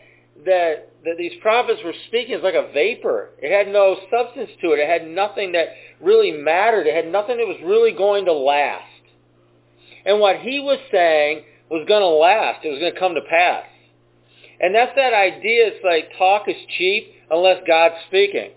that 0.44 0.90
that 1.04 1.16
these 1.16 1.32
prophets 1.40 1.80
were 1.84 1.94
speaking 2.08 2.34
is 2.34 2.42
like 2.42 2.54
a 2.54 2.70
vapor. 2.72 3.30
It 3.38 3.50
had 3.50 3.72
no 3.72 3.96
substance 4.10 4.50
to 4.60 4.72
it. 4.72 4.78
It 4.78 4.88
had 4.88 5.08
nothing 5.08 5.52
that 5.52 5.68
really 6.00 6.30
mattered. 6.30 6.86
It 6.86 6.94
had 6.94 7.10
nothing 7.10 7.38
that 7.38 7.46
was 7.46 7.58
really 7.64 7.92
going 7.92 8.26
to 8.26 8.32
last. 8.32 8.84
And 10.04 10.20
what 10.20 10.36
he 10.36 10.60
was 10.60 10.78
saying 10.90 11.44
was 11.70 11.86
going 11.88 12.02
to 12.02 12.08
last. 12.08 12.64
It 12.64 12.70
was 12.70 12.78
going 12.80 12.92
to 12.92 12.98
come 13.00 13.14
to 13.14 13.22
pass. 13.28 13.64
And 14.60 14.74
that's 14.74 14.92
that 14.96 15.14
idea. 15.14 15.68
It's 15.68 15.84
like 15.84 16.18
talk 16.18 16.48
is 16.48 16.56
cheap 16.76 17.14
unless 17.30 17.62
God's 17.66 17.94
speaking. 18.08 18.50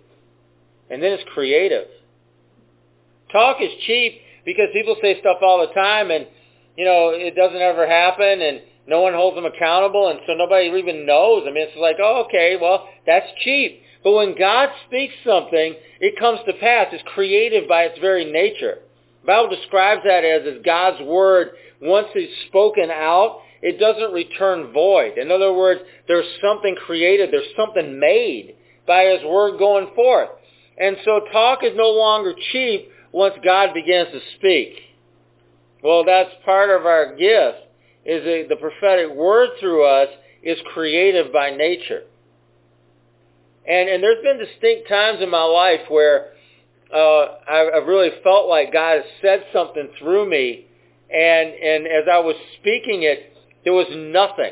And 0.89 1.01
then 1.01 1.13
it's 1.13 1.23
creative. 1.33 1.87
Talk 3.31 3.57
is 3.61 3.71
cheap 3.87 4.19
because 4.45 4.67
people 4.73 4.97
say 5.01 5.19
stuff 5.19 5.37
all 5.41 5.65
the 5.65 5.73
time 5.73 6.11
and, 6.11 6.27
you 6.75 6.83
know, 6.83 7.11
it 7.13 7.35
doesn't 7.35 7.61
ever 7.61 7.87
happen 7.87 8.41
and 8.41 8.61
no 8.87 9.01
one 9.01 9.13
holds 9.13 9.35
them 9.35 9.45
accountable, 9.45 10.09
and 10.09 10.19
so 10.27 10.33
nobody 10.33 10.67
even 10.67 11.05
knows. 11.05 11.43
I 11.47 11.51
mean, 11.51 11.67
it's 11.67 11.77
like, 11.77 11.97
oh, 12.01 12.25
okay, 12.25 12.57
well, 12.59 12.87
that's 13.05 13.27
cheap. 13.43 13.81
But 14.03 14.13
when 14.13 14.37
God 14.37 14.69
speaks 14.87 15.13
something, 15.25 15.75
it 16.01 16.19
comes 16.19 16.39
to 16.45 16.53
pass. 16.53 16.87
It's 16.91 17.03
creative 17.13 17.69
by 17.69 17.83
its 17.83 17.99
very 17.99 18.29
nature. 18.29 18.79
The 19.21 19.27
Bible 19.27 19.55
describes 19.55 20.01
that 20.05 20.25
as, 20.25 20.41
as 20.45 20.61
God's 20.65 21.01
word 21.01 21.51
once 21.81 22.07
it's 22.15 22.47
spoken 22.47 22.89
out, 22.91 23.39
it 23.61 23.79
doesn't 23.79 24.13
return 24.13 24.73
void. 24.73 25.17
In 25.17 25.31
other 25.31 25.53
words, 25.53 25.81
there's 26.07 26.25
something 26.41 26.75
created, 26.75 27.29
there's 27.31 27.55
something 27.55 27.99
made 27.99 28.55
by 28.85 29.05
his 29.05 29.23
word 29.25 29.57
going 29.57 29.87
forth. 29.95 30.29
And 30.77 30.97
so 31.05 31.21
talk 31.31 31.59
is 31.63 31.71
no 31.75 31.89
longer 31.91 32.33
cheap 32.51 32.89
once 33.13 33.35
God 33.43 33.73
begins 33.73 34.09
to 34.11 34.19
speak. 34.37 34.75
Well, 35.81 36.03
that's 36.03 36.31
part 36.43 36.69
of 36.69 36.85
our 36.85 37.15
gift, 37.15 37.62
is 38.05 38.23
that 38.23 38.45
the 38.49 38.55
prophetic 38.55 39.15
word 39.15 39.49
through 39.59 39.85
us 39.85 40.09
is 40.41 40.57
creative 40.73 41.31
by 41.31 41.51
nature. 41.51 42.03
And, 43.67 43.87
and 43.89 44.03
there's 44.03 44.21
been 44.23 44.39
distinct 44.39 44.89
times 44.89 45.21
in 45.21 45.29
my 45.29 45.43
life 45.43 45.81
where 45.87 46.33
uh, 46.93 46.97
I, 47.47 47.71
I've 47.75 47.87
really 47.87 48.11
felt 48.23 48.49
like 48.49 48.73
God 48.73 48.97
has 48.97 49.05
said 49.21 49.45
something 49.53 49.89
through 49.99 50.29
me, 50.29 50.67
and, 51.09 51.49
and 51.49 51.87
as 51.87 52.03
I 52.11 52.19
was 52.19 52.35
speaking 52.59 53.03
it, 53.03 53.35
there 53.63 53.73
was 53.73 53.87
nothing. 53.89 54.51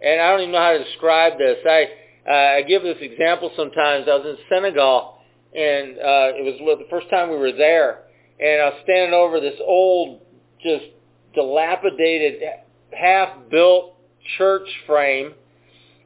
And 0.00 0.20
I 0.20 0.30
don't 0.30 0.40
even 0.40 0.52
know 0.52 0.58
how 0.60 0.72
to 0.72 0.84
describe 0.84 1.38
this. 1.38 1.58
I, 1.68 1.88
uh, 2.28 2.58
I 2.58 2.62
give 2.62 2.82
this 2.82 2.98
example 3.00 3.50
sometimes. 3.56 4.06
I 4.08 4.16
was 4.16 4.26
in 4.26 4.36
Senegal, 4.48 5.18
and 5.54 5.98
uh, 5.98 6.38
it 6.38 6.44
was 6.44 6.78
the 6.78 6.86
first 6.88 7.10
time 7.10 7.30
we 7.30 7.36
were 7.36 7.52
there, 7.52 8.04
and 8.38 8.62
I 8.62 8.66
was 8.70 8.80
standing 8.84 9.12
over 9.12 9.40
this 9.40 9.58
old, 9.60 10.20
just 10.62 10.84
dilapidated, 11.34 12.42
half-built 12.92 13.94
church 14.38 14.68
frame, 14.86 15.32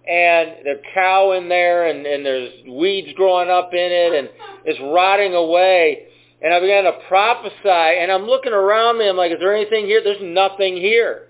and 0.09 0.51
there's 0.65 0.85
cow 0.95 1.33
in 1.33 1.49
there, 1.49 1.89
and, 1.89 2.07
and 2.07 2.25
there's 2.25 2.53
weeds 2.67 3.09
growing 3.15 3.51
up 3.51 3.73
in 3.73 3.79
it, 3.79 4.15
and 4.15 4.29
it's 4.65 4.81
rotting 4.81 5.35
away. 5.35 6.05
And 6.41 6.55
I 6.55 6.61
began 6.61 6.85
to 6.85 6.93
prophesy, 7.09 7.59
and 7.65 8.11
I'm 8.11 8.25
looking 8.25 8.53
around 8.53 8.99
me. 8.99 9.09
I'm 9.09 9.17
like, 9.17 9.33
is 9.33 9.39
there 9.41 9.55
anything 9.55 9.87
here? 9.87 10.03
There's 10.03 10.23
nothing 10.23 10.77
here. 10.77 11.29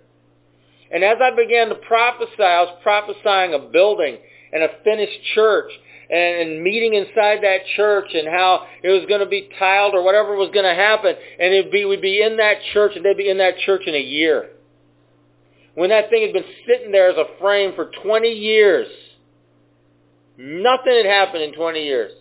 And 0.91 1.03
as 1.03 1.17
I 1.21 1.35
began 1.35 1.69
to 1.71 1.75
prophesy, 1.75 2.43
I 2.43 2.63
was 2.63 2.79
prophesying 2.83 3.55
a 3.55 3.59
building 3.59 4.19
and 4.53 4.63
a 4.63 4.69
finished 4.85 5.19
church 5.35 5.71
and, 6.11 6.63
meeting 6.63 6.95
inside 6.95 7.43
that 7.43 7.61
church 7.77 8.15
and 8.15 8.29
how 8.29 8.67
it 8.83 8.89
was 8.89 9.05
going 9.09 9.21
to 9.21 9.27
be 9.27 9.49
tiled 9.59 9.95
or 9.95 10.03
whatever 10.03 10.37
was 10.37 10.51
going 10.53 10.65
to 10.65 10.75
happen. 10.75 11.15
And 11.39 11.53
it'd 11.53 11.73
be, 11.73 11.85
we'd 11.85 12.01
be 12.01 12.23
in 12.23 12.39
that 12.39 12.57
church 12.73 12.93
and 12.97 13.05
they'd 13.05 13.17
be 13.17 13.29
in 13.29 13.39
that 13.39 13.59
church 13.59 13.83
in 13.87 13.95
a 13.95 14.01
year. 14.01 14.51
When 15.75 15.91
that 15.91 16.11
thing 16.11 16.23
had 16.23 16.33
been 16.33 16.51
sitting 16.67 16.91
there 16.91 17.11
as 17.11 17.17
a 17.17 17.39
frame 17.41 17.73
for 17.77 17.91
20 18.03 18.29
years, 18.29 18.89
nothing 20.37 20.95
had 20.95 21.07
happened 21.07 21.43
in 21.43 21.55
20 21.55 21.85
years. 21.85 22.13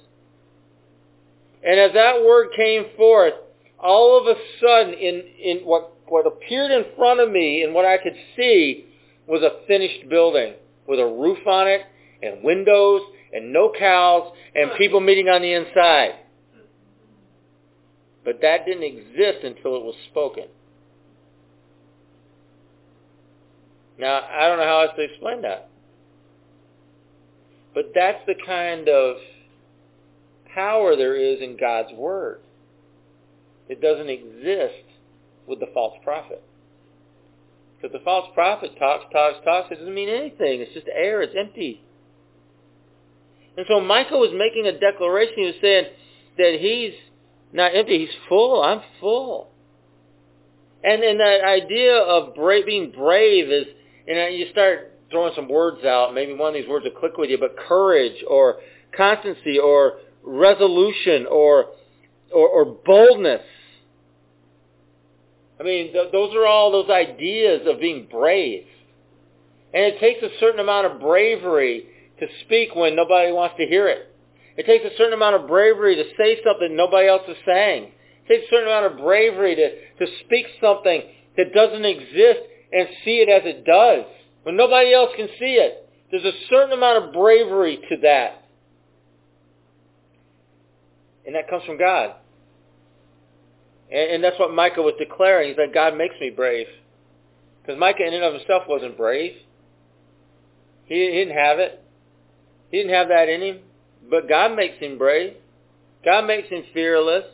And 1.63 1.79
as 1.79 1.93
that 1.93 2.23
word 2.23 2.49
came 2.55 2.85
forth, 2.95 3.33
all 3.79 4.19
of 4.19 4.27
a 4.27 4.39
sudden 4.61 4.93
in, 4.93 5.23
in 5.43 5.57
what 5.59 5.93
what 6.09 6.25
appeared 6.25 6.71
in 6.71 6.85
front 6.95 7.19
of 7.19 7.29
me 7.29 7.63
and 7.63 7.73
what 7.73 7.85
I 7.85 7.97
could 7.97 8.15
see 8.35 8.85
was 9.27 9.41
a 9.41 9.65
finished 9.67 10.07
building 10.09 10.53
with 10.87 10.99
a 10.99 11.05
roof 11.05 11.45
on 11.45 11.67
it 11.67 11.81
and 12.23 12.43
windows 12.43 13.01
and 13.37 13.53
no 13.53 13.71
cows 13.77 14.33
and 14.55 14.71
people 14.77 14.99
meeting 14.99 15.29
on 15.29 15.41
the 15.41 15.53
inside. 15.53 16.15
But 18.25 18.41
that 18.41 18.65
didn't 18.65 18.83
exist 18.83 19.43
until 19.43 19.77
it 19.77 19.83
was 19.83 19.95
spoken. 20.09 20.45
Now, 23.99 24.21
I 24.29 24.47
don't 24.47 24.57
know 24.57 24.65
how 24.65 24.81
else 24.81 24.91
to 24.97 25.03
explain 25.03 25.43
that. 25.43 25.69
But 27.73 27.91
that's 27.93 28.25
the 28.25 28.35
kind 28.45 28.89
of 28.89 29.17
power 30.53 30.95
there 30.95 31.15
is 31.15 31.39
in 31.41 31.57
God's 31.57 31.93
Word. 31.93 32.41
It 33.69 33.81
doesn't 33.81 34.09
exist 34.09 34.83
with 35.47 35.59
the 35.59 35.67
false 35.73 35.95
prophet. 36.03 36.41
Because 37.75 37.93
the 37.93 38.03
false 38.03 38.29
prophet 38.33 38.71
talks, 38.79 39.05
talks, 39.11 39.37
talks. 39.43 39.71
It 39.71 39.75
doesn't 39.75 39.93
mean 39.93 40.09
anything. 40.09 40.61
It's 40.61 40.73
just 40.73 40.87
air. 40.91 41.21
It's 41.21 41.35
empty. 41.37 41.83
And 43.57 43.65
so 43.67 43.81
Michael 43.81 44.19
was 44.19 44.31
making 44.33 44.67
a 44.67 44.79
declaration. 44.79 45.33
He 45.35 45.45
was 45.45 45.55
saying 45.61 45.85
that 46.37 46.57
he's 46.59 46.93
not 47.51 47.75
empty. 47.75 47.99
He's 47.99 48.15
full. 48.29 48.61
I'm 48.61 48.81
full. 48.99 49.49
And 50.83 51.03
and 51.03 51.19
that 51.19 51.43
idea 51.43 51.95
of 51.97 52.35
being 52.65 52.91
brave 52.91 53.49
is, 53.49 53.65
and 54.07 54.35
you 54.35 54.47
start 54.51 54.93
throwing 55.09 55.33
some 55.35 55.49
words 55.49 55.83
out. 55.83 56.13
Maybe 56.13 56.33
one 56.33 56.49
of 56.49 56.53
these 56.53 56.69
words 56.69 56.85
will 56.85 56.99
click 56.99 57.17
with 57.17 57.29
you, 57.29 57.37
but 57.39 57.57
courage 57.57 58.23
or 58.29 58.57
constancy 58.95 59.57
or 59.57 59.99
resolution 60.23 61.25
or 61.25 61.65
or, 62.31 62.47
or 62.47 62.65
boldness 62.85 63.41
I 65.59 65.63
mean, 65.63 65.91
th- 65.91 66.11
those 66.11 66.35
are 66.35 66.45
all 66.45 66.71
those 66.71 66.89
ideas 66.89 67.67
of 67.67 67.79
being 67.79 68.07
brave. 68.09 68.65
And 69.73 69.85
it 69.85 69.99
takes 69.99 70.21
a 70.23 70.29
certain 70.39 70.59
amount 70.59 70.87
of 70.87 70.99
bravery 70.99 71.87
to 72.19 72.27
speak 72.45 72.75
when 72.75 72.95
nobody 72.95 73.31
wants 73.31 73.55
to 73.57 73.65
hear 73.65 73.87
it. 73.87 74.13
It 74.57 74.65
takes 74.65 74.85
a 74.85 74.97
certain 74.97 75.13
amount 75.13 75.35
of 75.35 75.47
bravery 75.47 75.95
to 75.95 76.03
say 76.17 76.39
something 76.43 76.75
nobody 76.75 77.07
else 77.07 77.21
is 77.27 77.37
saying. 77.45 77.91
It 78.25 78.27
takes 78.27 78.47
a 78.47 78.49
certain 78.49 78.67
amount 78.67 78.93
of 78.93 78.99
bravery 78.99 79.55
to, 79.55 80.05
to 80.05 80.11
speak 80.25 80.47
something 80.59 81.01
that 81.37 81.53
doesn't 81.53 81.85
exist 81.85 82.39
and 82.73 82.87
see 83.05 83.17
it 83.17 83.29
as 83.29 83.43
it 83.45 83.65
does 83.65 84.05
when 84.43 84.57
nobody 84.57 84.93
else 84.93 85.11
can 85.15 85.27
see 85.39 85.55
it. 85.55 85.87
There's 86.09 86.25
a 86.25 86.37
certain 86.49 86.73
amount 86.73 87.05
of 87.05 87.13
bravery 87.13 87.77
to 87.89 87.97
that. 88.03 88.43
And 91.25 91.35
that 91.35 91.49
comes 91.49 91.63
from 91.65 91.77
God. 91.77 92.15
And, 93.91 94.11
and 94.11 94.23
that's 94.23 94.39
what 94.39 94.53
Micah 94.53 94.81
was 94.81 94.95
declaring. 94.97 95.49
He 95.49 95.55
said, 95.55 95.73
God 95.73 95.97
makes 95.97 96.15
me 96.19 96.29
brave. 96.29 96.67
Because 97.61 97.79
Micah 97.79 98.07
in 98.07 98.13
and 98.13 98.23
of 98.23 98.33
himself 98.33 98.63
wasn't 98.67 98.97
brave. 98.97 99.33
He, 100.85 100.95
he 100.95 101.11
didn't 101.11 101.37
have 101.37 101.59
it. 101.59 101.83
He 102.71 102.77
didn't 102.77 102.93
have 102.93 103.09
that 103.09 103.29
in 103.29 103.41
him. 103.41 103.59
But 104.09 104.29
God 104.29 104.55
makes 104.55 104.77
him 104.77 104.97
brave. 104.97 105.33
God 106.03 106.25
makes 106.25 106.49
him 106.49 106.63
fearless. 106.73 107.25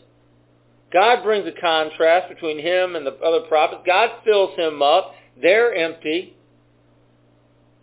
God 0.92 1.24
brings 1.24 1.48
a 1.48 1.60
contrast 1.60 2.30
between 2.30 2.60
him 2.60 2.96
and 2.96 3.06
the 3.06 3.14
other 3.16 3.42
prophets. 3.48 3.82
God 3.86 4.10
fills 4.24 4.56
him 4.58 4.82
up. 4.82 5.14
They're 5.42 5.74
empty. 5.74 6.36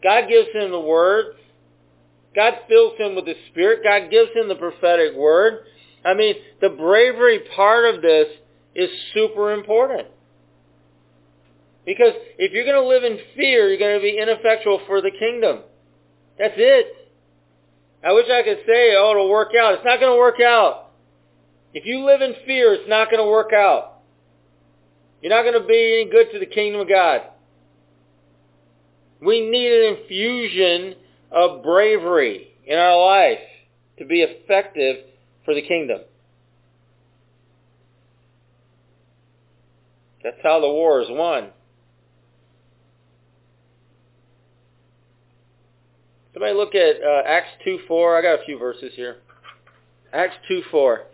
God 0.03 0.29
gives 0.29 0.49
him 0.53 0.71
the 0.71 0.81
words. 0.81 1.37
God 2.35 2.55
fills 2.69 2.97
him 2.99 3.17
with 3.17 3.27
the 3.27 3.35
Spirit. 3.51 3.81
God 3.83 4.11
gives 4.11 4.31
him 4.35 4.49
the 4.49 4.55
prophetic 4.55 5.17
word. 5.17 5.65
I 6.05 6.15
mean, 6.15 6.37
the 6.61 6.71
bravery 6.71 7.41
part 7.55 7.93
of 7.93 8.01
this 8.01 8.29
is 8.75 8.89
super 9.13 9.53
important. 9.53 10.09
Because 11.85 12.13
if 12.39 12.53
you're 12.53 12.65
going 12.65 12.81
to 12.81 12.89
live 12.89 13.03
in 13.05 13.19
fear, 13.35 13.69
you're 13.69 13.79
going 13.79 13.99
to 13.99 14.03
be 14.03 14.17
ineffectual 14.17 14.81
for 14.87 15.01
the 15.01 15.11
kingdom. 15.11 15.61
That's 16.39 16.55
it. 16.57 16.87
I 18.03 18.13
wish 18.13 18.27
I 18.31 18.43
could 18.43 18.61
say, 18.67 18.95
oh, 18.97 19.11
it'll 19.11 19.31
work 19.31 19.53
out. 19.61 19.75
It's 19.75 19.85
not 19.85 20.01
going 20.01 20.13
to 20.13 20.19
work 20.19 20.41
out. 20.41 20.91
If 21.75 21.85
you 21.87 22.05
live 22.05 22.23
in 22.23 22.35
fear, 22.47 22.75
it's 22.75 22.89
not 22.89 23.11
going 23.11 23.23
to 23.23 23.31
work 23.31 23.53
out. 23.53 24.01
You're 25.21 25.31
not 25.31 25.43
going 25.43 25.61
to 25.61 25.67
be 25.67 26.01
any 26.03 26.11
good 26.11 26.33
to 26.33 26.39
the 26.39 26.47
kingdom 26.47 26.81
of 26.81 26.89
God. 26.89 27.23
We 29.21 29.49
need 29.49 29.71
an 29.71 29.97
infusion 29.99 30.95
of 31.31 31.63
bravery 31.63 32.55
in 32.67 32.79
our 32.79 32.99
life 33.05 33.39
to 33.99 34.07
be 34.07 34.23
effective 34.23 35.05
for 35.45 35.55
the 35.55 35.63
kingdom. 35.63 36.01
That's 40.25 40.39
how 40.43 40.61
the 40.61 40.69
war 40.69 41.03
is 41.03 41.09
won. 41.11 41.51
Somebody 46.41 46.57
look 46.57 46.75
at 46.75 47.03
uh, 47.03 47.23
Acts 47.27 47.51
2.4. 47.67 48.19
I 48.19 48.23
got 48.23 48.41
a 48.41 48.45
few 48.47 48.59
verses 48.59 48.93
here. 48.97 49.19
Acts 50.11 50.37
2.4. 50.51 51.01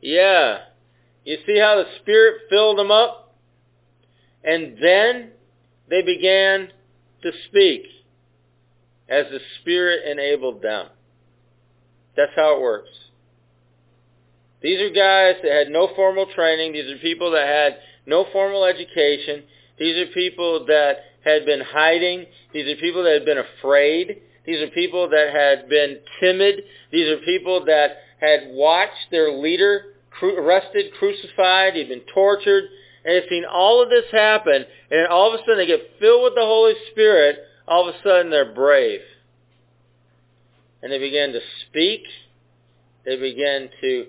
Yeah. 0.00 0.58
You 1.24 1.38
see 1.44 1.58
how 1.58 1.74
the 1.76 1.86
Spirit 2.00 2.42
filled 2.48 2.78
them 2.78 2.92
up? 2.92 3.34
And 4.44 4.76
then 4.80 5.30
they 5.90 6.02
began 6.02 6.68
to 7.22 7.32
speak 7.48 7.82
as 9.08 9.26
the 9.32 9.40
Spirit 9.60 10.08
enabled 10.08 10.62
them. 10.62 10.86
That's 12.16 12.32
how 12.36 12.56
it 12.56 12.62
works. 12.62 12.90
These 14.62 14.80
are 14.80 14.90
guys 14.90 15.40
that 15.42 15.52
had 15.52 15.68
no 15.70 15.88
formal 15.94 16.26
training. 16.34 16.72
These 16.72 16.90
are 16.90 16.98
people 16.98 17.32
that 17.32 17.46
had 17.46 17.76
no 18.06 18.26
formal 18.32 18.64
education. 18.64 19.44
These 19.78 19.96
are 19.96 20.12
people 20.12 20.66
that 20.66 20.98
had 21.24 21.44
been 21.44 21.60
hiding. 21.60 22.26
These 22.52 22.68
are 22.68 22.80
people 22.80 23.02
that 23.04 23.14
had 23.14 23.24
been 23.24 23.38
afraid. 23.38 24.22
These 24.46 24.62
are 24.62 24.68
people 24.68 25.08
that 25.10 25.32
had 25.32 25.68
been 25.68 25.98
timid. 26.20 26.62
These 26.90 27.08
are 27.10 27.18
people 27.18 27.64
that 27.66 27.90
had 28.20 28.50
watched 28.50 29.10
their 29.10 29.32
leader 29.32 29.86
arrested, 30.22 30.92
crucified, 30.98 31.74
he'd 31.74 31.88
been 31.88 32.02
tortured, 32.14 32.64
and 33.04 33.14
had 33.14 33.24
seen 33.28 33.44
all 33.44 33.82
of 33.82 33.88
this 33.88 34.04
happen, 34.12 34.64
and 34.90 35.08
all 35.08 35.34
of 35.34 35.40
a 35.40 35.42
sudden 35.42 35.58
they 35.58 35.66
get 35.66 35.80
filled 35.98 36.22
with 36.22 36.34
the 36.34 36.42
Holy 36.42 36.74
Spirit 36.92 37.38
all 37.66 37.88
of 37.88 37.94
a 37.94 37.98
sudden 38.02 38.30
they're 38.30 38.52
brave. 38.52 39.00
and 40.82 40.90
they 40.90 40.98
begin 40.98 41.32
to 41.32 41.40
speak. 41.68 42.02
They 43.04 43.16
begin 43.16 43.70
to 43.80 44.06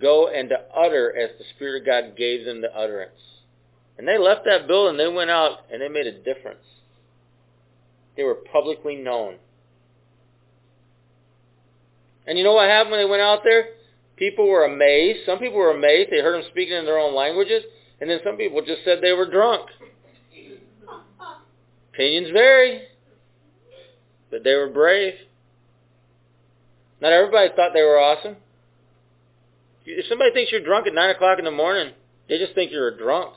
go 0.00 0.28
and 0.28 0.48
to 0.48 0.56
utter 0.76 1.14
as 1.16 1.30
the 1.38 1.44
Spirit 1.54 1.82
of 1.82 1.86
God 1.86 2.16
gave 2.16 2.44
them 2.44 2.60
the 2.60 2.74
utterance. 2.74 3.20
And 3.98 4.06
they 4.06 4.18
left 4.18 4.44
that 4.44 4.68
building, 4.68 4.96
they 4.96 5.08
went 5.08 5.30
out, 5.30 5.60
and 5.72 5.82
they 5.82 5.88
made 5.88 6.06
a 6.06 6.12
difference. 6.12 6.64
They 8.16 8.22
were 8.22 8.36
publicly 8.52 8.96
known. 8.96 9.36
And 12.26 12.36
you 12.36 12.44
know 12.44 12.52
what 12.52 12.68
happened 12.68 12.92
when 12.92 13.00
they 13.00 13.10
went 13.10 13.22
out 13.22 13.40
there? 13.42 13.70
People 14.16 14.48
were 14.48 14.64
amazed. 14.64 15.20
Some 15.24 15.38
people 15.38 15.56
were 15.56 15.70
amazed. 15.70 16.10
They 16.10 16.20
heard 16.20 16.42
them 16.42 16.50
speaking 16.50 16.76
in 16.76 16.84
their 16.84 16.98
own 16.98 17.14
languages. 17.14 17.62
And 18.00 18.10
then 18.10 18.18
some 18.24 18.36
people 18.36 18.60
just 18.60 18.84
said 18.84 18.98
they 19.00 19.12
were 19.12 19.30
drunk. 19.30 19.68
Opinions 21.94 22.30
vary. 22.32 22.82
But 24.30 24.44
they 24.44 24.54
were 24.54 24.68
brave. 24.68 25.14
Not 27.00 27.12
everybody 27.12 27.50
thought 27.54 27.70
they 27.72 27.82
were 27.82 27.98
awesome. 27.98 28.36
If 29.90 30.06
somebody 30.06 30.32
thinks 30.32 30.52
you're 30.52 30.62
drunk 30.62 30.86
at 30.86 30.92
9 30.92 31.10
o'clock 31.10 31.38
in 31.38 31.46
the 31.46 31.50
morning, 31.50 31.94
they 32.28 32.36
just 32.38 32.54
think 32.54 32.70
you're 32.70 32.88
a 32.88 32.98
drunk. 32.98 33.32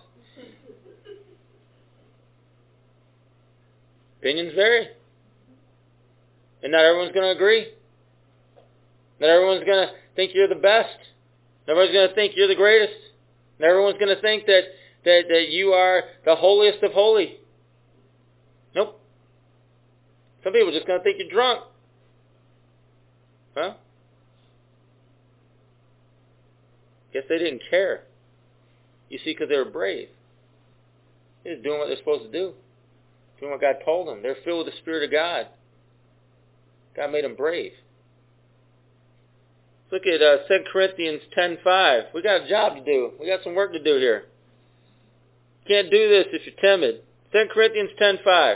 Opinions 4.20 4.54
vary. 4.54 4.88
And 6.62 6.74
not 6.74 6.84
everyone's 6.84 7.14
going 7.14 7.26
to 7.26 7.32
agree. 7.32 7.68
Not 9.22 9.30
everyone's 9.30 9.64
going 9.64 9.88
to 9.88 9.94
think 10.16 10.32
you're 10.36 10.50
the 10.50 10.56
best. 10.56 10.98
Nobody's 11.68 11.94
going 11.94 12.10
to 12.10 12.16
think 12.16 12.34
you're 12.36 12.50
the 12.50 12.56
greatest. 12.56 13.00
Not 13.58 13.70
everyone's 13.70 13.98
going 13.98 14.14
to 14.14 14.22
think 14.22 14.46
that, 14.48 14.64
that, 15.06 15.22
that 15.30 15.50
you 15.50 15.70
are 15.70 16.04
the 16.26 16.36
holiest 16.36 16.84
of 16.84 16.92
holy. 16.92 17.38
Nope. 18.76 19.00
Some 20.44 20.52
people 20.52 20.70
are 20.70 20.74
just 20.74 20.86
going 20.86 21.00
to 21.00 21.04
think 21.04 21.18
you're 21.18 21.32
drunk. 21.32 21.64
Huh? 23.56 23.74
Guess 27.14 27.24
they 27.30 27.38
didn't 27.38 27.62
care. 27.70 28.04
You 29.10 29.20
see, 29.20 29.34
because 29.34 29.50
they 29.50 29.58
were 29.58 29.66
brave. 29.66 30.08
They're 31.44 31.62
doing 31.62 31.80
what 31.80 31.88
they're 31.88 31.98
supposed 31.98 32.24
to 32.24 32.32
do. 32.32 32.54
Doing 33.40 33.52
what 33.52 33.62
God 33.62 33.78
told 33.84 34.08
them. 34.08 34.22
They're 34.22 34.38
filled 34.46 34.66
with 34.66 34.74
the 34.74 34.80
Spirit 34.82 35.04
of 35.04 35.12
God. 35.12 35.48
God 36.96 37.12
made 37.12 37.24
them 37.24 37.36
brave. 37.36 37.74
Look 39.92 40.04
at 40.06 40.22
uh, 40.22 40.48
2 40.48 40.60
Corinthians 40.72 41.22
10.5. 41.38 42.14
We 42.14 42.22
got 42.22 42.46
a 42.46 42.50
job 42.50 42.76
to 42.76 42.84
do. 42.86 43.12
We 43.20 43.28
got 43.28 43.44
some 43.44 43.56
work 43.56 43.74
to 43.74 43.84
do 43.84 43.98
here. 43.98 44.26
Can't 45.68 45.92
do 45.92 46.10
this 46.10 46.28
if 46.32 46.44
you're 46.46 46.56
timid. 46.62 47.02
2 47.34 47.46
Corinthians 47.54 47.90
10.5. 48.00 48.56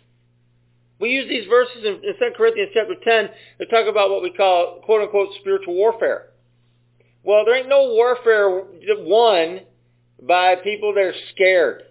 We 1.01 1.09
use 1.09 1.27
these 1.27 1.47
verses 1.49 1.83
in, 1.83 1.95
in 1.95 2.13
2 2.19 2.35
Corinthians 2.37 2.69
chapter 2.75 2.93
10 2.93 3.29
to 3.59 3.65
talk 3.65 3.89
about 3.89 4.11
what 4.11 4.21
we 4.21 4.31
call, 4.31 4.81
quote 4.85 5.01
unquote, 5.01 5.29
spiritual 5.39 5.73
warfare. 5.73 6.27
Well, 7.23 7.43
there 7.43 7.55
ain't 7.55 7.67
no 7.67 7.89
warfare 7.89 8.49
won 8.99 9.61
by 10.21 10.55
people 10.57 10.93
that 10.93 11.01
are 11.01 11.13
scared. 11.33 11.81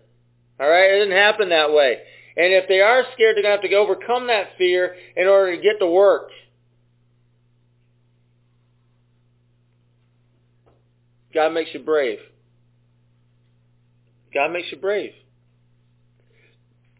All 0.60 0.68
right? 0.68 0.92
It 0.92 0.98
doesn't 1.00 1.16
happen 1.16 1.48
that 1.48 1.72
way. 1.72 1.98
And 2.36 2.52
if 2.52 2.68
they 2.68 2.80
are 2.80 3.02
scared, 3.14 3.36
they're 3.36 3.42
going 3.42 3.58
to 3.58 3.62
have 3.62 3.70
to 3.70 3.74
overcome 3.74 4.28
that 4.28 4.50
fear 4.56 4.94
in 5.16 5.26
order 5.26 5.56
to 5.56 5.62
get 5.62 5.80
to 5.80 5.86
work. 5.86 6.30
God 11.34 11.50
makes 11.52 11.70
you 11.74 11.80
brave. 11.80 12.18
God 14.32 14.52
makes 14.52 14.70
you 14.70 14.78
brave. 14.78 15.12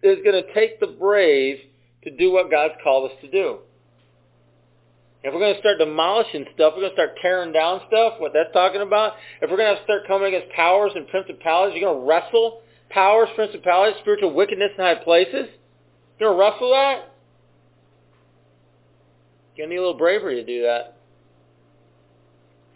It's 0.02 0.22
going 0.24 0.42
to 0.42 0.54
take 0.54 0.80
the 0.80 0.86
brave 0.88 1.58
to 2.04 2.16
do 2.16 2.30
what 2.32 2.50
God's 2.50 2.74
called 2.82 3.10
us 3.10 3.16
to 3.22 3.30
do. 3.30 3.58
If 5.22 5.34
we're 5.34 5.40
going 5.40 5.54
to 5.54 5.60
start 5.60 5.78
demolishing 5.78 6.46
stuff, 6.54 6.72
we're 6.74 6.82
going 6.82 6.92
to 6.92 6.96
start 6.96 7.10
tearing 7.20 7.52
down 7.52 7.82
stuff, 7.88 8.14
what 8.18 8.32
that's 8.32 8.52
talking 8.54 8.80
about. 8.80 9.14
If 9.42 9.50
we're 9.50 9.58
going 9.58 9.76
to 9.76 9.82
start 9.84 10.06
coming 10.06 10.34
against 10.34 10.54
powers 10.54 10.92
and 10.94 11.06
principalities, 11.08 11.76
you're 11.78 11.92
going 11.92 12.00
to 12.00 12.08
wrestle 12.08 12.62
powers, 12.88 13.28
principalities, 13.34 14.00
spiritual 14.00 14.32
wickedness 14.32 14.70
in 14.78 14.82
high 14.82 14.94
places. 14.94 15.48
You're 16.18 16.34
going 16.34 16.38
to 16.38 16.52
wrestle 16.52 16.70
that? 16.70 17.12
You're 19.54 19.66
going 19.66 19.68
to 19.68 19.74
need 19.74 19.76
a 19.76 19.80
little 19.80 19.98
bravery 19.98 20.36
to 20.36 20.44
do 20.44 20.62
that. 20.62 20.96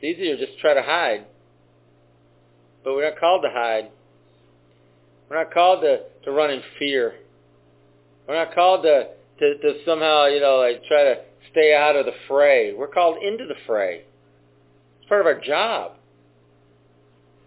It's 0.00 0.18
easier 0.18 0.36
to 0.36 0.46
just 0.46 0.58
try 0.58 0.74
to 0.74 0.82
hide. 0.82 1.24
But 2.84 2.92
we're 2.92 3.08
not 3.08 3.18
called 3.18 3.42
to 3.44 3.50
hide. 3.50 3.90
We're 5.30 5.42
not 5.42 5.54
called 5.54 5.80
to, 5.80 6.00
to 6.24 6.30
run 6.30 6.50
in 6.50 6.60
fear. 6.78 7.14
We're 8.28 8.34
not 8.34 8.54
called 8.54 8.82
to, 8.82 9.08
to, 9.38 9.58
to 9.58 9.74
somehow, 9.84 10.26
you 10.26 10.40
know, 10.40 10.56
like 10.58 10.84
try 10.84 11.04
to 11.04 11.16
stay 11.50 11.74
out 11.74 11.96
of 11.96 12.06
the 12.06 12.12
fray. 12.28 12.72
We're 12.72 12.88
called 12.88 13.22
into 13.22 13.46
the 13.46 13.54
fray. 13.66 14.02
It's 15.00 15.08
part 15.08 15.20
of 15.20 15.26
our 15.26 15.40
job. 15.40 15.92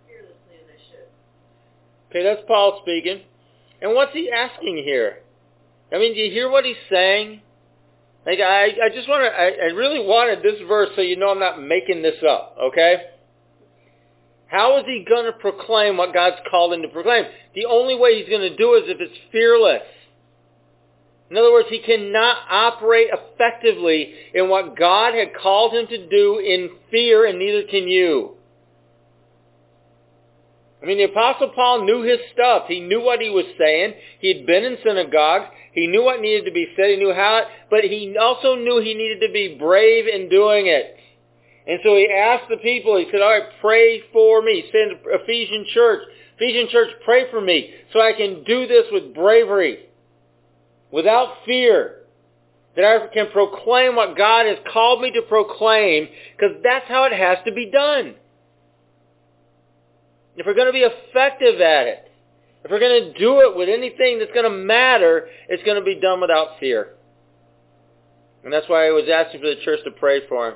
fearlessly 0.07 0.61
as 0.61 0.67
I 0.69 0.79
should. 0.91 1.09
Okay, 2.11 2.23
that's 2.23 2.43
Paul 2.47 2.81
speaking. 2.83 3.23
And 3.81 3.95
what's 3.95 4.13
he 4.13 4.31
asking 4.31 4.77
here? 4.85 5.19
I 5.93 5.99
mean, 5.99 6.15
do 6.15 6.21
you 6.21 6.31
hear 6.31 6.51
what 6.51 6.65
he's 6.65 6.77
saying? 6.91 7.43
Like, 8.27 8.39
I, 8.39 8.67
I 8.85 8.89
just 8.95 9.09
want 9.09 9.25
to, 9.25 9.31
I, 9.31 9.69
I 9.69 9.73
really 9.73 10.07
wanted 10.07 10.43
this 10.43 10.61
verse 10.69 10.91
so 10.95 11.01
you 11.01 11.17
know 11.17 11.31
I'm 11.31 11.41
not 11.41 11.63
making 11.63 12.03
this 12.03 12.23
up, 12.29 12.57
okay? 12.61 12.97
How 14.47 14.79
is 14.79 14.85
he 14.87 15.07
going 15.09 15.27
to 15.27 15.33
proclaim 15.33 15.97
what 15.97 16.13
God's 16.13 16.37
called 16.51 16.75
him 16.75 16.83
to 16.83 16.89
proclaim? 16.89 17.25
The 17.55 17.67
only 17.67 17.97
way 17.97 18.19
he's 18.21 18.29
going 18.29 18.43
to 18.43 18.57
do 18.57 18.75
it 18.75 18.85
is 18.85 18.91
if 18.91 19.01
it's 19.01 19.19
fearless. 19.33 19.83
In 21.31 21.37
other 21.37 21.53
words, 21.53 21.69
he 21.71 21.79
cannot 21.79 22.37
operate 22.51 23.09
effectively 23.13 24.13
in 24.35 24.49
what 24.49 24.77
God 24.77 25.15
had 25.15 25.29
called 25.41 25.73
him 25.73 25.87
to 25.87 26.09
do 26.09 26.41
in 26.41 26.71
fear, 26.91 27.25
and 27.25 27.39
neither 27.39 27.63
can 27.63 27.87
you. 27.87 28.33
I 30.83 30.87
mean, 30.87 30.99
the 30.99 31.05
Apostle 31.05 31.51
Paul 31.55 31.85
knew 31.85 32.03
his 32.03 32.19
stuff. 32.33 32.65
He 32.67 32.81
knew 32.81 33.03
what 33.03 33.21
he 33.21 33.29
was 33.29 33.45
saying. 33.59 33.95
He 34.19 34.35
had 34.35 34.47
been 34.47 34.65
in 34.65 34.79
synagogues. 34.83 35.51
He 35.73 35.87
knew 35.87 36.03
what 36.03 36.21
needed 36.21 36.47
to 36.47 36.53
be 36.53 36.69
said. 36.75 36.91
He 36.91 36.97
knew 36.97 37.13
how, 37.13 37.43
but 37.69 37.85
he 37.85 38.17
also 38.19 38.57
knew 38.57 38.81
he 38.81 38.95
needed 38.95 39.21
to 39.27 39.33
be 39.33 39.57
brave 39.59 40.07
in 40.07 40.29
doing 40.29 40.67
it. 40.67 40.97
And 41.67 41.81
so 41.85 41.95
he 41.95 42.09
asked 42.11 42.49
the 42.49 42.57
people, 42.57 42.97
he 42.97 43.07
said, 43.11 43.21
all 43.21 43.31
right, 43.31 43.49
pray 43.61 44.03
for 44.13 44.43
me. 44.43 44.65
Send 44.73 44.99
Ephesian 45.05 45.67
church, 45.73 46.01
Ephesian 46.37 46.69
church, 46.71 46.89
pray 47.05 47.31
for 47.31 47.41
me 47.41 47.73
so 47.93 48.01
I 48.01 48.15
can 48.15 48.43
do 48.45 48.67
this 48.67 48.87
with 48.91 49.15
bravery, 49.15 49.81
without 50.91 51.45
fear, 51.47 51.97
that 52.75 52.85
I 52.85 53.13
can 53.13 53.31
proclaim 53.31 53.97
what 53.97 54.17
God 54.17 54.47
has 54.47 54.59
called 54.73 55.03
me 55.03 55.13
to 55.13 55.23
proclaim, 55.23 56.09
because 56.37 56.57
that's 56.65 56.89
how 56.89 57.05
it 57.05 57.13
has 57.13 57.39
to 57.45 57.53
be 57.53 57.71
done. 57.71 58.15
If 60.41 60.47
we're 60.47 60.55
going 60.55 60.69
to 60.69 60.73
be 60.73 60.87
effective 60.89 61.61
at 61.61 61.87
it, 61.87 62.11
if 62.65 62.71
we're 62.71 62.81
going 62.81 63.13
to 63.13 63.19
do 63.19 63.41
it 63.41 63.55
with 63.55 63.69
anything 63.69 64.19
that's 64.19 64.33
going 64.33 64.51
to 64.51 64.57
matter, 64.57 65.27
it's 65.51 65.63
going 65.65 65.77
to 65.77 65.85
be 65.85 66.01
done 66.01 66.19
without 66.19 66.59
fear. 66.59 66.95
And 68.43 68.51
that's 68.51 68.67
why 68.67 68.87
I 68.87 68.91
was 68.91 69.05
asking 69.13 69.43
for 69.43 69.49
the 69.49 69.61
church 69.63 69.81
to 69.85 69.91
pray 69.91 70.27
for 70.29 70.49
him. 70.49 70.55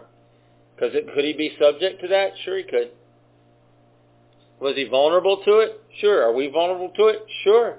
Because 0.74 0.94
could 1.14 1.24
he 1.26 1.34
be 1.34 1.54
subject 1.60 2.00
to 2.00 2.08
that? 2.08 2.30
Sure 2.46 2.56
he 2.56 2.62
could. 2.62 2.92
Was 4.58 4.74
he 4.74 4.84
vulnerable 4.84 5.42
to 5.44 5.58
it? 5.58 5.82
Sure. 6.00 6.22
Are 6.22 6.32
we 6.32 6.48
vulnerable 6.48 6.88
to 6.96 7.08
it? 7.08 7.18
Sure. 7.42 7.76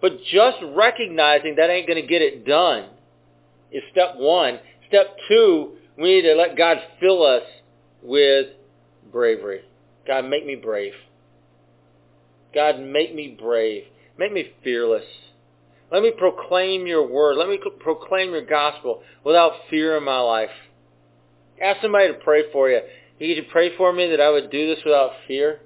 But 0.00 0.18
just 0.32 0.56
recognizing 0.74 1.54
that 1.54 1.70
ain't 1.70 1.86
going 1.86 2.02
to 2.02 2.08
get 2.08 2.22
it 2.22 2.44
done 2.44 2.88
is 3.70 3.84
step 3.92 4.16
one. 4.16 4.58
Step 4.88 5.16
two, 5.28 5.74
we 5.96 6.16
need 6.16 6.22
to 6.22 6.34
let 6.34 6.56
God 6.56 6.78
fill 6.98 7.22
us 7.22 7.44
with 8.02 8.48
bravery. 9.12 9.62
God, 10.06 10.24
make 10.26 10.46
me 10.46 10.54
brave. 10.54 10.92
God, 12.54 12.80
make 12.80 13.14
me 13.14 13.36
brave. 13.38 13.84
Make 14.18 14.32
me 14.32 14.52
fearless. 14.62 15.04
Let 15.92 16.02
me 16.02 16.12
proclaim 16.16 16.86
your 16.86 17.06
word. 17.06 17.36
Let 17.36 17.48
me 17.48 17.60
proclaim 17.80 18.30
your 18.30 18.44
gospel 18.44 19.02
without 19.24 19.52
fear 19.70 19.96
in 19.96 20.04
my 20.04 20.18
life. 20.18 20.50
Ask 21.62 21.80
somebody 21.80 22.08
to 22.08 22.14
pray 22.14 22.50
for 22.52 22.68
you. 22.68 22.80
You 23.18 23.28
need 23.28 23.40
to 23.40 23.50
pray 23.50 23.76
for 23.76 23.92
me 23.92 24.10
that 24.10 24.20
I 24.20 24.30
would 24.30 24.50
do 24.50 24.74
this 24.74 24.84
without 24.84 25.12
fear. 25.26 25.60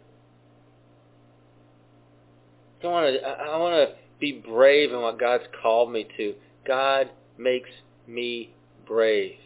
I 2.82 2.86
want 2.86 3.14
to. 3.14 3.28
I 3.28 3.56
want 3.58 3.90
to 3.90 3.96
be 4.20 4.32
brave 4.32 4.92
in 4.92 5.00
what 5.00 5.18
God's 5.18 5.44
called 5.62 5.92
me 5.92 6.06
to. 6.16 6.34
God 6.66 7.10
makes 7.38 7.70
me 8.06 8.52
brave. 8.86 9.36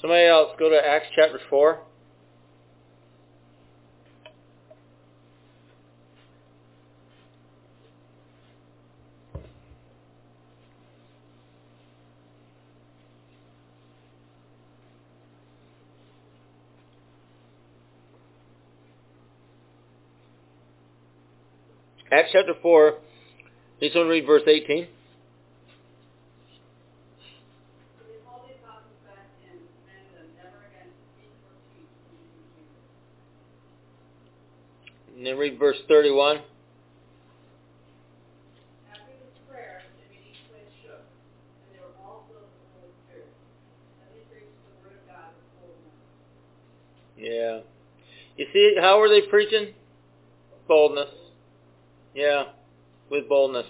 Somebody 0.00 0.26
else, 0.26 0.50
go 0.58 0.70
to 0.70 0.76
Acts 0.76 1.08
chapter 1.16 1.40
4. 1.50 1.80
Acts 22.10 22.30
chapter 22.32 22.54
4, 22.62 22.94
need 23.82 23.92
someone 23.92 24.08
read 24.08 24.26
verse 24.26 24.42
18? 24.46 24.86
And 35.16 35.26
then 35.26 35.36
read 35.36 35.58
verse 35.58 35.76
31. 35.86 36.38
Yeah. 47.18 47.60
You 48.36 48.46
see, 48.52 48.76
how 48.80 49.00
were 49.00 49.08
they 49.08 49.22
preaching? 49.22 49.74
Boldness. 50.68 51.08
Yeah, 52.18 52.46
with 53.12 53.28
boldness. 53.28 53.66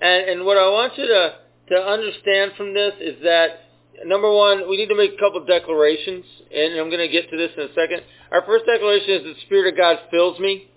And 0.00 0.30
and 0.30 0.46
what 0.46 0.56
I 0.56 0.68
want 0.68 0.96
you 0.96 1.04
to 1.08 1.34
to 1.70 1.74
understand 1.74 2.52
from 2.56 2.74
this 2.74 2.92
is 3.00 3.16
that 3.24 3.66
number 4.04 4.32
one, 4.32 4.68
we 4.70 4.76
need 4.76 4.86
to 4.86 4.94
make 4.94 5.14
a 5.14 5.18
couple 5.18 5.44
declarations, 5.44 6.24
and 6.54 6.78
I'm 6.78 6.90
going 6.90 7.00
to 7.00 7.08
get 7.08 7.28
to 7.28 7.36
this 7.36 7.50
in 7.56 7.64
a 7.64 7.74
second. 7.74 8.02
Our 8.30 8.46
first 8.46 8.66
declaration 8.66 9.10
is 9.10 9.22
the 9.24 9.40
Spirit 9.46 9.72
of 9.72 9.76
God 9.76 9.98
fills 10.12 10.38
me. 10.38 10.70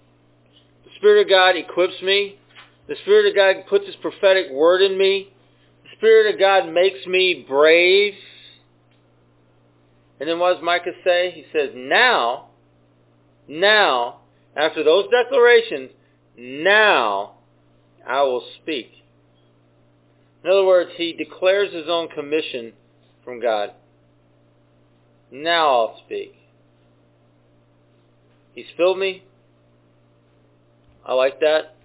The 0.85 0.89
Spirit 0.97 1.21
of 1.21 1.29
God 1.29 1.55
equips 1.55 2.01
me. 2.01 2.39
The 2.87 2.95
Spirit 3.03 3.27
of 3.29 3.35
God 3.35 3.67
puts 3.69 3.85
His 3.85 3.95
prophetic 3.97 4.47
word 4.51 4.81
in 4.81 4.97
me. 4.97 5.31
The 5.83 5.89
Spirit 5.97 6.33
of 6.33 6.39
God 6.39 6.73
makes 6.73 7.05
me 7.05 7.45
brave. 7.47 8.15
And 10.19 10.27
then 10.27 10.39
what 10.39 10.55
does 10.55 10.63
Micah 10.63 10.97
say? 11.03 11.33
He 11.35 11.45
says, 11.53 11.69
now, 11.75 12.47
now, 13.47 14.21
after 14.55 14.83
those 14.83 15.05
declarations, 15.11 15.91
now 16.37 17.33
I 18.07 18.21
will 18.23 18.43
speak. 18.61 18.91
In 20.43 20.49
other 20.49 20.65
words, 20.65 20.91
he 20.95 21.13
declares 21.13 21.73
his 21.73 21.85
own 21.87 22.09
commission 22.09 22.73
from 23.23 23.41
God. 23.41 23.71
Now 25.31 25.69
I'll 25.69 26.01
speak. 26.05 26.35
He's 28.53 28.65
filled 28.77 28.99
me. 28.99 29.23
I 31.05 31.13
like 31.13 31.39
that. 31.39 31.75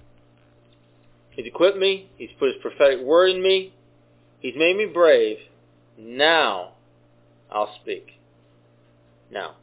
He's 1.31 1.47
equipped 1.47 1.79
me. 1.79 2.11
He's 2.19 2.31
put 2.39 2.53
his 2.53 2.61
prophetic 2.61 3.01
word 3.01 3.31
in 3.31 3.43
me. 3.43 3.73
He's 4.41 4.55
made 4.57 4.77
me 4.77 4.87
brave. 4.87 5.39
Now 5.97 6.73
I'll 7.51 7.75
speak. 7.81 8.19
Now. 9.31 9.55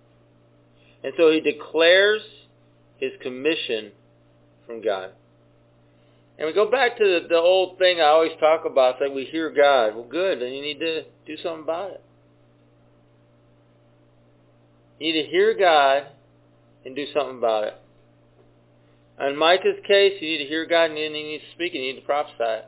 And 1.03 1.13
so 1.17 1.31
he 1.31 1.41
declares 1.41 2.21
his 2.97 3.11
commission 3.21 3.91
from 4.65 4.81
God. 4.81 5.11
And 6.37 6.47
we 6.47 6.53
go 6.53 6.69
back 6.69 6.97
to 6.97 7.03
the, 7.03 7.27
the 7.29 7.37
old 7.37 7.77
thing 7.77 8.01
I 8.01 8.05
always 8.05 8.33
talk 8.39 8.65
about, 8.65 8.99
that 8.99 9.13
we 9.13 9.25
hear 9.25 9.49
God. 9.49 9.95
Well, 9.95 10.07
good, 10.09 10.41
then 10.41 10.51
you 10.51 10.61
need 10.61 10.79
to 10.79 11.03
do 11.25 11.37
something 11.41 11.63
about 11.63 11.91
it. 11.91 12.03
You 14.99 15.13
need 15.13 15.23
to 15.23 15.29
hear 15.29 15.53
God 15.57 16.07
and 16.85 16.95
do 16.95 17.05
something 17.13 17.37
about 17.37 17.65
it. 17.65 17.73
In 19.19 19.37
Micah's 19.37 19.79
case, 19.87 20.13
you 20.19 20.27
need 20.27 20.43
to 20.43 20.49
hear 20.49 20.65
God 20.65 20.89
and 20.89 20.99
you 20.99 21.09
need 21.09 21.39
to 21.39 21.45
speak 21.53 21.73
and 21.73 21.83
you 21.83 21.93
need 21.93 21.99
to 22.01 22.05
prophesy. 22.05 22.65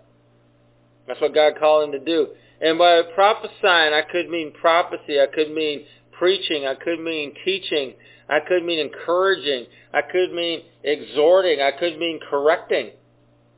That's 1.08 1.20
what 1.20 1.34
God 1.34 1.54
called 1.60 1.86
him 1.86 1.92
to 1.92 2.00
do. 2.00 2.28
And 2.62 2.78
by 2.78 3.02
prophesying, 3.16 3.94
I 3.94 4.02
could 4.10 4.30
mean 4.30 4.54
prophecy. 4.54 5.20
I 5.22 5.28
could 5.34 5.52
mean 5.52 5.86
preaching. 6.18 6.66
I 6.66 6.76
could 6.76 7.00
mean 7.00 7.34
teaching. 7.46 7.94
I 8.30 8.40
could 8.40 8.64
mean 8.64 8.80
encouraging. 8.80 9.68
I 9.94 10.02
could 10.02 10.34
mean 10.34 10.62
exhorting. 10.84 11.62
I 11.62 11.72
could 11.72 11.98
mean 11.98 12.20
correcting. 12.30 12.92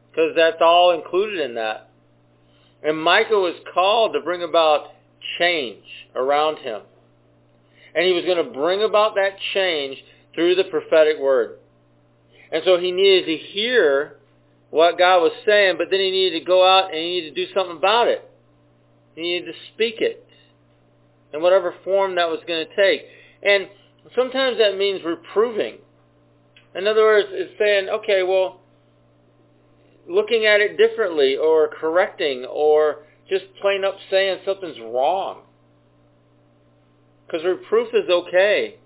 Because 0.10 0.34
that's 0.36 0.62
all 0.62 0.92
included 0.92 1.40
in 1.40 1.56
that. 1.56 1.90
And 2.84 3.02
Micah 3.02 3.36
was 3.36 3.56
called 3.74 4.14
to 4.14 4.22
bring 4.22 4.44
about 4.44 4.88
change 5.38 5.84
around 6.16 6.58
him. 6.60 6.82
And 7.96 8.06
he 8.06 8.14
was 8.14 8.24
going 8.26 8.38
to 8.38 8.52
bring 8.52 8.84
about 8.84 9.16
that 9.16 9.38
change 9.54 9.98
through 10.36 10.56
the 10.56 10.64
prophetic 10.66 11.20
word. 11.20 11.58
And 12.52 12.62
so 12.66 12.78
he 12.78 12.92
needed 12.92 13.26
to 13.26 13.38
hear 13.38 14.18
what 14.70 14.98
God 14.98 15.22
was 15.22 15.32
saying, 15.46 15.76
but 15.78 15.88
then 15.90 16.00
he 16.00 16.12
needed 16.12 16.40
to 16.40 16.46
go 16.46 16.66
out 16.66 16.86
and 16.86 16.96
he 16.96 17.22
needed 17.22 17.36
to 17.36 17.46
do 17.46 17.54
something 17.54 17.78
about 17.78 18.08
it. 18.08 18.30
He 19.16 19.22
needed 19.22 19.52
to 19.52 19.74
speak 19.74 19.96
it 20.00 20.26
in 21.34 21.42
whatever 21.42 21.74
form 21.84 22.16
that 22.16 22.30
was 22.30 22.40
going 22.48 22.66
to 22.66 22.76
take. 22.76 23.06
And 23.44 23.68
sometimes 24.16 24.58
that 24.58 24.78
means 24.78 25.02
reproving. 25.04 25.78
In 26.76 26.88
other 26.88 27.04
words, 27.04 27.28
it's 27.32 27.58
saying, 27.58 27.90
okay, 27.90 28.24
well, 28.24 28.62
looking 30.08 30.46
at 30.46 30.60
it 30.60 30.78
differently 30.78 31.36
or 31.36 31.68
correcting 31.68 32.46
or 32.46 33.04
just 33.30 33.46
plain 33.62 33.84
up 33.84 33.96
saying 34.10 34.40
something's 34.46 34.80
wrong. 34.80 35.42
Because 37.26 37.46
reproof 37.46 37.90
is 37.94 38.10
okay. 38.10 38.78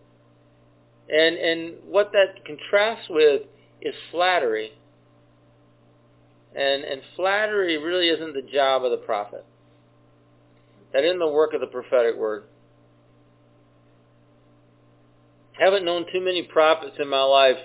And, 1.10 1.38
and 1.38 1.76
what 1.86 2.12
that 2.12 2.46
contrasts 2.46 3.08
with 3.10 3.44
is 3.82 3.94
flattery. 4.12 4.72
And, 6.56 6.84
and 6.84 7.02
flattery 7.16 7.78
really 7.78 8.10
isn't 8.10 8.34
the 8.34 8.48
job 8.54 8.84
of 8.84 8.92
the 8.92 8.98
prophet. 8.98 9.46
That 10.94 11.04
isn't 11.04 11.20
the 11.20 11.28
work 11.28 11.54
of 11.54 11.62
the 11.62 11.68
prophetic 11.68 12.16
word. 12.16 12.44
I 15.53 15.53
haven't 15.64 15.86
known 15.86 16.06
too 16.12 16.22
many 16.22 16.44
prophets 16.44 16.96
in 17.00 17.08
my 17.08 17.24
life 17.24 17.58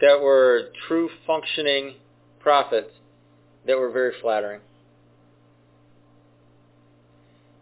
that 0.00 0.20
were 0.20 0.70
true 0.86 1.08
functioning 1.26 1.94
prophets 2.40 2.90
that 3.66 3.78
were 3.78 3.90
very 3.90 4.12
flattering. 4.20 4.60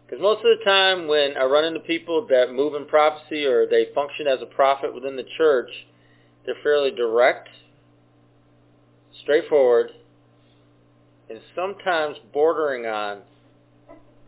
Because 0.05 0.21
most 0.21 0.37
of 0.37 0.57
the 0.57 0.63
time 0.63 1.07
when 1.07 1.35
I 1.35 1.43
run 1.43 1.65
into 1.65 1.81
people 1.81 2.27
that 2.29 2.53
move 2.53 2.75
in 2.75 2.85
prophecy 2.85 3.45
or 3.45 3.67
they 3.67 3.87
function 3.93 4.27
as 4.27 4.41
a 4.41 4.45
prophet 4.45 4.93
within 4.93 5.17
the 5.17 5.25
church, 5.37 5.69
they're 6.45 6.55
fairly 6.63 6.91
direct, 6.91 7.49
straightforward, 9.21 9.91
and 11.29 11.41
sometimes 11.55 12.15
bordering 12.33 12.85
on 12.85 13.19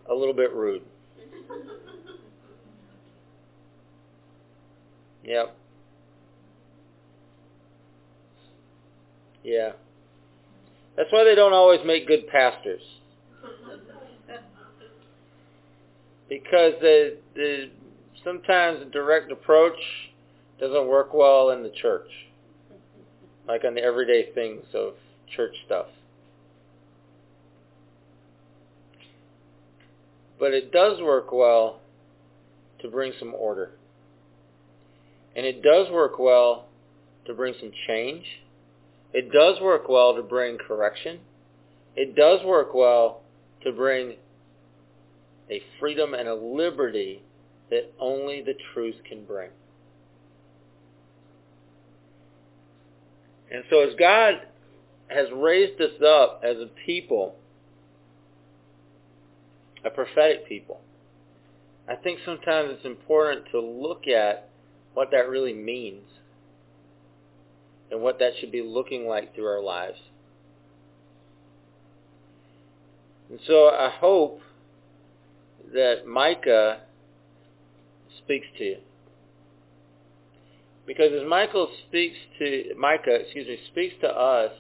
a 0.09 0.13
little 0.13 0.34
bit 0.34 0.51
rude. 0.51 0.82
Yep. 5.30 5.55
Yeah. 9.43 9.71
That's 10.97 11.11
why 11.11 11.23
they 11.23 11.36
don't 11.36 11.53
always 11.53 11.82
make 11.86 12.07
good 12.07 12.27
pastors. 12.30 12.82
Because 16.27 16.73
the, 16.82 17.17
the 17.36 17.69
sometimes 18.23 18.80
the 18.80 18.86
direct 18.86 19.32
approach 19.32 19.77
doesn't 20.59 20.88
work 20.88 21.13
well 21.13 21.51
in 21.51 21.61
the 21.61 21.69
church. 21.80 22.09
Like 23.47 23.63
on 23.65 23.75
the 23.75 23.84
everyday 23.84 24.34
things 24.34 24.63
of 24.73 24.93
church 25.36 25.53
stuff. 25.67 25.86
But 30.39 30.55
it 30.55 30.71
does 30.71 30.99
work 31.01 31.32
well 31.32 31.82
to 32.82 32.88
bring 32.88 33.13
some 33.19 33.36
order. 33.36 33.73
And 35.36 35.45
it 35.45 35.61
does 35.61 35.89
work 35.91 36.19
well 36.19 36.65
to 37.25 37.34
bring 37.34 37.53
some 37.59 37.71
change. 37.88 38.25
It 39.13 39.32
does 39.32 39.61
work 39.61 39.88
well 39.89 40.15
to 40.15 40.23
bring 40.23 40.57
correction. 40.57 41.19
It 41.95 42.15
does 42.15 42.43
work 42.45 42.73
well 42.73 43.21
to 43.63 43.71
bring 43.71 44.15
a 45.49 45.61
freedom 45.80 46.13
and 46.13 46.27
a 46.27 46.36
liberty 46.36 47.23
that 47.69 47.91
only 47.99 48.41
the 48.41 48.53
truth 48.73 48.95
can 49.07 49.25
bring. 49.25 49.49
And 53.51 53.63
so 53.69 53.82
as 53.82 53.95
God 53.97 54.36
has 55.07 55.27
raised 55.36 55.82
us 55.82 56.01
up 56.05 56.41
as 56.43 56.57
a 56.57 56.69
people, 56.86 57.36
a 59.84 59.89
prophetic 59.89 60.47
people, 60.47 60.80
I 61.88 61.95
think 61.95 62.19
sometimes 62.23 62.71
it's 62.73 62.86
important 62.86 63.45
to 63.51 63.59
look 63.59 64.07
at 64.07 64.49
what 64.94 65.12
that 65.12 65.30
really 65.30 65.54
means 65.54 66.04
and 67.92 68.02
what 68.02 68.20
that 68.20 68.34
should 68.40 68.52
be 68.52 68.62
looking 68.62 69.08
like 69.08 69.34
through 69.36 69.48
our 69.48 69.62
lives. 69.62 69.98
And 73.30 73.40
so 73.46 73.70
I 73.70 73.90
hope 74.00 74.42
that 75.74 76.08
Micah 76.08 76.82
speaks 78.24 78.48
to 78.58 78.64
you. 78.64 78.78
Because 80.88 81.12
as 81.14 81.28
Michael 81.28 81.70
speaks 81.88 82.18
to 82.40 82.74
Micah, 82.76 83.14
excuse 83.14 83.48
me, 83.48 83.60
speaks 83.72 83.94
to 84.02 84.08
us, 84.08 84.52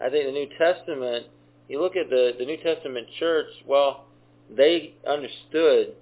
I 0.00 0.10
think 0.10 0.26
the 0.26 0.32
New 0.32 0.48
Testament, 0.58 1.26
you 1.68 1.80
look 1.80 1.96
at 1.96 2.10
the, 2.10 2.32
the 2.38 2.44
New 2.44 2.58
Testament 2.58 3.06
church, 3.18 3.46
well, 3.66 4.04
they 4.54 4.94
understood 5.08 5.94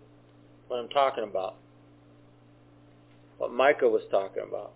what 0.66 0.78
I'm 0.78 0.88
talking 0.88 1.22
about. 1.22 1.54
What 3.38 3.52
Micah 3.52 3.88
was 3.88 4.02
talking 4.10 4.42
about. 4.46 4.72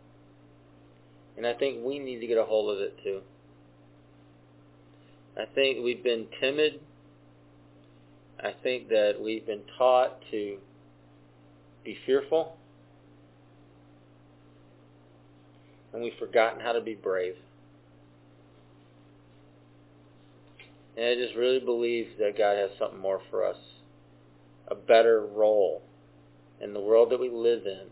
And 1.37 1.47
I 1.47 1.55
think 1.55 1.85
we 1.85 1.99
need 1.99 2.19
to 2.21 2.27
get 2.27 2.37
a 2.37 2.45
hold 2.45 2.75
of 2.75 2.83
it 2.83 2.99
too. 3.03 3.21
I 5.37 5.45
think 5.55 5.85
we've 5.85 6.03
been 6.03 6.27
timid. 6.41 6.81
I 8.41 8.53
think 8.63 8.89
that 8.89 9.15
we've 9.23 9.47
been 9.47 9.63
taught 9.79 10.21
to 10.33 10.59
be 11.85 11.97
fearful. 12.05 12.57
And 15.93 16.03
we've 16.03 16.19
forgotten 16.19 16.61
how 16.61 16.73
to 16.73 16.81
be 16.81 16.95
brave. 16.95 17.37
And 20.97 21.07
I 21.07 21.15
just 21.15 21.37
really 21.37 21.61
believe 21.61 22.09
that 22.19 22.37
God 22.37 22.57
has 22.57 22.71
something 22.79 22.99
more 22.99 23.21
for 23.31 23.45
us. 23.45 23.57
A 24.67 24.75
better 24.75 25.25
role 25.25 25.83
in 26.61 26.75
the 26.75 26.81
world 26.81 27.11
that 27.11 27.21
we 27.21 27.31
live 27.31 27.65
in 27.65 27.87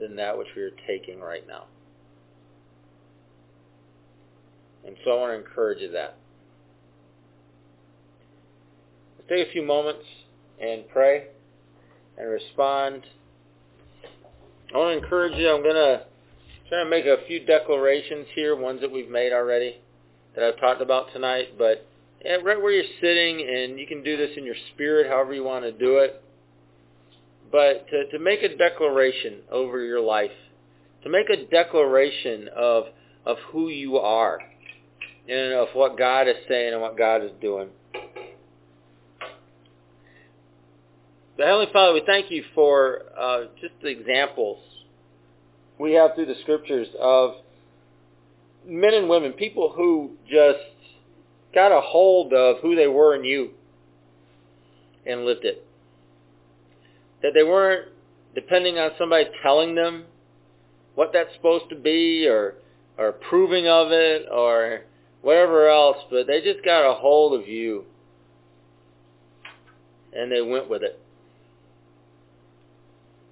than 0.00 0.16
that 0.16 0.36
which 0.36 0.48
we 0.56 0.62
are 0.62 0.72
taking 0.86 1.20
right 1.20 1.46
now. 1.46 1.64
And 4.84 4.96
so 5.04 5.12
I 5.12 5.20
want 5.20 5.32
to 5.32 5.48
encourage 5.48 5.80
you 5.80 5.92
that. 5.92 6.16
Let's 9.16 9.28
take 9.28 9.48
a 9.48 9.52
few 9.52 9.62
moments 9.62 10.04
and 10.60 10.88
pray 10.88 11.28
and 12.18 12.28
respond. 12.28 13.04
I 14.74 14.78
want 14.78 14.98
to 14.98 15.04
encourage 15.04 15.36
you. 15.36 15.48
I'm 15.48 15.62
going 15.62 15.74
to 15.74 16.04
try 16.68 16.82
to 16.82 16.90
make 16.90 17.04
a 17.04 17.18
few 17.28 17.44
declarations 17.44 18.26
here, 18.34 18.56
ones 18.56 18.80
that 18.80 18.90
we've 18.90 19.10
made 19.10 19.32
already 19.32 19.76
that 20.34 20.42
I've 20.42 20.58
talked 20.58 20.80
about 20.80 21.12
tonight. 21.12 21.58
But 21.58 21.86
right 22.24 22.60
where 22.60 22.72
you're 22.72 22.84
sitting, 23.00 23.46
and 23.48 23.78
you 23.78 23.86
can 23.86 24.02
do 24.02 24.16
this 24.16 24.30
in 24.36 24.44
your 24.44 24.56
spirit, 24.74 25.08
however 25.08 25.34
you 25.34 25.44
want 25.44 25.64
to 25.64 25.72
do 25.72 25.98
it. 25.98 26.21
But 27.52 27.86
to, 27.88 28.06
to 28.10 28.18
make 28.18 28.42
a 28.42 28.56
declaration 28.56 29.40
over 29.50 29.84
your 29.84 30.00
life, 30.00 30.30
to 31.04 31.10
make 31.10 31.28
a 31.28 31.46
declaration 31.46 32.48
of 32.56 32.84
of 33.24 33.36
who 33.52 33.68
you 33.68 33.98
are 33.98 34.40
and 35.28 35.52
of 35.52 35.68
what 35.74 35.96
God 35.96 36.26
is 36.26 36.34
saying 36.48 36.72
and 36.72 36.82
what 36.82 36.98
God 36.98 37.22
is 37.22 37.30
doing. 37.40 37.68
But 41.36 41.46
Heavenly 41.46 41.68
Father, 41.72 41.94
we 41.94 42.02
thank 42.04 42.30
you 42.30 42.44
for 42.54 43.02
uh, 43.18 43.44
just 43.60 43.74
the 43.82 43.88
examples 43.88 44.58
we 45.78 45.92
have 45.92 46.14
through 46.14 46.26
the 46.26 46.36
scriptures 46.42 46.88
of 47.00 47.34
men 48.66 48.94
and 48.94 49.08
women, 49.08 49.32
people 49.32 49.72
who 49.74 50.12
just 50.28 50.58
got 51.54 51.76
a 51.76 51.80
hold 51.80 52.32
of 52.32 52.56
who 52.62 52.76
they 52.76 52.86
were 52.86 53.14
in 53.14 53.24
you 53.24 53.50
and 55.06 55.24
lived 55.24 55.44
it. 55.44 55.66
That 57.22 57.32
they 57.34 57.42
weren't 57.42 57.88
depending 58.34 58.78
on 58.78 58.90
somebody 58.98 59.26
telling 59.42 59.74
them 59.74 60.04
what 60.94 61.12
that's 61.12 61.32
supposed 61.34 61.68
to 61.70 61.76
be 61.76 62.26
or 62.26 62.54
or 62.98 63.08
approving 63.08 63.66
of 63.66 63.90
it 63.90 64.26
or 64.30 64.82
whatever 65.22 65.68
else, 65.68 65.96
but 66.10 66.26
they 66.26 66.40
just 66.42 66.64
got 66.64 66.88
a 66.88 66.94
hold 66.94 67.40
of 67.40 67.48
you 67.48 67.84
and 70.12 70.30
they 70.30 70.42
went 70.42 70.68
with 70.68 70.82
it. 70.82 70.98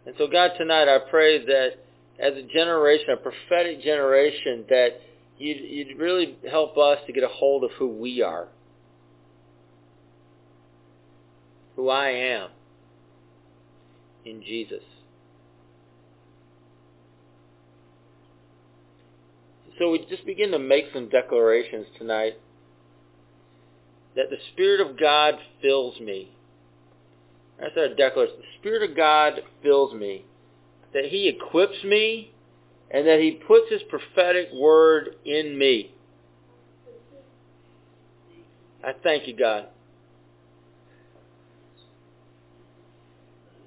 And 0.06 0.14
so 0.16 0.26
God, 0.26 0.52
tonight 0.56 0.88
I 0.88 0.98
pray 1.10 1.44
that 1.44 1.70
as 2.18 2.34
a 2.34 2.42
generation, 2.42 3.10
a 3.10 3.16
prophetic 3.16 3.82
generation, 3.82 4.64
that 4.70 5.00
you'd, 5.38 5.58
you'd 5.58 5.98
really 5.98 6.36
help 6.50 6.78
us 6.78 6.98
to 7.06 7.12
get 7.12 7.22
a 7.22 7.28
hold 7.28 7.64
of 7.64 7.70
who 7.72 7.88
we 7.88 8.22
are. 8.22 8.48
Who 11.76 11.90
I 11.90 12.08
am 12.08 12.50
in 14.24 14.42
Jesus. 14.42 14.82
So 19.78 19.90
we 19.90 20.04
just 20.10 20.26
begin 20.26 20.50
to 20.50 20.58
make 20.58 20.86
some 20.92 21.08
declarations 21.08 21.86
tonight 21.98 22.34
that 24.14 24.28
the 24.28 24.36
Spirit 24.52 24.86
of 24.86 24.98
God 24.98 25.34
fills 25.62 25.98
me. 26.00 26.30
That's 27.58 27.76
our 27.76 27.88
declaration. 27.94 28.36
The 28.38 28.58
Spirit 28.58 28.90
of 28.90 28.96
God 28.96 29.40
fills 29.62 29.94
me. 29.94 30.24
That 30.92 31.06
He 31.06 31.28
equips 31.28 31.82
me 31.84 32.32
and 32.90 33.06
that 33.06 33.20
He 33.20 33.40
puts 33.46 33.70
His 33.70 33.82
prophetic 33.88 34.48
word 34.52 35.16
in 35.24 35.56
me. 35.56 35.94
I 38.84 38.92
thank 39.02 39.28
you, 39.28 39.36
God. 39.36 39.68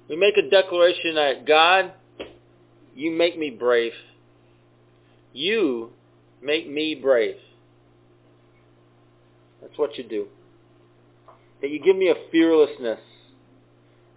We 0.08 0.16
make 0.16 0.36
a 0.36 0.48
declaration 0.48 1.14
that 1.14 1.46
God, 1.46 1.92
you 2.94 3.10
make 3.10 3.38
me 3.38 3.50
brave. 3.50 3.92
You 5.32 5.90
make 6.42 6.68
me 6.68 6.94
brave. 6.94 7.36
That's 9.60 9.76
what 9.78 9.96
you 9.96 10.04
do. 10.04 10.26
That 11.62 11.70
you 11.70 11.80
give 11.82 11.96
me 11.96 12.10
a 12.10 12.14
fearlessness. 12.30 13.00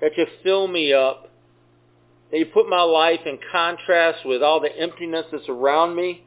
That 0.01 0.11
you 0.17 0.25
fill 0.43 0.67
me 0.67 0.93
up. 0.93 1.31
That 2.31 2.39
you 2.39 2.45
put 2.47 2.67
my 2.67 2.81
life 2.81 3.21
in 3.25 3.39
contrast 3.51 4.25
with 4.25 4.43
all 4.43 4.59
the 4.59 4.77
emptiness 4.77 5.25
that's 5.31 5.47
around 5.47 5.95
me. 5.95 6.25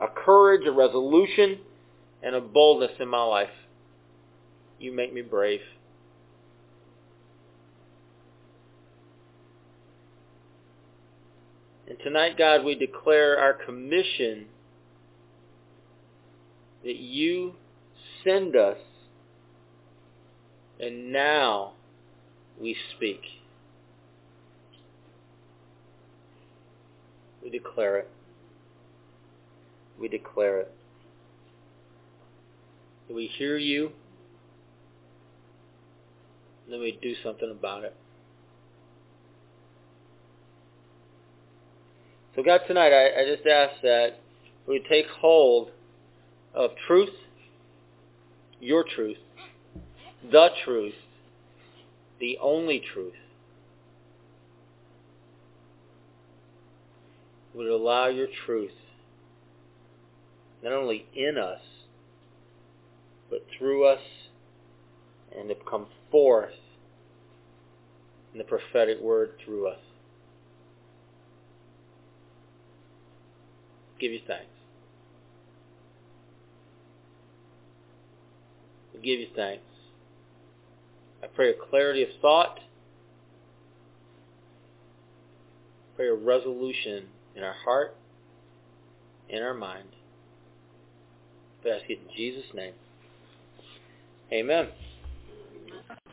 A 0.00 0.06
courage, 0.08 0.66
a 0.66 0.72
resolution, 0.72 1.60
and 2.22 2.34
a 2.34 2.40
boldness 2.40 2.92
in 3.00 3.08
my 3.08 3.22
life. 3.22 3.48
You 4.78 4.92
make 4.92 5.14
me 5.14 5.22
brave. 5.22 5.60
Tonight, 12.02 12.36
God, 12.36 12.64
we 12.64 12.74
declare 12.74 13.38
our 13.38 13.52
commission 13.52 14.46
that 16.84 16.96
you 16.96 17.54
send 18.24 18.56
us, 18.56 18.78
and 20.80 21.12
now 21.12 21.72
we 22.60 22.76
speak. 22.96 23.20
We 27.42 27.50
declare 27.50 27.98
it. 27.98 28.08
We 30.00 30.08
declare 30.08 30.60
it. 30.60 30.72
We 33.10 33.26
hear 33.26 33.58
you, 33.58 33.92
then 36.68 36.80
we 36.80 36.98
do 37.02 37.14
something 37.22 37.50
about 37.50 37.84
it. 37.84 37.94
So 42.34 42.42
God, 42.42 42.62
tonight 42.66 42.92
I, 42.92 43.20
I 43.20 43.36
just 43.36 43.46
ask 43.46 43.82
that 43.82 44.18
we 44.66 44.82
take 44.88 45.04
hold 45.20 45.70
of 46.54 46.70
truth, 46.86 47.10
your 48.58 48.84
truth, 48.84 49.18
the 50.30 50.48
truth, 50.64 50.94
the 52.20 52.38
only 52.40 52.82
truth. 52.94 53.12
Would 57.54 57.68
allow 57.68 58.08
your 58.08 58.28
truth 58.46 58.70
not 60.62 60.72
only 60.72 61.04
in 61.14 61.36
us, 61.36 61.60
but 63.28 63.44
through 63.58 63.86
us 63.86 64.00
and 65.36 65.50
to 65.50 65.54
come 65.68 65.86
forth 66.10 66.54
in 68.32 68.38
the 68.38 68.44
prophetic 68.44 69.00
word 69.00 69.32
through 69.44 69.68
us. 69.68 69.80
Give 74.02 74.10
you 74.10 74.20
thanks. 74.26 74.46
We 78.92 79.00
give 79.00 79.20
you 79.20 79.28
thanks. 79.36 79.62
I 81.22 81.28
pray 81.28 81.50
a 81.50 81.54
clarity 81.70 82.02
of 82.02 82.08
thought. 82.20 82.58
I 85.78 85.96
Pray 85.96 86.08
a 86.08 86.14
resolution 86.14 87.04
in 87.36 87.44
our 87.44 87.54
heart, 87.64 87.94
in 89.28 89.40
our 89.40 89.54
mind. 89.54 89.90
I 91.64 91.68
ask 91.68 91.88
it 91.88 92.00
in 92.00 92.16
Jesus' 92.16 92.52
name. 92.52 92.72
Amen. 94.32 94.66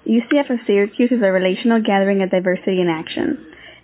UCF 0.06 0.52
of 0.52 0.60
Syracuse 0.68 1.10
is 1.12 1.24
a 1.24 1.32
relational 1.32 1.82
gathering 1.82 2.22
of 2.22 2.30
diversity 2.30 2.82
in 2.82 2.88
action. 2.88 3.49